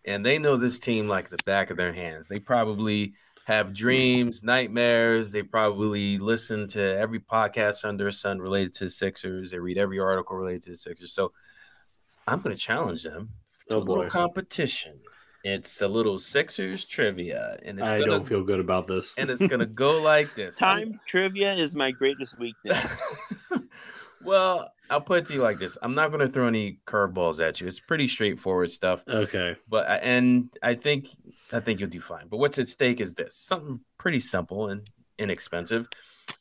And 0.05 0.23
they 0.23 0.37
know 0.37 0.55
this 0.55 0.77
team 0.77 1.07
like 1.07 1.29
the 1.29 1.39
back 1.47 1.71
of 1.71 1.77
their 1.77 1.91
hands. 1.91 2.27
They 2.27 2.37
probably 2.37 3.15
have 3.47 3.73
dreams, 3.73 4.43
nightmares. 4.43 5.31
They 5.31 5.41
probably 5.41 6.19
listen 6.19 6.67
to 6.67 6.79
every 6.79 7.19
podcast 7.19 7.85
under 7.85 8.03
the 8.03 8.11
sun 8.11 8.37
related 8.37 8.75
to 8.75 8.83
the 8.83 8.91
Sixers. 8.91 9.49
They 9.49 9.57
read 9.57 9.79
every 9.79 9.97
article 9.97 10.37
related 10.37 10.61
to 10.65 10.69
the 10.69 10.77
Sixers. 10.77 11.11
So 11.11 11.31
I'm 12.27 12.41
going 12.41 12.55
to 12.55 12.61
challenge 12.61 13.01
them 13.01 13.29
oh, 13.71 13.73
to 13.73 13.75
oh 13.77 13.79
a 13.79 13.83
little 13.83 14.11
competition. 14.11 14.99
It's 15.47 15.81
a 15.81 15.87
little 15.87 16.19
Sixers 16.19 16.83
trivia, 16.83 17.57
and 17.63 17.81
I 17.81 17.99
gonna, 17.99 18.11
don't 18.11 18.27
feel 18.27 18.43
good 18.43 18.59
about 18.59 18.85
this. 18.85 19.17
and 19.17 19.29
it's 19.29 19.41
gonna 19.45 19.65
go 19.65 20.01
like 20.01 20.35
this. 20.35 20.57
Time 20.57 20.99
trivia 21.07 21.53
is 21.53 21.73
my 21.73 21.91
greatest 21.91 22.37
weakness. 22.37 23.01
well, 24.21 24.73
I'll 24.89 24.99
put 24.99 25.19
it 25.19 25.25
to 25.27 25.33
you 25.33 25.41
like 25.41 25.57
this: 25.57 25.77
I'm 25.81 25.95
not 25.95 26.11
gonna 26.11 26.27
throw 26.27 26.47
any 26.47 26.79
curveballs 26.85 27.39
at 27.39 27.61
you. 27.61 27.67
It's 27.67 27.79
pretty 27.79 28.07
straightforward 28.07 28.71
stuff. 28.71 29.05
Okay, 29.07 29.55
but 29.69 29.87
uh, 29.87 29.99
and 30.01 30.49
I 30.61 30.75
think 30.75 31.07
I 31.53 31.61
think 31.61 31.79
you'll 31.79 31.89
do 31.89 32.01
fine. 32.01 32.27
But 32.27 32.37
what's 32.39 32.59
at 32.59 32.67
stake 32.67 32.99
is 32.99 33.13
this: 33.13 33.37
something 33.37 33.79
pretty 33.97 34.19
simple 34.19 34.67
and 34.67 34.89
inexpensive. 35.17 35.87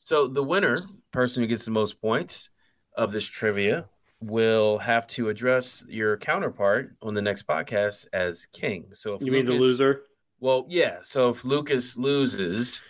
So 0.01 0.27
the 0.27 0.43
winner, 0.43 0.81
person 1.13 1.45
who 1.45 1.47
gets 1.47 1.65
the 1.65 1.71
most 1.71 2.01
points 2.01 2.51
of 2.97 3.13
this 3.13 3.27
trivia, 3.27 3.89
will 4.27 4.79
have 4.79 5.07
to 5.07 5.29
address 5.29 5.85
your 5.89 6.17
counterpart 6.17 6.97
on 7.03 7.15
the 7.15 7.23
next 7.23 7.47
podcast 7.47 8.07
as 8.13 8.47
king. 8.47 8.87
So 8.93 9.15
if 9.15 9.23
you 9.23 9.33
Lucas, 9.33 9.49
mean 9.49 9.59
the 9.59 9.65
loser? 9.65 10.03
Well, 10.41 10.67
yeah. 10.69 10.99
So 11.03 11.31
if 11.31 11.45
Lucas 11.45 11.97
loses, 11.97 12.83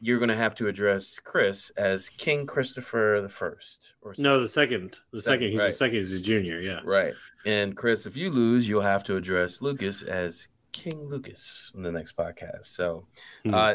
you're 0.00 0.18
going 0.18 0.28
to 0.28 0.36
have 0.36 0.54
to 0.56 0.68
address 0.68 1.18
Chris 1.18 1.70
as 1.76 2.08
King 2.08 2.46
Christopher 2.46 3.20
the 3.22 3.28
first. 3.28 3.94
Or 4.02 4.14
no, 4.18 4.40
the 4.40 4.48
second. 4.48 4.98
The 5.12 5.22
second. 5.22 5.40
second. 5.40 5.50
He's 5.50 5.60
right. 5.60 5.66
the 5.66 5.72
second. 5.72 5.96
He's 5.96 6.12
a 6.14 6.20
junior. 6.20 6.60
Yeah. 6.60 6.80
Right. 6.84 7.14
And 7.46 7.76
Chris, 7.76 8.06
if 8.06 8.16
you 8.16 8.30
lose, 8.30 8.68
you'll 8.68 8.82
have 8.82 9.04
to 9.04 9.16
address 9.16 9.62
Lucas 9.62 10.02
as 10.02 10.48
King 10.72 11.08
Lucas 11.08 11.72
in 11.74 11.82
the 11.82 11.92
next 11.92 12.16
podcast. 12.16 12.66
So, 12.66 13.06
hmm. 13.44 13.54
uh, 13.54 13.74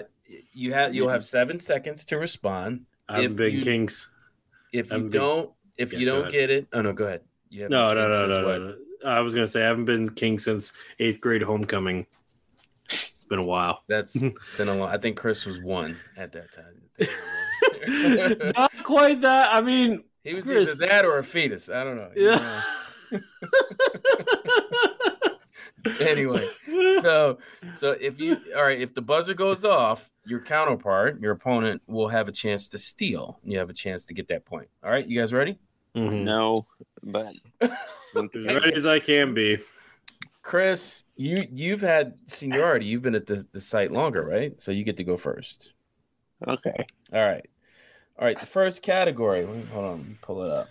you 0.54 0.74
have 0.74 0.94
you'll 0.94 1.10
have 1.10 1.24
seven 1.24 1.58
seconds 1.58 2.04
to 2.06 2.18
respond. 2.18 2.86
I'm 3.08 3.36
big 3.36 3.54
you, 3.54 3.64
kings. 3.64 4.10
If 4.74 4.92
you 4.92 5.10
don't 5.10 5.52
if 5.78 5.94
yeah, 5.94 6.00
you 6.00 6.06
don't 6.06 6.32
get 6.32 6.50
it, 6.50 6.68
oh 6.74 6.82
no, 6.82 6.94
go 6.94 7.06
ahead. 7.06 7.22
You 7.50 7.70
no, 7.70 7.94
no, 7.94 8.08
no, 8.08 8.28
no, 8.28 8.42
no, 8.42 8.58
no. 8.58 8.76
I 9.06 9.22
was 9.22 9.34
gonna 9.34 9.48
say 9.48 9.64
I 9.64 9.68
haven't 9.68 9.86
been 9.86 10.10
king 10.10 10.40
since 10.40 10.74
eighth 11.00 11.22
grade 11.22 11.42
homecoming. 11.42 12.06
It's 12.90 13.14
been 13.30 13.40
a 13.40 13.48
while. 13.48 13.84
That's 13.88 14.14
been 14.58 14.68
a 14.68 14.76
long. 14.76 14.90
I 14.90 14.98
think 14.98 15.18
Chris 15.18 15.46
was 15.46 15.62
one 15.62 15.98
at 16.18 16.34
that 16.34 16.52
time. 16.52 16.88
Not 18.56 18.84
quite 18.84 19.22
that. 19.22 19.54
I 19.54 19.62
mean, 19.62 20.04
he 20.24 20.34
was 20.34 20.46
Chris... 20.46 20.70
either 20.70 20.88
that 20.88 21.06
or 21.06 21.20
a 21.20 21.24
fetus. 21.24 21.70
I 21.70 21.84
don't 21.84 21.98
know. 21.98 22.10
Yeah. 22.16 22.62
anyway, 26.02 26.46
so 27.02 27.38
so 27.76 27.92
if 27.92 28.20
you 28.20 28.38
all 28.56 28.64
right, 28.64 28.82
if 28.82 28.94
the 28.94 29.02
buzzer 29.02 29.34
goes 29.34 29.64
off, 29.64 30.10
your 30.26 30.42
counterpart, 30.42 31.20
your 31.20 31.32
opponent, 31.32 31.82
will 31.88 32.10
have 32.10 32.28
a 32.28 32.32
chance 32.32 32.68
to 32.70 32.78
steal. 32.78 33.40
You 33.44 33.58
have 33.60 33.70
a 33.70 33.74
chance 33.74 34.06
to 34.06 34.14
get 34.14 34.28
that 34.28 34.46
point. 34.46 34.68
All 34.84 34.92
right, 34.92 35.08
you 35.08 35.20
guys 35.20 35.34
ready? 35.34 35.58
Mhm. 35.98 36.24
No, 36.24 36.68
but 37.04 37.34
As 37.62 37.70
ready 38.36 38.74
as 38.74 38.86
I 38.86 39.00
can 39.00 39.34
be. 39.34 39.58
Chris, 40.42 41.04
you 41.16 41.46
you've 41.52 41.82
had 41.82 42.14
seniority. 42.28 42.86
You've 42.86 43.02
been 43.02 43.16
at 43.16 43.26
the, 43.26 43.46
the 43.52 43.60
site 43.62 43.92
longer, 43.92 44.22
right? 44.22 44.54
So 44.62 44.72
you 44.72 44.84
get 44.84 44.98
to 44.98 45.04
go 45.04 45.18
first. 45.18 45.74
okay. 46.48 46.86
All 47.14 47.22
right. 47.26 47.46
All 48.20 48.26
right. 48.26 48.40
The 48.40 48.46
first 48.46 48.82
category. 48.82 49.46
Let 49.46 49.56
me- 49.56 49.64
Hold 49.74 49.86
on. 49.86 50.18
Pull 50.22 50.44
it 50.44 50.52
up. 50.52 50.70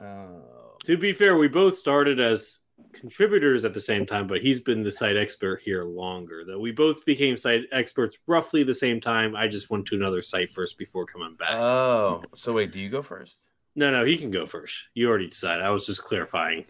Uh, 0.00 0.40
To 0.84 0.96
be 0.96 1.12
fair, 1.12 1.36
we 1.36 1.48
both 1.48 1.76
started 1.78 2.20
as 2.20 2.58
contributors 2.92 3.64
at 3.64 3.72
the 3.74 3.80
same 3.80 4.04
time, 4.06 4.26
but 4.26 4.40
he's 4.42 4.60
been 4.60 4.82
the 4.82 4.90
site 4.90 5.16
expert 5.16 5.60
here 5.60 5.84
longer. 5.84 6.42
Though 6.46 6.58
we 6.58 6.72
both 6.72 7.04
became 7.04 7.36
site 7.36 7.62
experts 7.72 8.18
roughly 8.26 8.62
the 8.64 8.74
same 8.74 9.00
time. 9.00 9.34
I 9.36 9.46
just 9.48 9.70
went 9.70 9.86
to 9.86 9.94
another 9.94 10.22
site 10.22 10.50
first 10.50 10.76
before 10.78 11.06
coming 11.06 11.36
back. 11.36 11.52
oh, 11.52 12.22
so 12.34 12.52
wait. 12.52 12.72
Do 12.72 12.80
you 12.80 12.88
go 12.90 13.02
first? 13.02 13.46
No, 13.74 13.90
no, 13.90 14.04
he 14.04 14.16
can 14.16 14.30
go 14.30 14.46
first. 14.46 14.74
You 14.94 15.08
already 15.08 15.28
decided. 15.28 15.64
I 15.64 15.70
was 15.70 15.86
just 15.86 16.02
clarifying. 16.04 16.64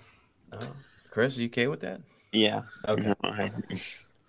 Oh, 0.53 0.72
Chris, 1.11 1.38
are 1.38 1.42
you 1.42 1.48
okay 1.48 1.66
with 1.66 1.80
that? 1.80 2.01
Yeah. 2.32 2.62
Okay. 2.88 3.07
No, 3.09 3.14
I- 3.24 3.51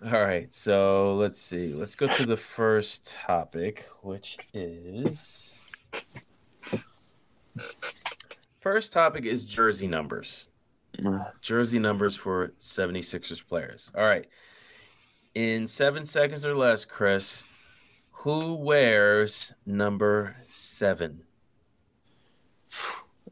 All 0.04 0.20
right. 0.22 0.52
So 0.52 1.14
let's 1.16 1.40
see. 1.40 1.72
Let's 1.74 1.94
go 1.94 2.08
to 2.08 2.26
the 2.26 2.36
first 2.36 3.12
topic, 3.12 3.88
which 4.02 4.36
is 4.52 5.60
first 8.60 8.92
topic 8.92 9.24
is 9.24 9.44
jersey 9.44 9.86
numbers. 9.86 10.48
Mm. 10.98 11.24
Jersey 11.40 11.78
numbers 11.78 12.16
for 12.16 12.48
76ers 12.58 13.46
players. 13.46 13.90
All 13.96 14.04
right. 14.04 14.26
In 15.34 15.66
seven 15.66 16.04
seconds 16.04 16.44
or 16.44 16.54
less, 16.54 16.84
Chris, 16.84 17.42
who 18.10 18.54
wears 18.54 19.52
number 19.64 20.34
seven? 20.48 21.22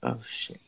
Oh 0.03 0.21
shit. 0.29 0.61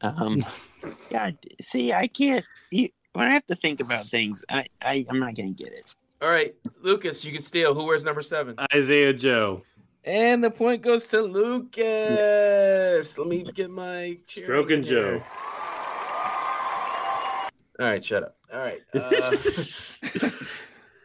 Um. 0.00 0.44
God. 1.10 1.36
See, 1.60 1.92
I 1.92 2.06
can't. 2.06 2.44
You, 2.70 2.88
when 3.12 3.28
I 3.28 3.32
have 3.32 3.46
to 3.46 3.54
think 3.54 3.80
about 3.80 4.06
things, 4.06 4.44
I, 4.48 4.66
I 4.82 5.04
I'm 5.08 5.18
not 5.18 5.34
gonna 5.34 5.50
get 5.50 5.72
it. 5.72 5.94
All 6.22 6.30
right, 6.30 6.54
Lucas, 6.82 7.24
you 7.24 7.32
can 7.32 7.42
steal. 7.42 7.74
Who 7.74 7.84
wears 7.84 8.04
number 8.04 8.22
seven? 8.22 8.54
Isaiah 8.74 9.12
Joe. 9.12 9.62
And 10.04 10.42
the 10.42 10.50
point 10.50 10.82
goes 10.82 11.06
to 11.08 11.20
Lucas. 11.20 13.18
Let 13.18 13.26
me 13.26 13.44
get 13.54 13.70
my 13.70 14.18
cheering 14.26 14.48
Broken. 14.48 14.82
Joe. 14.82 15.22
All 17.78 17.86
right, 17.86 18.04
shut 18.04 18.22
up. 18.22 18.36
All 18.52 18.58
right. 18.60 18.80
uh, 18.94 20.30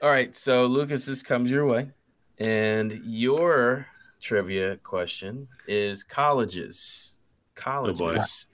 all 0.02 0.10
right. 0.10 0.36
So 0.36 0.66
Lucas, 0.66 1.06
this 1.06 1.24
comes 1.24 1.50
your 1.50 1.66
way, 1.66 1.90
and 2.40 3.02
your 3.04 3.88
trivia 4.22 4.78
question 4.78 5.48
is 5.68 6.04
colleges. 6.04 7.15
Colleges. 7.56 8.46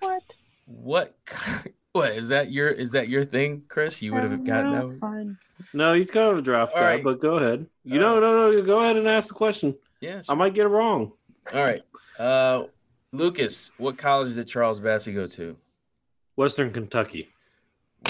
What? 0.00 0.22
what? 0.66 1.14
co- 1.26 1.70
What 1.92 2.12
is 2.12 2.28
that? 2.28 2.52
Your 2.52 2.68
is 2.68 2.92
that 2.92 3.08
your 3.08 3.24
thing, 3.24 3.62
Chris? 3.66 4.00
You 4.02 4.12
would 4.14 4.22
have 4.22 4.44
gotten 4.44 4.72
that. 4.72 4.84
It's 4.84 4.98
fine. 4.98 5.36
no, 5.72 5.94
he's 5.94 6.10
kind 6.10 6.28
of 6.30 6.38
a 6.38 6.42
draft 6.42 6.72
All 6.74 6.80
guy, 6.82 6.86
right. 6.94 7.02
but 7.02 7.18
go 7.18 7.36
ahead. 7.38 7.66
You 7.82 7.94
All 8.04 8.20
know, 8.20 8.20
no, 8.20 8.52
no, 8.52 8.62
go 8.62 8.80
ahead 8.80 8.96
and 8.96 9.08
ask 9.08 9.28
the 9.28 9.34
question. 9.34 9.74
Yeah. 10.00 10.20
I 10.28 10.34
might 10.34 10.54
get 10.54 10.66
it 10.66 10.68
wrong. 10.68 11.12
All 11.52 11.60
right. 11.62 11.82
Uh, 12.18 12.64
Lucas, 13.12 13.72
what 13.78 13.96
college 13.98 14.34
did 14.34 14.46
Charles 14.46 14.80
Bassey 14.80 15.12
go 15.14 15.26
to? 15.28 15.56
Western 16.36 16.70
Kentucky. 16.72 17.26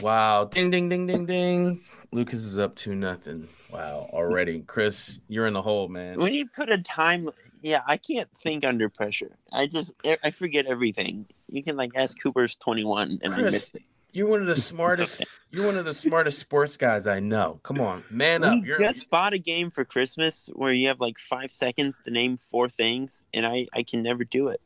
Wow. 0.03 0.45
Ding 0.47 0.71
ding 0.71 0.89
ding 0.91 1.07
ding 1.07 1.25
ding. 1.25 1.81
Lucas 2.13 2.41
is 2.41 2.59
up 2.59 2.75
to 2.77 2.95
nothing. 2.95 3.47
Wow, 3.73 4.09
already. 4.13 4.61
Chris, 4.67 5.21
you're 5.29 5.47
in 5.47 5.55
the 5.55 5.63
hole, 5.63 5.89
man. 5.89 6.19
When 6.19 6.35
you 6.35 6.47
put 6.47 6.69
a 6.71 6.79
time, 6.79 7.31
yeah, 7.63 7.83
I 7.87 7.97
can't 7.97 8.29
think 8.37 8.65
under 8.65 8.89
pressure. 8.89 9.37
I 9.53 9.67
just 9.67 9.95
I 10.05 10.31
forget 10.31 10.67
everything. 10.67 11.27
You 11.49 11.63
can 11.63 11.77
like 11.77 11.93
ask 11.97 12.21
Cooper's 12.21 12.57
21 12.57 13.21
and 13.23 13.33
I 13.33 13.37
Chris, 13.37 13.53
miss 13.53 13.71
it. 13.75 13.83
You're 14.13 14.29
one 14.29 14.41
of 14.41 14.47
the 14.47 14.57
smartest 14.61 15.23
okay. 15.23 15.31
you're 15.51 15.67
one 15.67 15.77
of 15.77 15.85
the 15.85 15.95
smartest 15.95 16.39
sports 16.39 16.77
guys 16.77 17.07
I 17.07 17.21
know. 17.21 17.61
Come 17.63 17.81
on, 17.81 18.05
man 18.11 18.45
up. 18.45 18.65
You're 18.65 18.79
just 18.79 19.11
bought 19.11 19.33
a 19.33 19.39
game 19.39 19.71
for 19.71 19.85
Christmas 19.85 20.49
where 20.55 20.73
you 20.73 20.89
have 20.89 21.01
like 21.01 21.19
five 21.19 21.51
seconds 21.51 22.01
to 22.05 22.11
name 22.11 22.37
four 22.37 22.69
things, 22.69 23.25
and 23.35 23.47
I 23.47 23.67
I 23.73 23.83
can 23.83 24.03
never 24.03 24.25
do 24.25 24.49
it. 24.49 24.61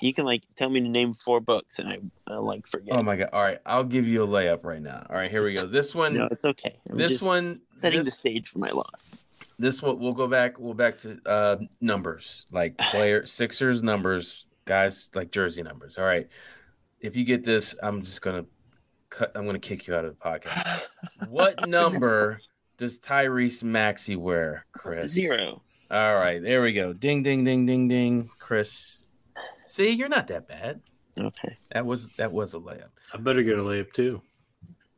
You 0.00 0.12
can 0.12 0.24
like 0.24 0.42
tell 0.56 0.68
me 0.70 0.80
to 0.80 0.88
name 0.88 1.14
four 1.14 1.40
books, 1.40 1.78
and 1.78 1.88
I 1.88 1.98
I 2.26 2.36
like 2.36 2.66
forget. 2.66 2.96
Oh 2.96 3.02
my 3.02 3.16
god. 3.16 3.30
All 3.32 3.42
right, 3.42 3.58
I'll 3.64 3.84
give 3.84 4.06
you 4.06 4.22
a 4.22 4.26
layup 4.26 4.64
right 4.64 4.82
now. 4.82 5.06
All 5.08 5.16
right, 5.16 5.30
here 5.30 5.44
we 5.44 5.54
go. 5.54 5.66
This 5.66 5.94
one 5.94 6.14
no, 6.14 6.28
it's 6.30 6.44
okay. 6.44 6.78
I'm 6.90 6.98
this 6.98 7.22
one 7.22 7.60
setting 7.80 8.02
the 8.02 8.10
stage 8.10 8.48
for 8.48 8.58
my 8.58 8.70
loss. 8.70 9.12
This 9.58 9.82
one 9.82 9.98
we'll 9.98 10.12
go 10.12 10.26
back 10.26 10.58
we'll 10.58 10.74
back 10.74 10.98
to 10.98 11.18
uh 11.26 11.56
numbers 11.80 12.46
like 12.50 12.76
player 12.90 13.24
sixers 13.26 13.82
numbers 13.82 14.46
guys 14.64 15.10
like 15.14 15.30
jersey 15.30 15.62
numbers. 15.62 15.98
All 15.98 16.04
right. 16.04 16.28
If 17.00 17.16
you 17.16 17.24
get 17.24 17.44
this 17.44 17.74
i'm 17.82 18.02
just 18.02 18.22
gonna 18.22 18.44
cut 19.10 19.32
i'm 19.34 19.46
gonna 19.46 19.58
kick 19.58 19.86
you 19.86 19.94
out 19.94 20.04
of 20.04 20.16
the 20.18 20.24
podcast. 20.24 20.88
What 21.28 21.68
number 21.68 22.38
does 22.78 22.98
tyrese 22.98 23.62
maxey 23.62 24.16
wear 24.16 24.64
chris? 24.72 25.10
Zero. 25.10 25.62
all 25.90 26.14
right 26.14 26.42
there 26.42 26.62
we 26.62 26.72
go. 26.72 26.92
Ding 26.92 27.22
ding 27.22 27.44
ding 27.44 27.66
ding 27.66 27.88
ding 27.88 28.30
chris. 28.38 29.04
See 29.66 29.90
you're 29.90 30.08
not 30.08 30.28
that 30.28 30.48
bad. 30.48 30.80
Okay. 31.18 31.56
that 31.72 31.84
was 31.84 32.16
that 32.16 32.32
was 32.32 32.54
a 32.54 32.58
layup. 32.58 32.88
I 33.12 33.18
better 33.18 33.42
get 33.42 33.58
a 33.58 33.62
layup 33.62 33.92
too. 33.92 34.20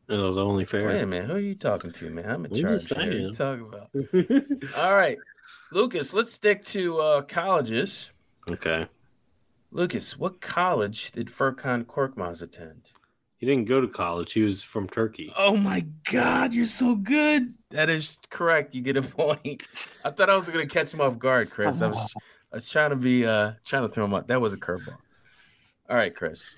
That 0.08 0.18
was 0.18 0.38
only 0.38 0.64
fair. 0.64 0.86
wait 0.86 1.02
a 1.02 1.06
minute 1.06 1.28
who 1.28 1.34
are 1.34 1.38
you 1.38 1.54
talking 1.54 1.90
to 1.92 2.10
man 2.10 2.30
i'm 2.30 2.44
in 2.46 2.52
I'm 2.52 2.62
charge. 2.62 2.90
What 2.90 2.98
are 3.00 3.12
you 3.12 3.32
talking 3.32 3.66
about 3.66 3.90
all 4.78 4.94
right 4.94 5.18
lucas 5.72 6.14
let's 6.14 6.32
stick 6.32 6.64
to 6.66 6.98
uh 7.00 7.22
colleges 7.22 8.10
okay. 8.50 8.86
Lucas, 9.72 10.18
what 10.18 10.40
college 10.40 11.12
did 11.12 11.28
Furkan 11.28 11.84
Korkmaz 11.84 12.40
attend? 12.40 12.84
He 13.36 13.44
didn't 13.44 13.66
go 13.66 13.80
to 13.80 13.88
college. 13.88 14.32
He 14.32 14.40
was 14.40 14.62
from 14.62 14.88
Turkey. 14.88 15.30
Oh 15.36 15.56
my 15.56 15.84
God, 16.10 16.54
you're 16.54 16.64
so 16.64 16.94
good. 16.94 17.52
That 17.70 17.90
is 17.90 18.18
correct. 18.30 18.74
You 18.74 18.80
get 18.80 18.96
a 18.96 19.02
point. 19.18 19.68
I 20.04 20.10
thought 20.10 20.30
I 20.30 20.36
was 20.36 20.48
going 20.48 20.66
to 20.66 20.72
catch 20.72 20.94
him 20.94 21.02
off 21.02 21.18
guard, 21.18 21.50
Chris. 21.50 21.82
I 21.82 21.88
was, 21.88 22.14
I 22.52 22.56
was 22.56 22.70
trying 22.70 22.90
to 22.90 22.96
be, 22.96 23.26
uh, 23.26 23.52
trying 23.66 23.82
to 23.82 23.88
throw 23.92 24.06
him 24.06 24.14
up. 24.14 24.28
That 24.28 24.40
was 24.40 24.54
a 24.54 24.56
curveball. 24.56 24.96
All 25.90 25.96
right, 25.96 26.14
Chris. 26.14 26.56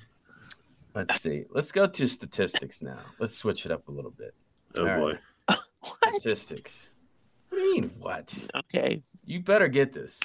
Let's 0.99 1.21
see. 1.21 1.45
Let's 1.51 1.71
go 1.71 1.87
to 1.87 2.07
statistics 2.09 2.83
now. 2.83 2.99
Let's 3.21 3.37
switch 3.37 3.65
it 3.67 3.71
up 3.71 3.87
a 3.87 3.93
little 3.93 4.11
bit. 4.11 4.35
Oh 4.77 4.89
All 4.89 4.99
boy. 4.99 5.19
right. 5.49 5.59
Statistics. 6.15 6.91
What 7.51 7.59
do 7.59 7.65
you 7.65 7.73
mean, 7.83 7.91
what? 8.01 8.49
Okay. 8.57 9.01
You 9.25 9.41
better 9.41 9.69
get 9.69 9.93
this. 9.93 10.19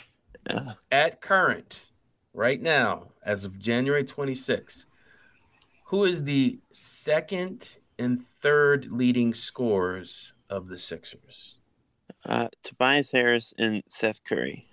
Uh, 0.49 0.74
At 0.91 1.21
current, 1.21 1.91
right 2.34 2.59
now, 2.59 3.09
as 3.24 3.45
of 3.45 3.59
January 3.59 4.03
26th, 4.03 4.86
who 5.86 6.05
is 6.05 6.24
the 6.24 6.57
second 6.71 7.78
and 7.99 8.26
third 8.41 8.88
leading 8.91 9.36
scorers 9.36 10.34
of 10.49 10.67
the 10.69 10.78
Sixers? 10.78 11.57
uh, 12.26 12.47
Tobias 12.63 13.11
Harris 13.11 13.53
and 13.59 13.84
Seth 13.88 14.24
Curry. 14.24 14.67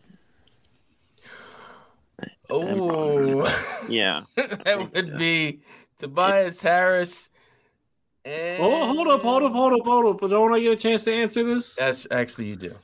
Oh, 2.48 3.44
Yeah. 3.88 4.22
that 4.36 4.90
would 4.94 5.18
be 5.18 5.60
Tobias 6.00 6.60
Harris. 6.60 7.28
And 8.24 8.62
Oh, 8.62 8.86
hold 8.86 9.08
up, 9.08 9.22
hold 9.22 9.42
up, 9.42 9.52
hold 9.52 9.72
up, 9.72 9.80
hold 9.86 10.06
up. 10.14 10.20
But 10.20 10.28
don't 10.28 10.52
I 10.52 10.60
get 10.60 10.72
a 10.72 10.76
chance 10.76 11.04
to 11.04 11.12
answer 11.14 11.42
this? 11.44 11.76
That's 11.76 12.06
actually 12.10 12.46
you 12.48 12.56
do. 12.56 12.74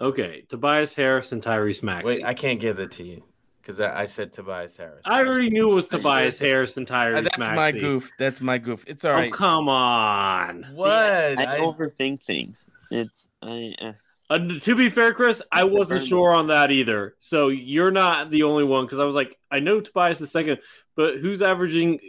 Okay. 0.00 0.42
Tobias 0.48 0.94
Harris 0.94 1.32
and 1.32 1.42
Tyrese 1.42 1.82
Maxey. 1.82 2.06
Wait, 2.18 2.24
I 2.24 2.34
can't 2.34 2.60
give 2.60 2.78
it 2.78 2.90
to 2.92 3.04
you 3.04 3.22
because 3.62 3.80
I, 3.80 4.02
I 4.02 4.04
said 4.06 4.32
Tobias 4.32 4.76
Harris. 4.76 5.00
I 5.06 5.20
already 5.20 5.48
knew 5.50 5.70
it 5.70 5.74
was 5.74 5.88
Tobias 5.88 6.38
Harris 6.38 6.76
and 6.76 6.90
Uh, 6.90 6.94
Tyrese 6.94 7.22
That's 7.24 7.38
Maxey. 7.38 7.54
my 7.56 7.72
goof. 7.72 8.10
That's 8.18 8.40
my 8.40 8.58
goof. 8.58 8.84
It's 8.86 9.04
all 9.04 9.12
Oh, 9.12 9.14
right. 9.14 9.32
come 9.32 9.68
on. 9.68 10.64
What? 10.74 10.90
I, 10.90 11.56
I- 11.56 11.60
overthink 11.60 12.22
things. 12.22 12.68
It's 12.90 13.28
I. 13.42 13.74
Uh, 13.80 13.92
Uh, 14.30 14.38
to 14.60 14.74
be 14.74 14.88
fair, 14.88 15.12
Chris, 15.12 15.42
I 15.52 15.64
wasn't 15.64 16.02
sure 16.02 16.32
on 16.34 16.46
that 16.48 16.70
either. 16.70 17.14
So 17.20 17.48
you're 17.48 17.90
not 17.90 18.30
the 18.30 18.42
only 18.44 18.64
one 18.64 18.86
because 18.86 18.98
I 18.98 19.04
was 19.04 19.14
like, 19.14 19.38
I 19.50 19.60
know 19.60 19.80
Tobias 19.82 20.20
is 20.22 20.30
second, 20.30 20.58
but 20.96 21.18
who's 21.18 21.42
averaging? 21.42 22.00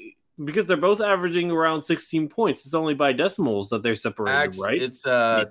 Because 0.43 0.65
they're 0.65 0.75
both 0.77 0.99
averaging 1.01 1.49
around 1.51 1.81
16 1.81 2.27
points. 2.27 2.65
It's 2.65 2.73
only 2.73 2.93
by 2.93 3.13
decimals 3.13 3.69
that 3.69 3.83
they're 3.83 3.95
separated, 3.95 4.38
Act- 4.38 4.57
right? 4.59 4.81
It's 4.81 5.05
uh 5.05 5.45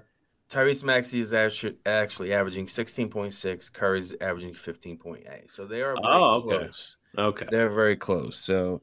Tyrese 0.51 0.85
Maxey 0.85 1.21
is 1.21 1.33
actually 1.33 1.77
actually 1.87 2.35
averaging 2.35 2.67
16.6, 2.67 3.73
Curry's 3.73 4.15
averaging 4.21 4.53
15.8. 4.53 5.51
So 5.51 5.65
they 5.67 5.81
are 5.81 5.95
very 5.95 5.99
Oh, 6.05 6.35
okay. 6.45 6.59
close. 6.59 6.99
okay. 7.17 7.47
They're 7.51 7.71
very 7.73 7.97
close. 7.97 8.39
So 8.39 8.83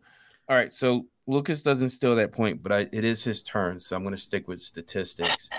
all 0.49 0.55
right, 0.57 0.73
so 0.73 1.05
Lucas 1.27 1.61
doesn't 1.61 1.89
steal 1.89 2.15
that 2.15 2.31
point, 2.33 2.61
but 2.63 2.71
I, 2.73 2.79
it 2.91 3.05
is 3.05 3.23
his 3.23 3.41
turn, 3.43 3.79
so 3.79 3.95
I'm 3.95 4.01
going 4.03 4.15
to 4.15 4.19
stick 4.21 4.47
with 4.47 4.59
statistics. 4.59 5.49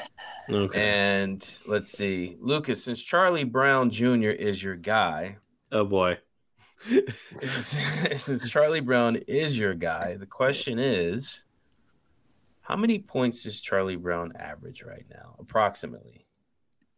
Okay. 0.50 0.78
And 0.78 1.48
let's 1.66 1.92
see. 1.92 2.36
Lucas, 2.40 2.82
since 2.82 3.00
Charlie 3.00 3.44
Brown 3.44 3.88
Jr. 3.88 4.30
is 4.30 4.60
your 4.62 4.74
guy, 4.76 5.36
oh 5.70 5.84
boy. 5.84 6.18
since 8.16 8.48
Charlie 8.48 8.80
Brown 8.80 9.16
is 9.28 9.56
your 9.58 9.74
guy, 9.74 10.16
the 10.18 10.26
question 10.26 10.78
is 10.78 11.44
How 12.60 12.76
many 12.76 12.98
points 12.98 13.44
does 13.44 13.60
Charlie 13.60 13.96
Brown 13.96 14.32
average 14.38 14.82
right 14.82 15.06
now, 15.10 15.36
approximately? 15.38 16.26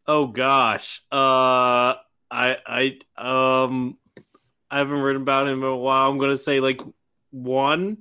Oh 0.06 0.26
gosh. 0.26 1.02
Uh 1.12 1.94
I 2.30 2.56
I 2.66 2.98
um 3.16 3.98
I 4.70 4.78
haven't 4.78 5.00
written 5.00 5.22
about 5.22 5.46
him 5.46 5.62
in 5.62 5.68
a 5.68 5.76
while. 5.76 6.10
I'm 6.10 6.18
gonna 6.18 6.36
say 6.36 6.60
like 6.60 6.80
one. 7.30 7.98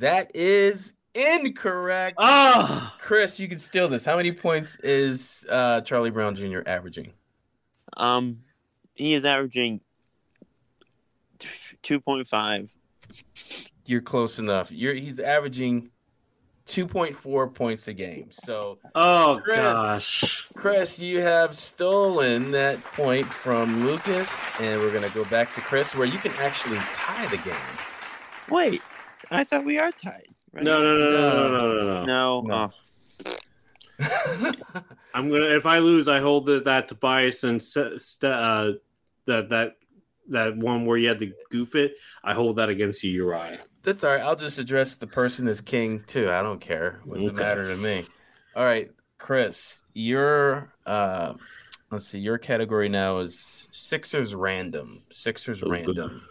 That 0.00 0.34
is 0.34 0.92
incorrect. 1.14 2.16
Ah 2.18 2.94
Chris, 2.98 3.38
you 3.38 3.48
can 3.48 3.58
steal 3.58 3.88
this. 3.88 4.04
How 4.04 4.16
many 4.16 4.32
points 4.32 4.76
is 4.82 5.46
uh, 5.48 5.80
Charlie 5.82 6.10
Brown 6.10 6.34
Jr. 6.34 6.60
averaging? 6.66 7.12
Um, 7.96 8.40
he 8.96 9.14
is 9.14 9.24
averaging 9.24 9.80
two 11.86 12.00
point 12.00 12.26
five. 12.26 12.74
You're 13.84 14.00
close 14.00 14.40
enough. 14.40 14.72
You're 14.72 14.94
he's 14.94 15.20
averaging 15.20 15.90
2.4 16.66 17.54
points 17.54 17.86
a 17.86 17.92
game. 17.92 18.28
So 18.32 18.78
oh 18.96 19.40
Chris. 19.44 19.56
gosh. 19.56 20.48
Chris, 20.56 20.98
you 20.98 21.20
have 21.20 21.56
stolen 21.56 22.50
that 22.50 22.82
point 22.82 23.26
from 23.26 23.86
Lucas, 23.86 24.44
and 24.60 24.80
we're 24.80 24.92
gonna 24.92 25.10
go 25.10 25.24
back 25.26 25.54
to 25.54 25.60
Chris, 25.60 25.94
where 25.94 26.08
you 26.08 26.18
can 26.18 26.32
actually 26.40 26.78
tie 26.92 27.26
the 27.26 27.36
game. 27.38 27.54
Wait, 28.50 28.82
I 29.30 29.44
thought 29.44 29.64
we 29.64 29.78
are 29.78 29.92
tied. 29.92 30.26
Right? 30.52 30.64
No, 30.64 30.82
no, 30.82 30.96
no, 30.96 31.10
no, 31.10 31.20
no, 31.20 31.50
no, 31.50 31.72
no, 31.72 31.84
no. 31.84 32.04
no. 32.04 32.40
No. 32.42 32.72
Oh, 33.28 33.32
I'm 35.14 35.30
gonna 35.30 35.56
if 35.56 35.66
I 35.66 35.78
lose, 35.78 36.08
I 36.08 36.18
hold 36.18 36.46
that, 36.46 36.64
that 36.64 36.88
Tobias 36.88 37.44
and 37.44 37.62
st- 37.62 38.02
st- 38.02 38.32
uh, 38.32 38.72
that 39.26 39.48
that 39.50 39.76
that 40.30 40.56
one 40.56 40.86
where 40.86 40.96
you 40.96 41.08
had 41.08 41.18
to 41.20 41.32
goof 41.50 41.74
it. 41.74 41.92
I 42.24 42.34
hold 42.34 42.56
that 42.56 42.68
against 42.68 43.02
you, 43.04 43.10
Uriah. 43.12 43.60
That's 43.82 44.02
all 44.04 44.10
right. 44.12 44.20
I'll 44.20 44.36
just 44.36 44.58
address 44.58 44.96
the 44.96 45.06
person 45.06 45.46
as 45.48 45.60
king 45.60 46.02
too. 46.06 46.30
I 46.30 46.42
don't 46.42 46.60
care. 46.60 47.00
What 47.04 47.18
does 47.18 47.26
it 47.26 47.30
Okay. 47.34 47.38
matter 47.44 47.68
to 47.68 47.76
me? 47.76 48.04
All 48.54 48.64
right, 48.64 48.90
Chris, 49.18 49.82
your 49.94 50.72
uh 50.86 51.34
let's 51.90 52.06
see, 52.08 52.18
your 52.18 52.38
category 52.38 52.88
now 52.88 53.18
is 53.18 53.68
Sixers 53.70 54.34
random. 54.34 55.02
Sixers 55.12 55.60
good. 55.60 55.70
random. 55.70 56.22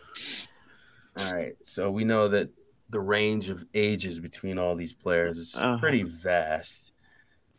All 1.17 1.33
right. 1.33 1.53
So 1.63 1.91
we 1.91 2.03
know 2.03 2.27
that 2.29 2.49
the 2.89 2.99
range 2.99 3.49
of 3.49 3.63
ages 3.73 4.19
between 4.19 4.57
all 4.59 4.75
these 4.75 4.93
players 4.93 5.37
is 5.37 5.55
Uh-huh. 5.55 5.77
pretty 5.77 6.03
vast. 6.03 6.91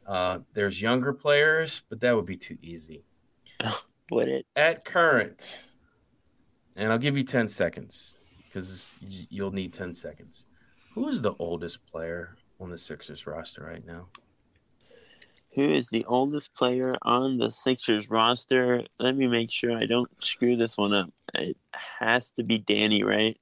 Uh 0.07 0.41
there's 0.53 0.81
younger 0.83 1.13
players, 1.13 1.83
but 1.89 2.01
that 2.01 2.15
would 2.15 2.27
be 2.27 2.37
too 2.37 2.59
easy. 2.61 3.03
would 4.11 4.29
it? 4.29 4.47
At 4.55 4.85
current, 4.85 5.71
and 6.77 6.93
I'll 6.93 6.99
give 6.99 7.17
you 7.17 7.25
10 7.25 7.49
seconds 7.49 8.17
because 8.45 8.95
you'll 9.01 9.53
need 9.53 9.73
10 9.73 9.95
seconds. 9.95 10.45
Who 10.95 11.09
is 11.09 11.21
the 11.21 11.35
oldest 11.39 11.85
player 11.91 12.37
on 12.61 12.71
the 12.71 12.79
Sixers 12.79 13.27
roster 13.27 13.65
right 13.65 13.85
now? 13.87 14.07
Who 15.55 15.63
is 15.63 15.89
the 15.89 16.05
oldest 16.05 16.55
player 16.55 16.95
on 17.03 17.39
the 17.39 17.51
Sixers 17.51 18.11
roster? 18.11 18.83
Let 18.99 19.17
me 19.17 19.27
make 19.27 19.51
sure 19.51 19.77
I 19.77 19.87
don't 19.87 20.11
screw 20.23 20.57
this 20.57 20.77
one 20.77 20.93
up. 20.93 21.11
It 21.35 21.57
has 21.73 22.31
to 22.33 22.45
be 22.45 22.59
Danny, 22.59 23.03
right? 23.03 23.39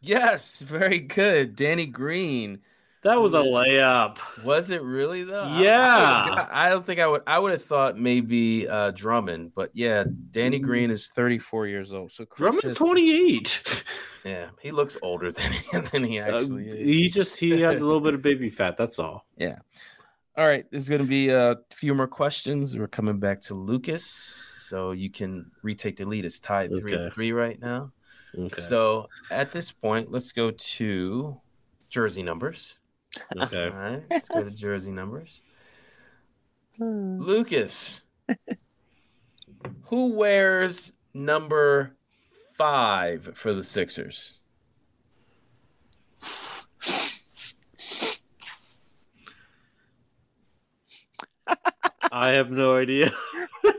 Yes, 0.00 0.60
very 0.60 0.98
good. 0.98 1.56
Danny 1.56 1.86
Green. 1.86 2.60
That 3.06 3.20
was 3.20 3.34
a 3.34 3.38
layup. 3.38 4.18
Was 4.44 4.70
it 4.70 4.82
really 4.82 5.22
though? 5.24 5.46
Yeah. 5.58 6.46
I, 6.50 6.66
I 6.66 6.68
don't 6.70 6.84
think 6.84 7.00
I 7.00 7.06
would. 7.06 7.22
I 7.26 7.38
would 7.38 7.52
have 7.52 7.64
thought 7.64 7.96
maybe 7.96 8.68
uh, 8.68 8.90
Drummond, 8.90 9.52
but 9.54 9.70
yeah, 9.74 10.04
Danny 10.32 10.58
Green 10.58 10.90
is 10.90 11.08
34 11.14 11.66
years 11.68 11.92
old. 11.92 12.10
So 12.12 12.24
Chris 12.24 12.38
Drummond's 12.38 12.64
has- 12.70 12.74
28. 12.74 13.84
Yeah, 14.24 14.48
he 14.60 14.72
looks 14.72 14.98
older 15.02 15.30
than 15.30 15.52
than 15.92 16.02
he 16.02 16.18
Uh, 16.18 16.24
actually 16.40 16.68
is. 16.68 16.84
he 16.84 17.08
just 17.08 17.38
he 17.38 17.60
has 17.60 17.78
a 17.78 17.84
little 17.86 18.00
bit 18.00 18.12
of 18.12 18.22
baby 18.22 18.50
fat. 18.50 18.76
That's 18.76 18.98
all. 18.98 19.24
Yeah. 19.38 19.58
All 20.36 20.44
right. 20.46 20.66
There's 20.72 20.88
going 20.88 21.00
to 21.00 21.06
be 21.06 21.28
a 21.28 21.54
few 21.70 21.94
more 21.94 22.08
questions. 22.08 22.76
We're 22.76 22.88
coming 22.88 23.20
back 23.20 23.40
to 23.42 23.54
Lucas. 23.54 24.04
So 24.68 24.90
you 24.90 25.10
can 25.10 25.48
retake 25.62 25.96
the 25.96 26.04
lead. 26.06 26.24
It's 26.24 26.40
tied 26.40 26.70
three 26.70 26.94
Okay. 26.94 27.04
to 27.04 27.10
three 27.12 27.30
right 27.30 27.58
now. 27.60 27.92
Okay. 28.36 28.60
So 28.60 29.06
at 29.30 29.52
this 29.52 29.70
point, 29.70 30.10
let's 30.10 30.32
go 30.32 30.50
to 30.50 31.40
jersey 31.88 32.24
numbers. 32.24 32.74
Okay. 33.38 33.64
All 33.64 33.70
right. 33.70 34.02
Let's 34.10 34.28
go 34.28 34.44
to 34.44 34.50
jersey 34.50 34.90
numbers. 34.90 35.40
Hmm. 36.76 37.20
Lucas, 37.20 38.02
who 39.82 40.12
wears 40.14 40.92
number 41.14 41.96
five 42.56 43.30
for 43.34 43.54
the 43.54 43.62
Sixers? 43.62 44.34
I 52.12 52.30
have 52.30 52.50
no 52.50 52.76
idea. 52.76 53.12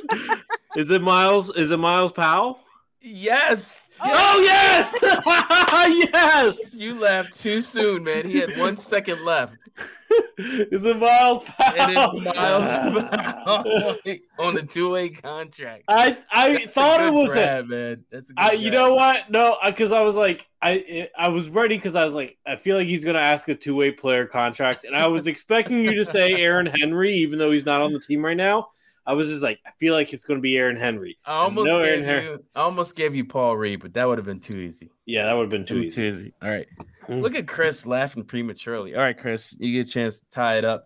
is 0.75 0.91
it 0.91 1.01
Myles? 1.01 1.55
Is 1.55 1.71
it 1.71 1.77
Myles 1.77 2.11
Powell? 2.11 2.59
Yes. 3.01 3.86
Oh 4.03 4.41
yes! 4.43 4.97
yes! 6.13 6.75
You 6.75 6.99
laughed 6.99 7.39
too 7.39 7.61
soon, 7.61 8.03
man. 8.03 8.29
He 8.29 8.37
had 8.37 8.57
one 8.57 8.77
second 8.77 9.23
left. 9.25 9.55
Is 10.39 10.85
it 10.85 10.97
Myles 10.97 11.43
Powell? 11.43 11.73
It 11.75 11.89
is 11.89 12.35
Myles 12.35 13.03
Powell 13.43 13.95
on 14.39 14.57
a 14.57 14.61
two-way 14.63 15.09
contract. 15.09 15.83
I 15.87 16.17
I 16.31 16.53
That's 16.53 16.65
a 16.65 16.69
thought 16.69 17.01
it 17.01 17.13
was 17.13 17.33
grab, 17.33 17.65
it. 17.65 17.69
man. 17.69 18.05
That's 18.11 18.29
a 18.29 18.33
good 18.33 18.43
I, 18.43 18.51
you 18.53 18.71
know 18.71 18.95
what? 18.95 19.29
No, 19.29 19.57
because 19.65 19.91
I 19.91 20.01
was 20.01 20.15
like, 20.15 20.47
I 20.61 21.09
I 21.17 21.29
was 21.29 21.49
ready 21.49 21.75
because 21.75 21.95
I 21.95 22.05
was 22.05 22.13
like, 22.13 22.37
I 22.45 22.55
feel 22.55 22.77
like 22.77 22.87
he's 22.87 23.03
gonna 23.03 23.19
ask 23.19 23.47
a 23.49 23.55
two 23.55 23.75
way 23.75 23.91
player 23.91 24.25
contract, 24.25 24.85
and 24.85 24.95
I 24.95 25.07
was 25.07 25.27
expecting 25.27 25.83
you 25.83 25.95
to 25.95 26.05
say 26.05 26.33
Aaron 26.35 26.67
Henry, 26.79 27.13
even 27.15 27.37
though 27.39 27.51
he's 27.51 27.65
not 27.65 27.81
on 27.81 27.93
the 27.93 27.99
team 27.99 28.23
right 28.23 28.37
now. 28.37 28.69
I 29.07 29.13
was 29.13 29.29
just 29.29 29.41
like, 29.41 29.59
I 29.65 29.71
feel 29.79 29.93
like 29.93 30.13
it's 30.13 30.25
gonna 30.25 30.41
be 30.41 30.57
Aaron 30.57 30.75
Henry. 30.75 31.17
I 31.25 31.37
almost 31.37 31.65
No, 31.67 31.79
gave 31.79 31.87
Aaron 31.87 32.05
Har- 32.05 32.21
you. 32.33 32.43
I 32.55 32.59
almost 32.59 32.95
gave 32.95 33.15
you 33.15 33.23
Paul 33.25 33.55
Reed, 33.57 33.79
but 33.81 33.93
that 33.93 34.05
would 34.07 34.17
have 34.17 34.25
been 34.27 34.41
too 34.41 34.59
easy. 34.59 34.91
Yeah, 35.05 35.25
that 35.25 35.33
would 35.33 35.43
have 35.43 35.49
been 35.49 35.65
too 35.65 35.87
Too 35.89 36.03
easy. 36.03 36.07
easy. 36.07 36.33
All 36.41 36.49
right. 36.49 36.67
Mm. 37.07 37.21
Look 37.21 37.33
at 37.35 37.47
Chris 37.47 37.85
laughing 37.87 38.25
prematurely. 38.25 38.95
All 38.95 39.01
right, 39.01 39.17
Chris, 39.17 39.55
you 39.59 39.71
get 39.71 39.87
a 39.87 39.91
chance 39.91 40.19
to 40.19 40.25
tie 40.29 40.57
it 40.57 40.65
up. 40.65 40.85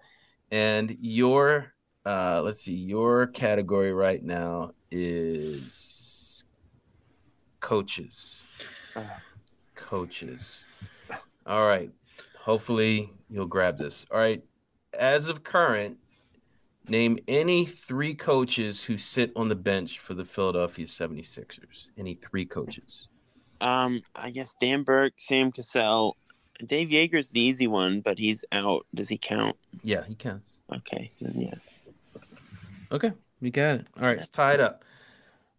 And 0.52 0.96
your 1.02 1.74
uh 2.06 2.42
let's 2.44 2.62
see, 2.62 2.74
your 2.74 3.28
category 3.28 3.92
right 3.92 4.24
now 4.24 4.72
is 4.92 6.44
coaches. 7.60 8.44
Coaches. 9.76 10.68
All 11.46 11.66
right. 11.68 11.90
Hopefully 12.40 13.10
you'll 13.30 13.46
grab 13.48 13.78
this. 13.78 14.06
All 14.12 14.20
right. 14.20 14.44
As 14.94 15.28
of 15.28 15.44
current, 15.44 15.98
name 16.92 17.18
any 17.28 17.66
three 17.66 18.14
coaches 18.14 18.84
who 18.84 18.98
sit 18.98 19.32
on 19.36 19.48
the 19.48 19.56
bench 19.56 20.00
for 20.00 20.14
the 20.14 20.26
Philadelphia 20.26 20.86
76ers. 20.86 21.90
Any 21.98 22.16
three 22.16 22.46
coaches. 22.46 23.08
Um, 23.62 24.04
I 24.16 24.30
guess 24.32 24.56
Dan 24.60 24.84
Burke, 24.84 25.14
Sam 25.18 25.52
Cassell, 25.52 26.18
Dave 26.66 26.90
Joerger's 26.90 27.32
the 27.32 27.40
easy 27.40 27.68
one, 27.68 28.02
but 28.02 28.20
he's 28.20 28.46
out. 28.52 28.86
Does 28.94 29.10
he 29.10 29.18
count? 29.18 29.56
Yeah, 29.84 30.04
he 30.04 30.16
counts. 30.16 30.60
Okay, 30.72 31.12
yeah. 31.20 31.54
Okay, 32.92 33.14
we 33.40 33.50
got 33.50 33.76
it. 33.76 33.88
All 33.98 34.06
right, 34.06 34.18
it's 34.18 34.30
tied 34.30 34.60
up. 34.60 34.84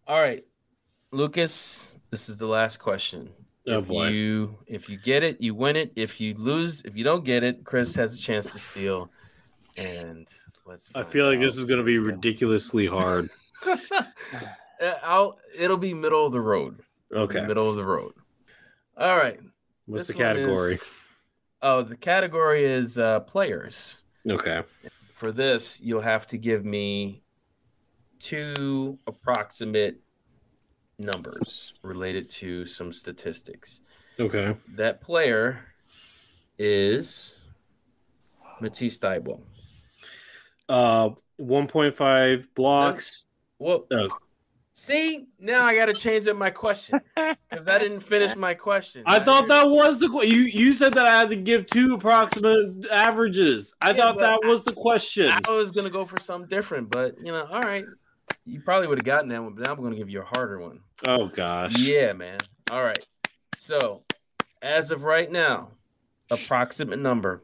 All 0.07 0.21
right, 0.21 0.45
Lucas, 1.11 1.97
this 2.11 2.29
is 2.29 2.37
the 2.37 2.47
last 2.47 2.79
question. 2.79 3.31
Oh, 3.67 3.79
if 3.79 3.87
boy. 3.87 4.09
you 4.09 4.59
if 4.67 4.89
you 4.89 4.97
get 4.97 5.23
it, 5.23 5.41
you 5.41 5.55
win 5.55 5.77
it. 5.77 5.93
If 5.97 6.21
you 6.21 6.35
lose, 6.35 6.83
if 6.83 6.97
you 6.97 7.05
don't 7.05 7.25
get 7.25 7.43
it, 7.45 7.65
Chris 7.65 7.95
has 7.95 8.15
a 8.15 8.19
chance 8.19 8.53
to 8.53 8.59
steal. 8.59 9.11
And 9.79 10.29
let's. 10.67 10.89
I 10.95 11.03
feel 11.03 11.27
like 11.29 11.39
out. 11.39 11.43
this 11.43 11.57
is 11.57 11.65
gonna 11.65 11.83
be 11.83 11.99
ridiculously 11.99 12.87
hard. 12.87 13.31
Uh, 14.83 14.95
I'll. 15.05 15.39
It'll 15.57 15.77
be 15.77 15.95
middle 15.95 16.27
of 16.27 16.33
the 16.33 16.41
road. 16.41 16.81
Okay. 17.15 17.47
middle 17.47 17.71
of 17.71 17.77
the 17.77 17.85
road. 17.85 18.13
All 18.97 19.17
right. 19.17 19.39
What's 19.87 20.09
this 20.09 20.17
the 20.17 20.23
one 20.25 20.37
is- 20.37 20.47
category? 20.47 20.79
oh, 21.63 21.83
the 21.83 21.97
category 21.97 22.65
is 22.65 22.99
uh, 22.99 23.21
players. 23.21 24.03
Okay. 24.29 24.63
For 25.15 25.31
this, 25.31 25.79
you'll 25.81 26.01
have 26.01 26.27
to 26.29 26.37
give 26.39 26.65
me 26.65 27.23
two 28.19 28.99
approximate 29.07 30.01
numbers 30.99 31.75
related 31.83 32.29
to 32.31 32.67
some 32.67 32.93
statistics. 32.93 33.83
Okay. 34.19 34.57
That 34.75 35.01
player 35.01 35.61
is 36.59 37.45
Matisse 38.61 38.99
Thybulle. 38.99 39.41
Uh, 40.69 41.11
1.5 41.41 42.47
blocks. 42.55 43.27
Well, 43.59 43.87
Oh, 43.93 44.09
see, 44.75 45.27
now 45.39 45.65
I 45.65 45.75
got 45.75 45.87
to 45.87 45.93
change 45.93 46.27
up 46.27 46.37
my 46.37 46.51
question 46.51 47.01
because 47.17 47.69
I 47.69 47.79
didn't 47.79 48.01
finish 48.01 48.35
my 48.37 48.55
question. 48.55 49.03
I 49.07 49.21
thought 49.21 49.49
that 49.49 49.69
was 49.69 50.01
the 50.01 50.09
you. 50.23 50.41
You 50.43 50.73
said 50.73 50.95
that 50.95 51.07
I 51.07 51.19
had 51.21 51.29
to 51.31 51.37
give 51.37 51.67
two 51.67 51.95
approximate 51.95 52.87
averages. 52.91 53.75
I 53.81 53.91
Yeah, 53.91 53.97
thought 53.97 54.19
that 54.19 54.41
was 54.45 54.65
the 54.65 54.73
question. 54.73 55.31
I 55.31 55.51
was 55.51 55.71
gonna 55.71 55.91
go 55.91 56.05
for 56.05 56.19
something 56.21 56.49
different, 56.49 56.91
but 56.91 57.17
you 57.19 57.33
know, 57.33 57.47
all 57.51 57.61
right. 57.63 57.85
You 58.45 58.61
probably 58.61 58.89
would 58.89 58.99
have 58.99 59.05
gotten 59.05 59.29
that 59.29 59.43
one, 59.43 59.55
but 59.55 59.67
now 59.67 59.73
I'm 59.75 59.83
gonna 59.83 59.95
give 59.97 60.11
you 60.11 60.23
a 60.23 60.25
harder 60.37 60.59
one. 60.59 60.81
Oh 61.07 61.29
gosh. 61.29 61.77
Yeah, 61.79 62.13
man. 62.13 62.39
All 62.71 62.83
right. 62.83 63.05
So, 63.59 64.03
as 64.63 64.91
of 64.91 65.05
right 65.05 65.31
now, 65.31 65.69
approximate 66.31 66.99
number 66.99 67.43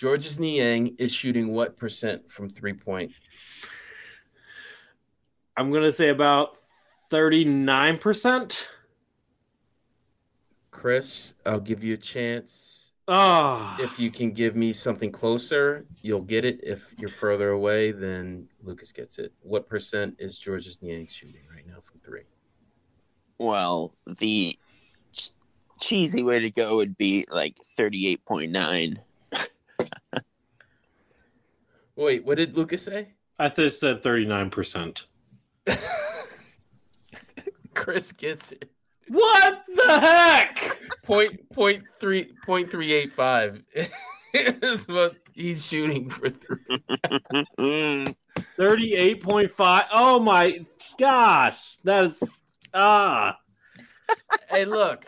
Georges 0.00 0.40
Niang 0.40 0.96
is 0.96 1.12
shooting 1.12 1.48
what 1.48 1.76
percent 1.76 2.32
from 2.32 2.48
three 2.48 2.72
point? 2.72 3.12
I'm 5.58 5.70
gonna 5.70 5.92
say 5.92 6.08
about 6.08 6.56
thirty 7.10 7.44
nine 7.44 7.98
percent. 7.98 8.66
Chris, 10.70 11.34
I'll 11.44 11.60
give 11.60 11.84
you 11.84 11.92
a 11.92 11.98
chance. 11.98 12.92
Oh, 13.08 13.76
If 13.78 13.98
you 13.98 14.10
can 14.10 14.30
give 14.30 14.56
me 14.56 14.72
something 14.72 15.12
closer, 15.12 15.84
you'll 16.00 16.22
get 16.22 16.46
it. 16.46 16.60
If 16.62 16.94
you're 16.96 17.10
further 17.10 17.50
away, 17.50 17.92
then 17.92 18.48
Lucas 18.62 18.92
gets 18.92 19.18
it. 19.18 19.34
What 19.42 19.68
percent 19.68 20.16
is 20.18 20.38
Georges 20.38 20.80
Niang 20.80 21.08
shooting 21.08 21.42
right 21.54 21.66
now 21.66 21.80
from 21.82 22.00
three? 22.00 22.22
Well, 23.36 23.92
the 24.06 24.56
ch- 25.12 25.32
cheesy 25.78 26.22
way 26.22 26.40
to 26.40 26.50
go 26.50 26.76
would 26.76 26.96
be 26.96 27.26
like 27.30 27.58
thirty-eight 27.76 28.24
point 28.24 28.50
nine. 28.50 28.98
Wait, 32.00 32.24
what 32.24 32.38
did 32.38 32.56
Lucas 32.56 32.84
say? 32.84 33.08
I 33.38 33.50
just 33.50 33.78
said 33.78 34.02
thirty 34.02 34.24
nine 34.24 34.48
percent. 34.48 35.04
Chris 37.74 38.12
gets 38.12 38.52
it. 38.52 38.70
What 39.08 39.64
the 39.68 40.00
heck? 40.00 40.80
Point 41.02 41.50
point 41.50 41.84
three 42.00 42.32
point 42.46 42.70
three 42.70 42.94
eight 42.94 43.12
five 43.12 43.62
is 44.32 44.88
what 44.88 45.16
he's 45.34 45.66
shooting 45.66 46.08
for 46.08 46.30
three. 46.30 46.78
Thirty 48.56 48.94
eight 48.94 49.22
point 49.22 49.54
five. 49.54 49.84
Oh 49.92 50.18
my 50.18 50.64
gosh, 50.98 51.76
that 51.84 52.04
is 52.04 52.40
ah. 52.72 53.36
hey, 54.48 54.64
look, 54.64 55.04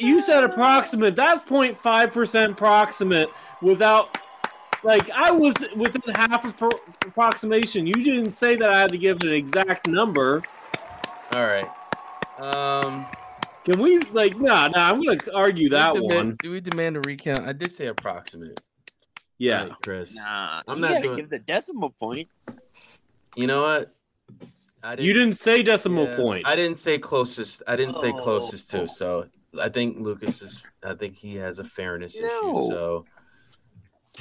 You 0.00 0.20
said 0.20 0.42
approximate. 0.42 1.14
That's 1.14 1.42
0.5 1.42 2.12
percent 2.12 2.52
approximate 2.54 3.28
without. 3.62 4.18
Like 4.86 5.10
I 5.10 5.32
was 5.32 5.52
within 5.74 6.00
half 6.14 6.44
a 6.44 6.52
pro- 6.52 6.70
approximation. 7.04 7.88
You 7.88 7.94
didn't 7.94 8.30
say 8.32 8.54
that 8.54 8.70
I 8.70 8.78
had 8.78 8.88
to 8.90 8.98
give 8.98 9.20
an 9.22 9.32
exact 9.32 9.88
number. 9.88 10.42
all 11.34 11.44
right. 11.44 11.66
Um, 12.38 13.04
Can 13.64 13.80
we 13.80 13.98
like? 14.12 14.38
Nah, 14.38 14.68
nah. 14.68 14.90
I'm 14.90 15.02
gonna 15.04 15.18
argue 15.34 15.68
that 15.70 15.94
demand, 15.94 16.12
one. 16.14 16.36
Do 16.40 16.52
we 16.52 16.60
demand 16.60 16.96
a 16.96 17.00
recount? 17.00 17.48
I 17.48 17.52
did 17.52 17.74
say 17.74 17.88
approximate. 17.88 18.60
Yeah. 19.38 19.64
Right, 19.64 19.72
Chris. 19.82 20.14
Nah, 20.14 20.62
I'm 20.68 20.76
you 20.76 20.82
not 20.82 20.90
gotta 20.92 21.02
doing- 21.02 21.16
give 21.16 21.30
the 21.30 21.40
decimal 21.40 21.90
point. 21.90 22.28
You 23.34 23.48
know 23.48 23.62
what? 23.62 23.92
I 24.84 24.92
You 24.94 25.12
didn't 25.12 25.34
say 25.34 25.64
decimal 25.64 26.04
yeah, 26.04 26.16
point. 26.16 26.46
I 26.46 26.54
didn't 26.54 26.78
say 26.78 26.96
closest. 26.96 27.60
I 27.66 27.74
didn't 27.74 27.94
say 27.96 28.12
Oh. 28.12 28.22
closest 28.22 28.70
to. 28.70 28.86
So 28.88 29.26
I 29.60 29.68
think 29.68 29.98
Lucas 29.98 30.42
is. 30.42 30.62
I 30.84 30.94
think 30.94 31.16
he 31.16 31.34
has 31.34 31.58
a 31.58 31.64
fairness 31.64 32.16
No. 32.20 32.26
issue. 32.28 32.72
So 32.72 33.04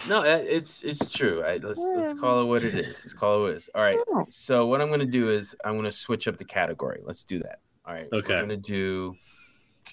no, 0.10 0.22
it's 0.24 0.84
it's 0.84 1.12
true. 1.12 1.44
I, 1.44 1.58
let's 1.58 1.80
let's 1.80 2.20
call 2.20 2.42
it 2.42 2.46
what 2.46 2.64
it 2.64 2.76
is. 2.76 2.88
Let's 2.88 3.14
call 3.14 3.38
it 3.38 3.42
what 3.42 3.52
it 3.52 3.56
is. 3.58 3.70
All 3.76 3.82
right. 3.82 3.98
So 4.30 4.68
what 4.68 4.82
I'm 4.82 4.88
going 4.88 5.00
to 5.00 5.06
do 5.06 5.30
is 5.30 5.56
I'm 5.64 5.74
going 5.74 5.86
to 5.86 5.92
switch 5.92 6.28
up 6.28 6.38
the 6.38 6.46
category. 6.46 7.02
Let's 7.04 7.24
do 7.24 7.40
that. 7.40 7.60
All 7.86 7.94
right. 7.94 8.08
Okay. 8.12 8.34
We're 8.34 8.46
going 8.46 8.50
to 8.50 8.58
do. 8.58 9.16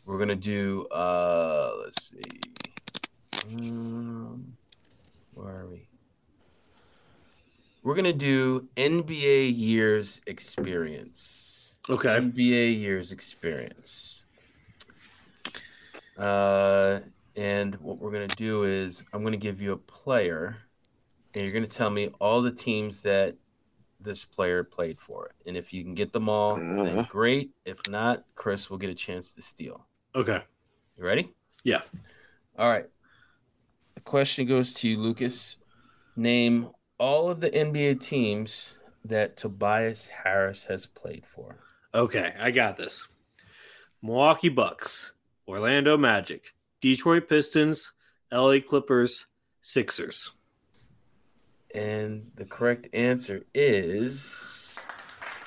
We're 0.06 0.18
going 0.18 0.28
to 0.28 0.36
do. 0.36 0.86
Uh, 0.88 1.72
let's 1.84 2.10
see. 2.10 2.40
Um, 3.54 4.54
where 5.34 5.60
are 5.60 5.68
we? 5.68 5.88
We're 7.82 7.96
gonna 7.96 8.12
do 8.12 8.68
NBA 8.76 9.58
years 9.58 10.20
experience. 10.26 11.74
Okay. 11.88 12.08
NBA 12.08 12.78
years 12.78 13.10
experience. 13.10 14.24
Uh, 16.16 17.00
and 17.36 17.74
what 17.76 17.98
we're 17.98 18.10
gonna 18.12 18.26
do 18.28 18.64
is 18.64 19.02
I'm 19.12 19.22
gonna 19.24 19.36
give 19.36 19.60
you 19.60 19.72
a 19.72 19.76
player, 19.76 20.56
and 21.34 21.42
you're 21.42 21.52
gonna 21.52 21.66
tell 21.66 21.90
me 21.90 22.08
all 22.20 22.42
the 22.42 22.50
teams 22.52 23.02
that 23.02 23.34
this 24.00 24.24
player 24.24 24.64
played 24.64 24.98
for. 24.98 25.30
And 25.46 25.56
if 25.56 25.72
you 25.72 25.84
can 25.84 25.94
get 25.94 26.12
them 26.12 26.28
all, 26.28 26.56
then 26.56 26.98
Uh. 26.98 27.06
great. 27.08 27.50
If 27.64 27.78
not, 27.88 28.24
Chris 28.34 28.68
will 28.68 28.78
get 28.78 28.90
a 28.90 28.94
chance 28.94 29.32
to 29.34 29.42
steal. 29.42 29.86
Okay. 30.14 30.42
You 30.98 31.04
ready? 31.04 31.32
Yeah. 31.62 31.82
All 32.58 32.68
right. 32.68 32.86
The 33.94 34.00
question 34.00 34.46
goes 34.46 34.74
to 34.74 34.88
you, 34.88 34.98
Lucas. 34.98 35.56
Name 36.16 36.68
all 36.98 37.30
of 37.30 37.40
the 37.40 37.50
NBA 37.50 37.94
teams 37.94 38.78
that 39.04 39.36
Tobias 39.36 40.06
Harris 40.08 40.64
has 40.64 40.84
played 40.86 41.24
for. 41.26 41.56
Okay, 41.94 42.34
I 42.38 42.50
got 42.50 42.76
this. 42.76 43.08
Milwaukee 44.02 44.48
Bucks, 44.48 45.12
Orlando 45.46 45.96
Magic, 45.96 46.52
Detroit 46.82 47.28
Pistons, 47.28 47.92
LA 48.32 48.56
Clippers, 48.58 49.26
Sixers. 49.60 50.32
And 51.74 52.30
the 52.34 52.44
correct 52.44 52.88
answer 52.92 53.44
is 53.54 54.78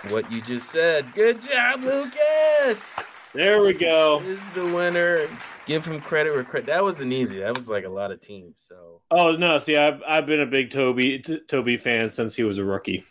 what 0.07 0.31
you 0.31 0.41
just 0.41 0.71
said. 0.71 1.13
Good 1.13 1.41
job, 1.41 1.83
Lucas. 1.83 2.95
There 3.33 3.61
we 3.61 3.73
go. 3.73 4.21
Is 4.25 4.39
the 4.51 4.65
winner. 4.65 5.27
Give 5.65 5.85
him 5.85 5.99
credit 5.99 6.33
where 6.33 6.45
credit. 6.45 6.67
That 6.67 6.83
wasn't 6.83 7.11
easy. 7.11 7.39
That 7.39 7.53
was 7.53 7.69
like 7.69 7.83
a 7.83 7.89
lot 7.89 8.11
of 8.11 8.21
teams. 8.21 8.63
So, 8.65 9.01
Oh 9.11 9.35
no, 9.35 9.59
see, 9.59 9.75
I've 9.75 10.01
I've 10.07 10.25
been 10.25 10.39
a 10.39 10.45
big 10.45 10.71
Toby 10.71 11.19
t- 11.19 11.41
Toby 11.49 11.75
fan 11.75 12.09
since 12.09 12.33
he 12.33 12.43
was 12.43 12.57
a 12.57 12.63
rookie. 12.63 13.03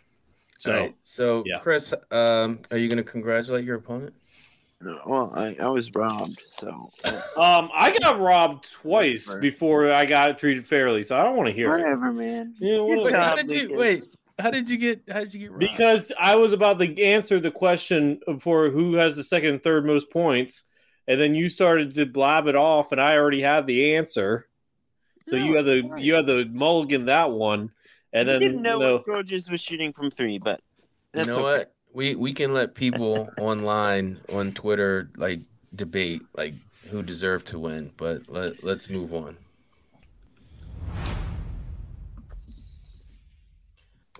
So 0.57 0.73
All 0.73 0.79
right. 0.79 0.95
So, 1.03 1.43
yeah. 1.45 1.59
Chris, 1.59 1.93
um, 2.09 2.61
are 2.71 2.77
you 2.77 2.89
going 2.89 2.97
to 2.97 3.03
congratulate 3.03 3.65
your 3.65 3.75
opponent? 3.75 4.13
No, 4.85 4.99
well, 5.07 5.31
I, 5.35 5.55
I 5.59 5.67
was 5.69 5.91
robbed, 5.95 6.39
so 6.45 6.91
um, 7.03 7.71
I 7.73 7.97
got 7.99 8.19
robbed 8.19 8.71
twice 8.71 9.25
Whatever. 9.25 9.41
before 9.41 9.91
I 9.91 10.05
got 10.05 10.37
treated 10.37 10.67
fairly, 10.67 11.03
so 11.03 11.17
I 11.19 11.23
don't 11.23 11.35
want 11.35 11.47
to 11.47 11.53
hear 11.53 11.69
it. 11.69 11.71
whatever, 11.81 12.11
man. 12.13 12.53
Yeah, 12.59 12.77
Good 12.77 12.85
whatever. 13.01 13.17
how 13.17 13.35
did 13.35 13.51
you 13.51 13.75
wait? 13.75 14.05
How 14.37 14.51
did 14.51 14.69
you 14.69 14.77
get? 14.77 15.01
How 15.11 15.21
did 15.21 15.33
you 15.33 15.39
get? 15.39 15.49
robbed? 15.51 15.59
Because 15.61 16.11
I 16.19 16.35
was 16.35 16.53
about 16.53 16.77
to 16.79 17.03
answer 17.03 17.39
the 17.39 17.49
question 17.49 18.19
for 18.41 18.69
who 18.69 18.93
has 18.93 19.15
the 19.15 19.23
second 19.23 19.49
and 19.49 19.63
third 19.63 19.87
most 19.87 20.11
points, 20.11 20.63
and 21.07 21.19
then 21.19 21.33
you 21.33 21.49
started 21.49 21.95
to 21.95 22.05
blab 22.05 22.45
it 22.45 22.55
off, 22.55 22.91
and 22.91 23.01
I 23.01 23.15
already 23.15 23.41
had 23.41 23.65
the 23.65 23.95
answer. 23.95 24.47
So 25.25 25.37
No, 25.37 25.45
you 25.45 25.55
had 25.55 25.65
the 25.65 25.77
it's 25.79 25.89
fine. 25.89 25.99
you 25.99 26.13
had 26.13 26.27
the 26.27 26.45
mulligan 26.45 27.05
that 27.05 27.31
one, 27.31 27.71
and 28.13 28.29
I 28.29 28.33
then 28.33 28.39
didn't 28.41 28.61
know 28.61 28.73
you 28.77 28.79
know, 28.85 28.93
what 28.97 29.05
Georges 29.07 29.49
was 29.49 29.61
shooting 29.61 29.93
from 29.93 30.11
three, 30.11 30.37
but 30.37 30.61
you 30.79 30.83
that's 31.13 31.27
know 31.29 31.33
okay. 31.47 31.57
what? 31.59 31.74
We 31.95 32.13
we 32.13 32.33
can 32.33 32.53
let 32.53 32.75
people 32.75 33.23
online 33.39 34.19
on 34.33 34.51
Twitter 34.51 35.09
like 35.15 35.39
debate 35.73 36.23
like 36.35 36.53
who 36.89 37.01
deserved 37.01 37.47
to 37.47 37.59
win, 37.59 37.89
but 37.95 38.23
let 38.27 38.61
let's 38.65 38.89
move 38.89 39.13
on. 39.13 39.37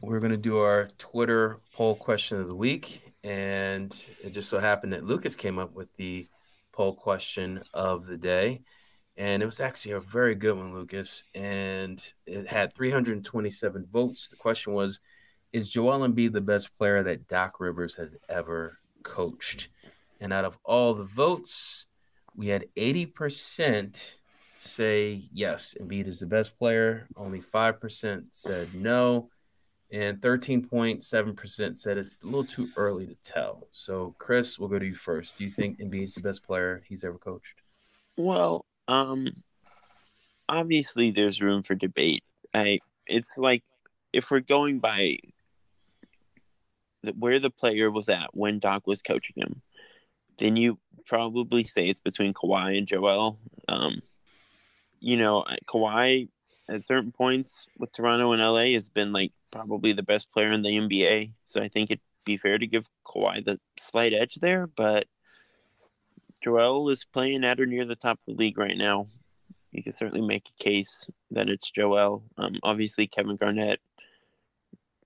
We're 0.02 0.22
gonna 0.22 0.38
do 0.38 0.60
our 0.60 0.88
Twitter 0.98 1.60
poll 1.74 1.96
question 1.96 2.40
of 2.40 2.48
the 2.48 2.56
week, 2.56 3.12
and 3.26 3.94
it 4.24 4.30
just 4.30 4.48
so 4.48 4.58
happened 4.58 4.94
that 4.94 5.04
Lucas 5.04 5.36
came 5.36 5.60
up 5.60 5.74
with 5.76 5.94
the 5.98 6.28
poll 6.72 6.96
question 6.96 7.62
of 7.74 8.06
the 8.06 8.16
day, 8.16 8.62
and 9.18 9.44
it 9.44 9.46
was 9.46 9.60
actually 9.60 9.92
a 9.92 10.00
very 10.00 10.36
good 10.36 10.56
one, 10.56 10.74
Lucas, 10.74 11.26
and 11.34 12.02
it 12.26 12.48
had 12.48 12.74
327 12.74 13.86
votes. 13.92 14.30
The 14.30 14.38
question 14.38 14.72
was, 14.72 15.02
is 15.56 15.70
Joel 15.70 16.06
Embiid 16.06 16.34
the 16.34 16.42
best 16.42 16.76
player 16.78 17.02
that 17.02 17.30
Doc 17.30 17.62
Rivers 17.62 17.96
has 17.96 18.14
ever 18.28 18.78
coached? 19.04 19.70
And 20.20 20.34
out 20.34 20.44
of 20.44 20.58
all 20.66 20.94
the 20.94 21.06
votes, 21.06 21.86
we 22.36 22.48
had 22.48 22.66
80% 22.76 24.18
say 24.60 25.22
yes, 25.32 25.74
Embiid 25.80 26.08
is 26.08 26.20
the 26.20 26.26
best 26.26 26.60
player. 26.60 27.08
Only 27.16 27.40
5% 27.40 28.24
said 28.32 28.68
no. 28.76 29.30
And 29.94 30.20
13.7% 30.20 31.78
said 31.78 31.98
it's 31.98 32.22
a 32.22 32.26
little 32.26 32.44
too 32.44 32.68
early 32.76 33.08
to 33.08 33.16
tell. 33.24 33.70
So, 33.72 34.14
Chris, 34.18 34.60
we'll 34.60 34.68
go 34.68 34.78
to 34.78 34.86
you 34.86 34.94
first. 34.94 35.38
Do 35.38 35.46
you 35.46 35.50
think 35.50 35.80
Embiid's 35.80 36.16
the 36.16 36.22
best 36.22 36.44
player 36.44 36.84
he's 36.86 37.06
ever 37.06 37.18
coached? 37.18 37.62
Well, 38.18 38.66
um, 38.90 39.30
obviously 40.50 41.12
there's 41.12 41.42
room 41.42 41.64
for 41.64 41.76
debate. 41.76 42.26
I 42.54 42.80
it's 43.08 43.38
like 43.38 43.64
if 44.12 44.32
we're 44.32 44.42
going 44.42 44.80
by 44.80 45.18
where 47.14 47.40
the 47.40 47.50
player 47.50 47.92
was 47.92 48.10
at 48.10 48.30
when 48.34 48.60
Doc 48.60 48.88
was 48.88 49.02
coaching 49.02 49.36
him, 49.38 49.62
then 50.38 50.56
you 50.56 50.80
probably 51.06 51.64
say 51.64 51.88
it's 51.88 52.00
between 52.00 52.34
Kawhi 52.34 52.78
and 52.78 52.88
Joel. 52.88 53.40
Um, 53.68 54.02
you 55.00 55.18
know, 55.18 55.46
Kawhi 55.68 56.30
at 56.68 56.84
certain 56.84 57.12
points 57.12 57.68
with 57.78 57.92
Toronto 57.92 58.32
and 58.32 58.42
LA 58.42 58.74
has 58.74 58.90
been 58.90 59.14
like 59.14 59.32
probably 59.52 59.92
the 59.92 60.04
best 60.04 60.32
player 60.32 60.52
in 60.52 60.62
the 60.62 60.78
NBA. 60.78 61.32
So 61.46 61.62
I 61.62 61.68
think 61.68 61.92
it'd 61.92 62.02
be 62.26 62.38
fair 62.38 62.58
to 62.58 62.68
give 62.68 62.88
Kawhi 63.06 63.46
the 63.46 63.60
slight 63.78 64.14
edge 64.14 64.36
there, 64.36 64.68
but 64.68 65.06
Joel 66.44 66.90
is 66.90 67.06
playing 67.06 67.44
at 67.44 67.60
or 67.60 67.66
near 67.66 67.86
the 67.86 67.96
top 67.96 68.20
of 68.20 68.36
the 68.36 68.40
league 68.40 68.58
right 68.58 68.78
now. 68.78 69.06
You 69.72 69.84
can 69.84 69.92
certainly 69.92 70.26
make 70.26 70.48
a 70.48 70.64
case 70.64 71.10
that 71.32 71.50
it's 71.50 71.70
Joel. 71.70 72.24
Um, 72.38 72.56
obviously, 72.64 73.08
Kevin 73.08 73.36
Garnett 73.36 73.80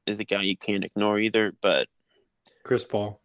is 0.10 0.20
a 0.20 0.26
guy 0.26 0.41
you 0.41 0.57
can't 0.57 0.84
ignore 0.84 1.20
either, 1.20 1.53
but 1.62 1.88
Chris 2.64 2.84
Paul. 2.84 3.22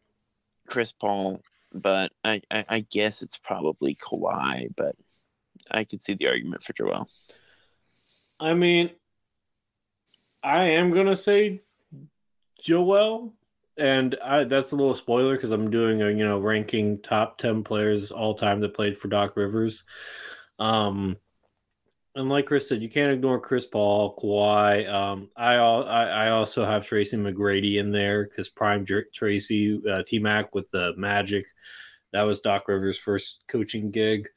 Chris 0.66 0.92
Paul. 0.92 1.40
But 1.72 2.12
I, 2.22 2.40
I, 2.50 2.64
I 2.68 2.86
guess 2.88 3.20
it's 3.20 3.36
probably 3.36 3.96
Kawhi, 3.96 4.68
but 4.76 4.94
I 5.70 5.84
could 5.84 6.00
see 6.00 6.14
the 6.14 6.28
argument 6.28 6.62
for 6.62 6.72
Joel. 6.72 7.08
I 8.38 8.54
mean, 8.54 8.90
I 10.42 10.64
am 10.64 10.90
gonna 10.90 11.16
say 11.16 11.62
Joel, 12.62 13.34
and 13.76 14.16
I, 14.22 14.44
that's 14.44 14.72
a 14.72 14.76
little 14.76 14.94
spoiler 14.94 15.34
because 15.34 15.50
I'm 15.50 15.70
doing 15.70 16.02
a 16.02 16.10
you 16.10 16.24
know 16.24 16.38
ranking 16.38 17.00
top 17.02 17.38
ten 17.38 17.64
players 17.64 18.12
all 18.12 18.34
time 18.34 18.60
that 18.60 18.74
played 18.74 18.98
for 18.98 19.08
Doc 19.08 19.36
Rivers. 19.36 19.82
Um, 20.58 21.16
and 22.16 22.28
like 22.28 22.46
Chris 22.46 22.68
said, 22.68 22.82
you 22.82 22.88
can't 22.88 23.12
ignore 23.12 23.40
Chris 23.40 23.66
Paul, 23.66 24.16
Kawhi. 24.16 24.88
Um, 24.88 25.30
I, 25.36 25.54
I 25.54 26.04
I 26.04 26.30
also 26.30 26.64
have 26.64 26.86
Tracy 26.86 27.16
McGrady 27.16 27.78
in 27.78 27.90
there 27.90 28.24
because 28.24 28.48
Prime 28.48 28.86
Tracy 29.12 29.80
uh, 29.90 30.02
T 30.06 30.18
Mac 30.18 30.54
with 30.54 30.70
the 30.70 30.92
Magic. 30.96 31.46
That 32.12 32.22
was 32.22 32.40
Doc 32.40 32.68
Rivers' 32.68 32.98
first 32.98 33.42
coaching 33.48 33.90
gig. 33.90 34.28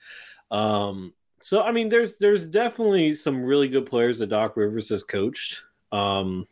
Um, 0.50 1.14
so 1.44 1.62
I 1.62 1.72
mean, 1.72 1.90
there's 1.90 2.18
there's 2.18 2.44
definitely 2.44 3.14
some 3.14 3.44
really 3.44 3.68
good 3.68 3.86
players 3.86 4.20
that 4.20 4.28
Doc 4.28 4.58
Rivers 4.58 4.90
has 4.90 5.04
coached. 5.04 5.62
Um, 5.92 6.48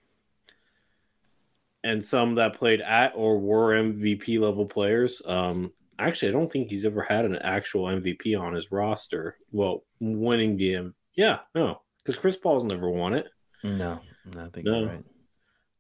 and 1.84 2.04
some 2.04 2.36
that 2.36 2.56
played 2.56 2.82
at 2.82 3.14
or 3.16 3.40
were 3.40 3.76
MVP 3.76 4.40
level 4.40 4.66
players. 4.66 5.22
Um, 5.26 5.72
actually, 6.00 6.30
I 6.30 6.32
don't 6.32 6.52
think 6.52 6.70
he's 6.70 6.86
ever 6.86 7.04
had 7.04 7.26
an 7.26 7.36
actual 7.38 7.86
MVP 7.86 8.40
on 8.40 8.54
his 8.54 8.72
roster. 8.72 9.38
Well, 9.52 9.84
winning 10.00 10.58
the 10.58 10.94
yeah, 11.16 11.40
no, 11.54 11.82
because 12.04 12.20
Chris 12.20 12.38
Paul's 12.38 12.64
never 12.64 12.90
won 12.90 13.14
it. 13.14 13.28
No, 13.64 14.00
I 14.38 14.50
think 14.50 14.66
no. 14.66 14.86
right. 14.86 15.04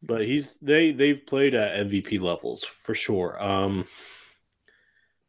But 0.01 0.25
he's 0.25 0.57
they 0.61 0.91
they've 0.91 1.25
played 1.25 1.55
at 1.55 1.87
MVP 1.87 2.21
levels 2.21 2.63
for 2.63 2.93
sure. 2.93 3.41
Um, 3.41 3.85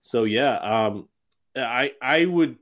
so 0.00 0.24
yeah, 0.24 0.57
um, 0.57 1.09
I 1.57 1.92
I 2.00 2.24
would 2.24 2.59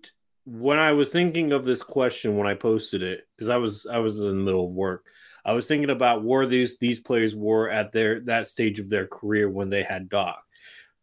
when 0.47 0.79
I 0.79 0.93
was 0.93 1.11
thinking 1.11 1.53
of 1.53 1.65
this 1.65 1.83
question 1.83 2.37
when 2.37 2.47
I 2.47 2.55
posted 2.55 3.03
it 3.03 3.27
because 3.37 3.49
I 3.49 3.57
was 3.57 3.87
I 3.87 3.99
was 3.99 4.19
in 4.19 4.25
the 4.27 4.33
middle 4.33 4.67
of 4.67 4.73
work. 4.73 5.05
I 5.45 5.53
was 5.53 5.67
thinking 5.67 5.91
about 5.91 6.25
where 6.25 6.47
these 6.47 6.79
these 6.79 7.01
players 7.01 7.35
were 7.35 7.69
at 7.69 7.93
their 7.93 8.21
that 8.21 8.47
stage 8.47 8.79
of 8.79 8.89
their 8.89 9.07
career 9.07 9.49
when 9.51 9.71
they 9.71 9.83
had 9.83 10.09
Doc. 10.09 10.43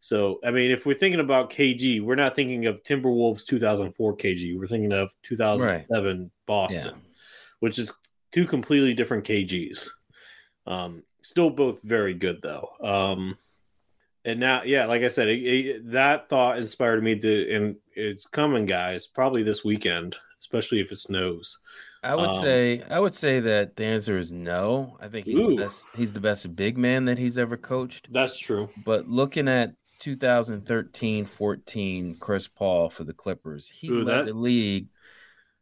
So 0.02 0.40
I 0.44 0.52
mean, 0.52 0.72
if 0.72 0.86
we're 0.86 0.98
thinking 0.98 1.20
about 1.20 1.52
KG, 1.52 2.02
we're 2.02 2.16
not 2.16 2.36
thinking 2.36 2.66
of 2.66 2.84
Timberwolves 2.84 3.46
2004 3.46 4.18
KG. 4.18 4.58
We're 4.58 4.68
thinking 4.68 4.92
of 4.92 5.14
2007 5.24 6.20
right. 6.20 6.30
Boston, 6.48 6.96
yeah. 6.96 7.10
which 7.60 7.80
is 7.80 7.94
two 8.32 8.46
completely 8.48 8.94
different 8.94 9.24
KGs. 9.26 9.90
Um, 10.66 11.04
still 11.22 11.52
both 11.52 11.82
very 11.84 12.16
good 12.16 12.42
though. 12.42 12.70
Um, 12.84 13.38
and 14.26 14.40
now, 14.40 14.64
yeah, 14.64 14.86
like 14.86 15.04
I 15.04 15.08
said, 15.08 15.30
it, 15.30 15.40
it, 15.40 15.92
that 15.92 16.30
thought 16.30 16.58
inspired 16.58 17.04
me 17.04 17.18
to, 17.20 17.56
and 17.56 17.76
it's 17.96 18.26
coming, 18.26 18.68
guys, 18.68 19.08
probably 19.08 19.42
this 19.42 19.64
weekend, 19.64 20.16
especially 20.40 20.80
if 20.80 20.92
it 20.92 20.98
snows. 20.98 21.60
I 22.04 22.16
would 22.16 22.30
um, 22.30 22.42
say 22.42 22.84
I 22.90 23.00
would 23.00 23.14
say 23.14 23.40
that 23.40 23.76
the 23.76 23.86
answer 23.86 24.18
is 24.18 24.32
no. 24.32 24.98
I 25.00 25.08
think 25.08 25.28
he's 25.28 25.40
ooh. 25.40 25.56
the 25.56 25.64
best 25.64 25.88
he's 25.96 26.14
the 26.14 26.20
best 26.20 26.56
big 26.56 26.78
man 26.78 27.06
that 27.06 27.20
he's 27.20 27.38
ever 27.38 27.58
coached. 27.58 28.12
That's 28.12 28.38
true. 28.40 28.70
But 28.84 29.08
looking 29.08 29.48
at 29.48 29.76
2013-14 30.02 32.20
Chris 32.20 32.48
Paul 32.48 32.90
for 32.90 33.04
the 33.04 33.14
Clippers, 33.14 33.68
he 33.68 33.90
ooh, 33.90 34.04
led 34.04 34.20
that... 34.20 34.26
the 34.26 34.34
league. 34.34 34.88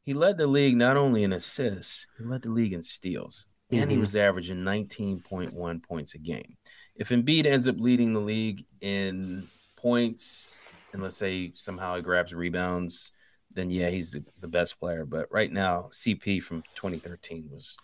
He 0.04 0.14
led 0.14 0.38
the 0.38 0.48
league 0.48 0.78
not 0.78 0.98
only 0.98 1.24
in 1.24 1.34
assists, 1.34 2.08
he 2.18 2.24
led 2.24 2.42
the 2.42 2.50
league 2.50 2.74
in 2.74 2.82
steals. 2.82 3.46
Mm-hmm. 3.72 3.82
And 3.82 3.92
he 3.92 3.96
mm-hmm. 3.96 4.02
was 4.02 4.16
averaging 4.16 4.58
19.1 4.58 5.84
points 5.84 6.16
a 6.16 6.18
game. 6.18 6.58
If 6.96 7.10
Embiid 7.10 7.46
ends 7.46 7.68
up 7.68 7.80
leading 7.80 8.14
the 8.14 8.20
league 8.20 8.66
in 8.82 9.44
points, 9.76 10.58
and 10.94 11.04
let's 11.04 11.18
say 11.18 11.52
somehow 11.56 11.96
he 11.96 12.02
grabs 12.02 12.34
rebounds, 12.34 13.12
then 13.52 13.70
yeah, 13.70 13.90
he's 13.90 14.12
the, 14.12 14.24
the 14.40 14.48
best 14.48 14.80
player. 14.80 15.06
But 15.06 15.28
right 15.32 15.52
now, 15.52 15.90
CP 15.92 16.42
from 16.42 16.64
2013 16.76 17.50
was 17.52 17.78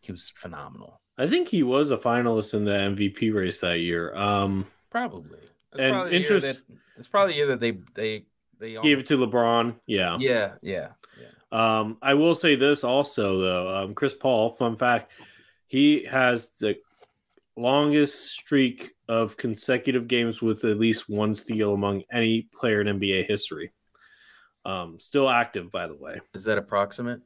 he 0.00 0.12
was 0.12 0.32
phenomenal. 0.36 1.00
I 1.18 1.28
think 1.28 1.48
he 1.48 1.62
was 1.62 1.90
a 1.90 1.96
finalist 1.96 2.54
in 2.54 2.64
the 2.64 2.72
MVP 2.72 3.34
race 3.34 3.58
that 3.60 3.78
year. 3.78 4.14
Um, 4.14 4.66
probably. 4.90 5.40
That's 5.74 5.82
and 5.82 5.92
probably 5.92 6.16
interest. 6.16 6.46
That, 6.46 6.76
it's 6.96 7.08
probably 7.08 7.40
either 7.40 7.56
they 7.56 7.78
they 7.94 8.24
they 8.58 8.80
gave 8.80 9.00
it 9.00 9.06
to 9.06 9.18
LeBron. 9.18 9.74
Yeah. 9.86 10.16
Yeah. 10.20 10.52
Yeah. 10.62 10.88
Yeah. 11.20 11.80
Um, 11.80 11.98
I 12.00 12.14
will 12.14 12.34
say 12.34 12.56
this 12.56 12.84
also 12.84 13.40
though. 13.40 13.76
Um, 13.76 13.94
Chris 13.94 14.14
Paul, 14.14 14.50
fun 14.50 14.76
fact, 14.76 15.12
he 15.66 16.04
has 16.04 16.50
the 16.60 16.76
longest 17.56 18.32
streak 18.32 18.92
of 19.08 19.36
consecutive 19.36 20.08
games 20.08 20.40
with 20.40 20.64
at 20.64 20.78
least 20.78 21.08
one 21.08 21.34
steal 21.34 21.74
among 21.74 22.02
any 22.12 22.48
player 22.54 22.80
in 22.80 22.98
NBA 22.98 23.26
history. 23.26 23.72
Um, 24.64 24.98
still 24.98 25.28
active, 25.28 25.70
by 25.70 25.86
the 25.86 25.94
way. 25.94 26.20
Is 26.32 26.44
that 26.44 26.58
approximate? 26.58 27.20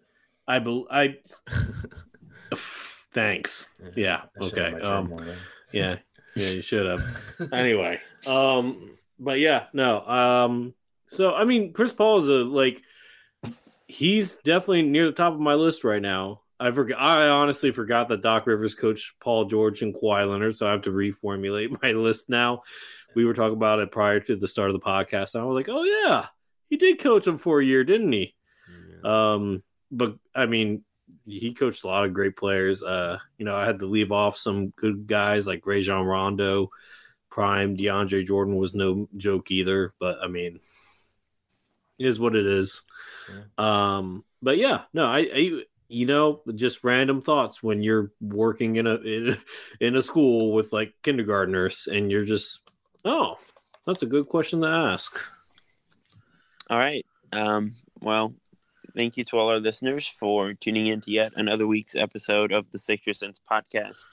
I 0.46 0.59
believe. 0.59 0.86
I. 0.90 1.16
thanks. 3.12 3.68
Yeah. 3.94 4.22
okay. 4.40 4.74
Um, 4.80 5.14
yeah. 5.72 5.96
Yeah. 6.34 6.49
You 6.51 6.62
should 6.62 6.86
have. 6.86 7.05
anyway. 7.53 8.01
Um. 8.26 8.96
But 9.18 9.38
yeah. 9.38 9.64
No. 9.72 10.06
Um. 10.06 10.74
So 11.08 11.34
I 11.34 11.44
mean, 11.44 11.72
Chris 11.72 11.92
Paul 11.92 12.22
is 12.22 12.28
a 12.28 12.44
like. 12.44 12.82
He's 13.86 14.36
definitely 14.36 14.82
near 14.82 15.06
the 15.06 15.12
top 15.12 15.32
of 15.32 15.40
my 15.40 15.54
list 15.54 15.82
right 15.82 16.02
now. 16.02 16.42
I 16.60 16.70
forgot. 16.72 16.98
I 16.98 17.28
honestly 17.28 17.70
forgot 17.70 18.08
that 18.08 18.22
Doc 18.22 18.46
Rivers 18.46 18.74
coached 18.74 19.18
Paul 19.20 19.46
George 19.46 19.82
and 19.82 19.94
Kawhi 19.94 20.28
Leonard, 20.28 20.54
so 20.54 20.66
I 20.66 20.72
have 20.72 20.82
to 20.82 20.90
reformulate 20.90 21.76
my 21.82 21.92
list 21.92 22.28
now. 22.28 22.62
We 23.14 23.24
were 23.24 23.34
talking 23.34 23.56
about 23.56 23.78
it 23.78 23.90
prior 23.90 24.20
to 24.20 24.36
the 24.36 24.48
start 24.48 24.70
of 24.70 24.74
the 24.74 24.84
podcast, 24.84 25.34
and 25.34 25.42
I 25.42 25.46
was 25.46 25.54
like, 25.54 25.68
"Oh 25.68 25.84
yeah, 25.84 26.26
he 26.68 26.76
did 26.76 27.00
coach 27.00 27.26
him 27.26 27.38
for 27.38 27.60
a 27.60 27.64
year, 27.64 27.84
didn't 27.84 28.12
he? 28.12 28.34
Yeah. 29.02 29.34
Um, 29.34 29.62
but 29.90 30.16
I 30.34 30.46
mean, 30.46 30.84
he 31.24 31.54
coached 31.54 31.84
a 31.84 31.86
lot 31.86 32.04
of 32.04 32.14
great 32.14 32.36
players. 32.36 32.82
Uh, 32.82 33.18
you 33.38 33.44
know, 33.44 33.56
I 33.56 33.64
had 33.64 33.78
to 33.80 33.86
leave 33.86 34.12
off 34.12 34.36
some 34.36 34.68
good 34.70 35.06
guys 35.06 35.46
like 35.46 35.66
Rajon 35.66 36.04
Rondo, 36.04 36.70
Prime, 37.39 37.76
DeAndre 37.76 38.26
Jordan 38.26 38.57
was 38.57 38.74
no 38.74 39.09
joke 39.16 39.53
either. 39.53 39.95
But 40.01 40.18
I 40.20 40.26
mean, 40.26 40.59
it 41.97 42.07
is 42.07 42.18
what 42.18 42.34
it 42.34 42.45
is. 42.45 42.82
Yeah. 43.30 43.97
Um, 43.97 44.24
but 44.43 44.59
yeah, 44.59 44.82
no, 44.93 45.07
I, 45.07 45.18
I, 45.32 45.62
you 45.86 46.07
know, 46.07 46.43
just 46.57 46.82
random 46.82 47.22
thoughts 47.22 47.62
when 47.62 47.80
you're 47.80 48.11
working 48.20 48.74
in 48.74 48.89
a 48.89 48.97
in, 48.97 49.39
in 49.80 49.95
a 49.95 50.03
school 50.03 50.53
with 50.53 50.72
like 50.72 50.95
kindergartners, 51.05 51.86
and 51.86 52.11
you're 52.11 52.24
just, 52.24 52.59
oh, 53.05 53.39
that's 53.86 54.03
a 54.03 54.07
good 54.07 54.26
question 54.26 54.62
to 54.62 54.66
ask. 54.66 55.16
All 56.68 56.78
right. 56.78 57.07
Um, 57.32 57.70
well, 58.01 58.34
thank 58.97 59.16
you 59.16 59.22
to 59.26 59.36
all 59.36 59.49
our 59.49 59.61
listeners 59.61 60.09
for 60.09 60.55
tuning 60.55 60.89
in 60.89 61.03
to 61.03 61.12
yet 61.12 61.30
another 61.36 61.68
week's 61.68 61.95
episode 61.95 62.51
of 62.51 62.68
the 62.72 62.80
Sixer 62.80 63.12
Sense 63.12 63.41
podcast. 63.49 64.07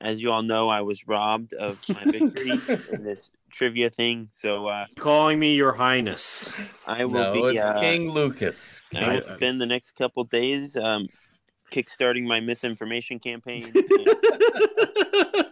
As 0.00 0.22
you 0.22 0.30
all 0.30 0.42
know, 0.42 0.68
I 0.68 0.82
was 0.82 1.08
robbed 1.08 1.54
of 1.54 1.78
my 1.88 2.04
victory 2.04 2.60
in 2.92 3.02
this 3.02 3.30
trivia 3.50 3.90
thing. 3.90 4.28
So, 4.30 4.68
uh, 4.68 4.86
calling 4.96 5.38
me 5.38 5.54
Your 5.54 5.72
Highness, 5.72 6.54
I 6.86 7.04
will 7.04 7.34
no, 7.34 7.50
be 7.50 7.58
uh, 7.58 7.80
King 7.80 8.10
Lucas. 8.10 8.82
I 8.94 9.14
will 9.14 9.22
spend 9.22 9.60
the 9.60 9.66
next 9.66 9.92
couple 9.92 10.24
days 10.24 10.76
um, 10.76 11.08
kickstarting 11.72 12.24
my 12.26 12.40
misinformation 12.40 13.18
campaign, 13.18 13.72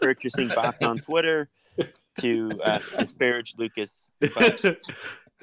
purchasing 0.00 0.48
bots 0.48 0.82
on 0.82 0.98
Twitter 0.98 1.48
to 2.20 2.50
uh, 2.64 2.78
disparage 2.98 3.54
Lucas. 3.58 4.10
But 4.20 4.78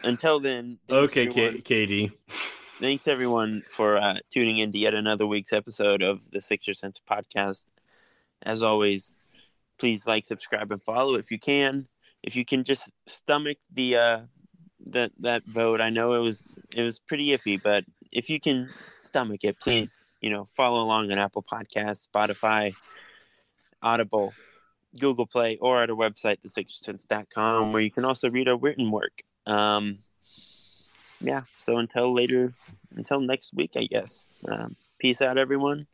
until 0.03 0.39
then, 0.39 0.79
okay, 0.89 1.27
K- 1.27 1.61
KD. 1.61 2.11
Thanks 2.79 3.07
everyone 3.07 3.63
for 3.69 3.97
uh, 3.97 4.17
tuning 4.29 4.57
in 4.57 4.71
to 4.71 4.77
yet 4.77 4.93
another 4.93 5.27
week's 5.27 5.53
episode 5.53 6.01
of 6.01 6.31
the 6.31 6.41
Sixer 6.41 6.73
Sense 6.73 6.99
podcast. 7.09 7.65
As 8.43 8.61
always, 8.61 9.17
please 9.79 10.05
like, 10.05 10.25
subscribe, 10.25 10.71
and 10.71 10.83
follow 10.83 11.15
if 11.15 11.31
you 11.31 11.39
can. 11.39 11.87
If 12.21 12.35
you 12.35 12.45
can 12.45 12.63
just 12.63 12.91
stomach 13.07 13.57
the 13.73 13.97
uh, 13.97 14.19
that 14.87 15.11
that 15.19 15.43
vote, 15.43 15.81
I 15.81 15.89
know 15.89 16.13
it 16.13 16.19
was 16.23 16.53
it 16.75 16.83
was 16.83 16.99
pretty 16.99 17.29
iffy, 17.29 17.61
but 17.61 17.85
if 18.11 18.29
you 18.29 18.39
can 18.39 18.69
stomach 18.99 19.43
it, 19.43 19.59
please 19.59 20.05
you 20.21 20.29
know 20.29 20.45
follow 20.45 20.81
along 20.81 21.11
on 21.11 21.17
Apple 21.17 21.43
Podcasts, 21.43 22.07
Spotify, 22.07 22.73
Audible, 23.81 24.33
Google 24.99 25.25
Play, 25.25 25.57
or 25.57 25.81
at 25.81 25.89
our 25.89 25.95
website, 25.95 26.37
thesixersense.com, 26.45 27.73
where 27.73 27.81
you 27.81 27.91
can 27.91 28.05
also 28.05 28.29
read 28.29 28.47
our 28.47 28.57
written 28.57 28.91
work. 28.91 29.21
Um, 29.45 29.99
yeah. 31.19 31.43
So 31.59 31.77
until 31.77 32.13
later, 32.13 32.53
until 32.95 33.21
next 33.21 33.53
week, 33.53 33.71
I 33.75 33.85
guess. 33.85 34.27
Um, 34.47 34.75
peace 34.99 35.21
out, 35.21 35.37
everyone. 35.37 35.87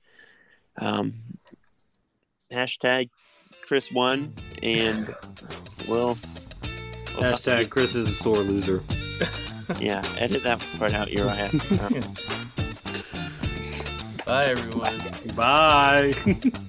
Um, 0.77 1.13
hashtag 2.51 3.09
Chris 3.61 3.91
won, 3.91 4.33
and 4.63 5.15
we'll, 5.87 6.17
we'll 7.15 7.23
hashtag 7.23 7.69
Chris 7.69 7.95
is 7.95 8.07
a 8.07 8.13
sore 8.13 8.37
loser. 8.37 8.83
yeah, 9.79 10.03
edit 10.17 10.43
that 10.43 10.59
part 10.77 10.93
out, 10.93 11.11
Uriah. 11.11 11.51
Bye, 14.25 14.45
everyone. 14.45 15.01
Bye. 15.35 16.13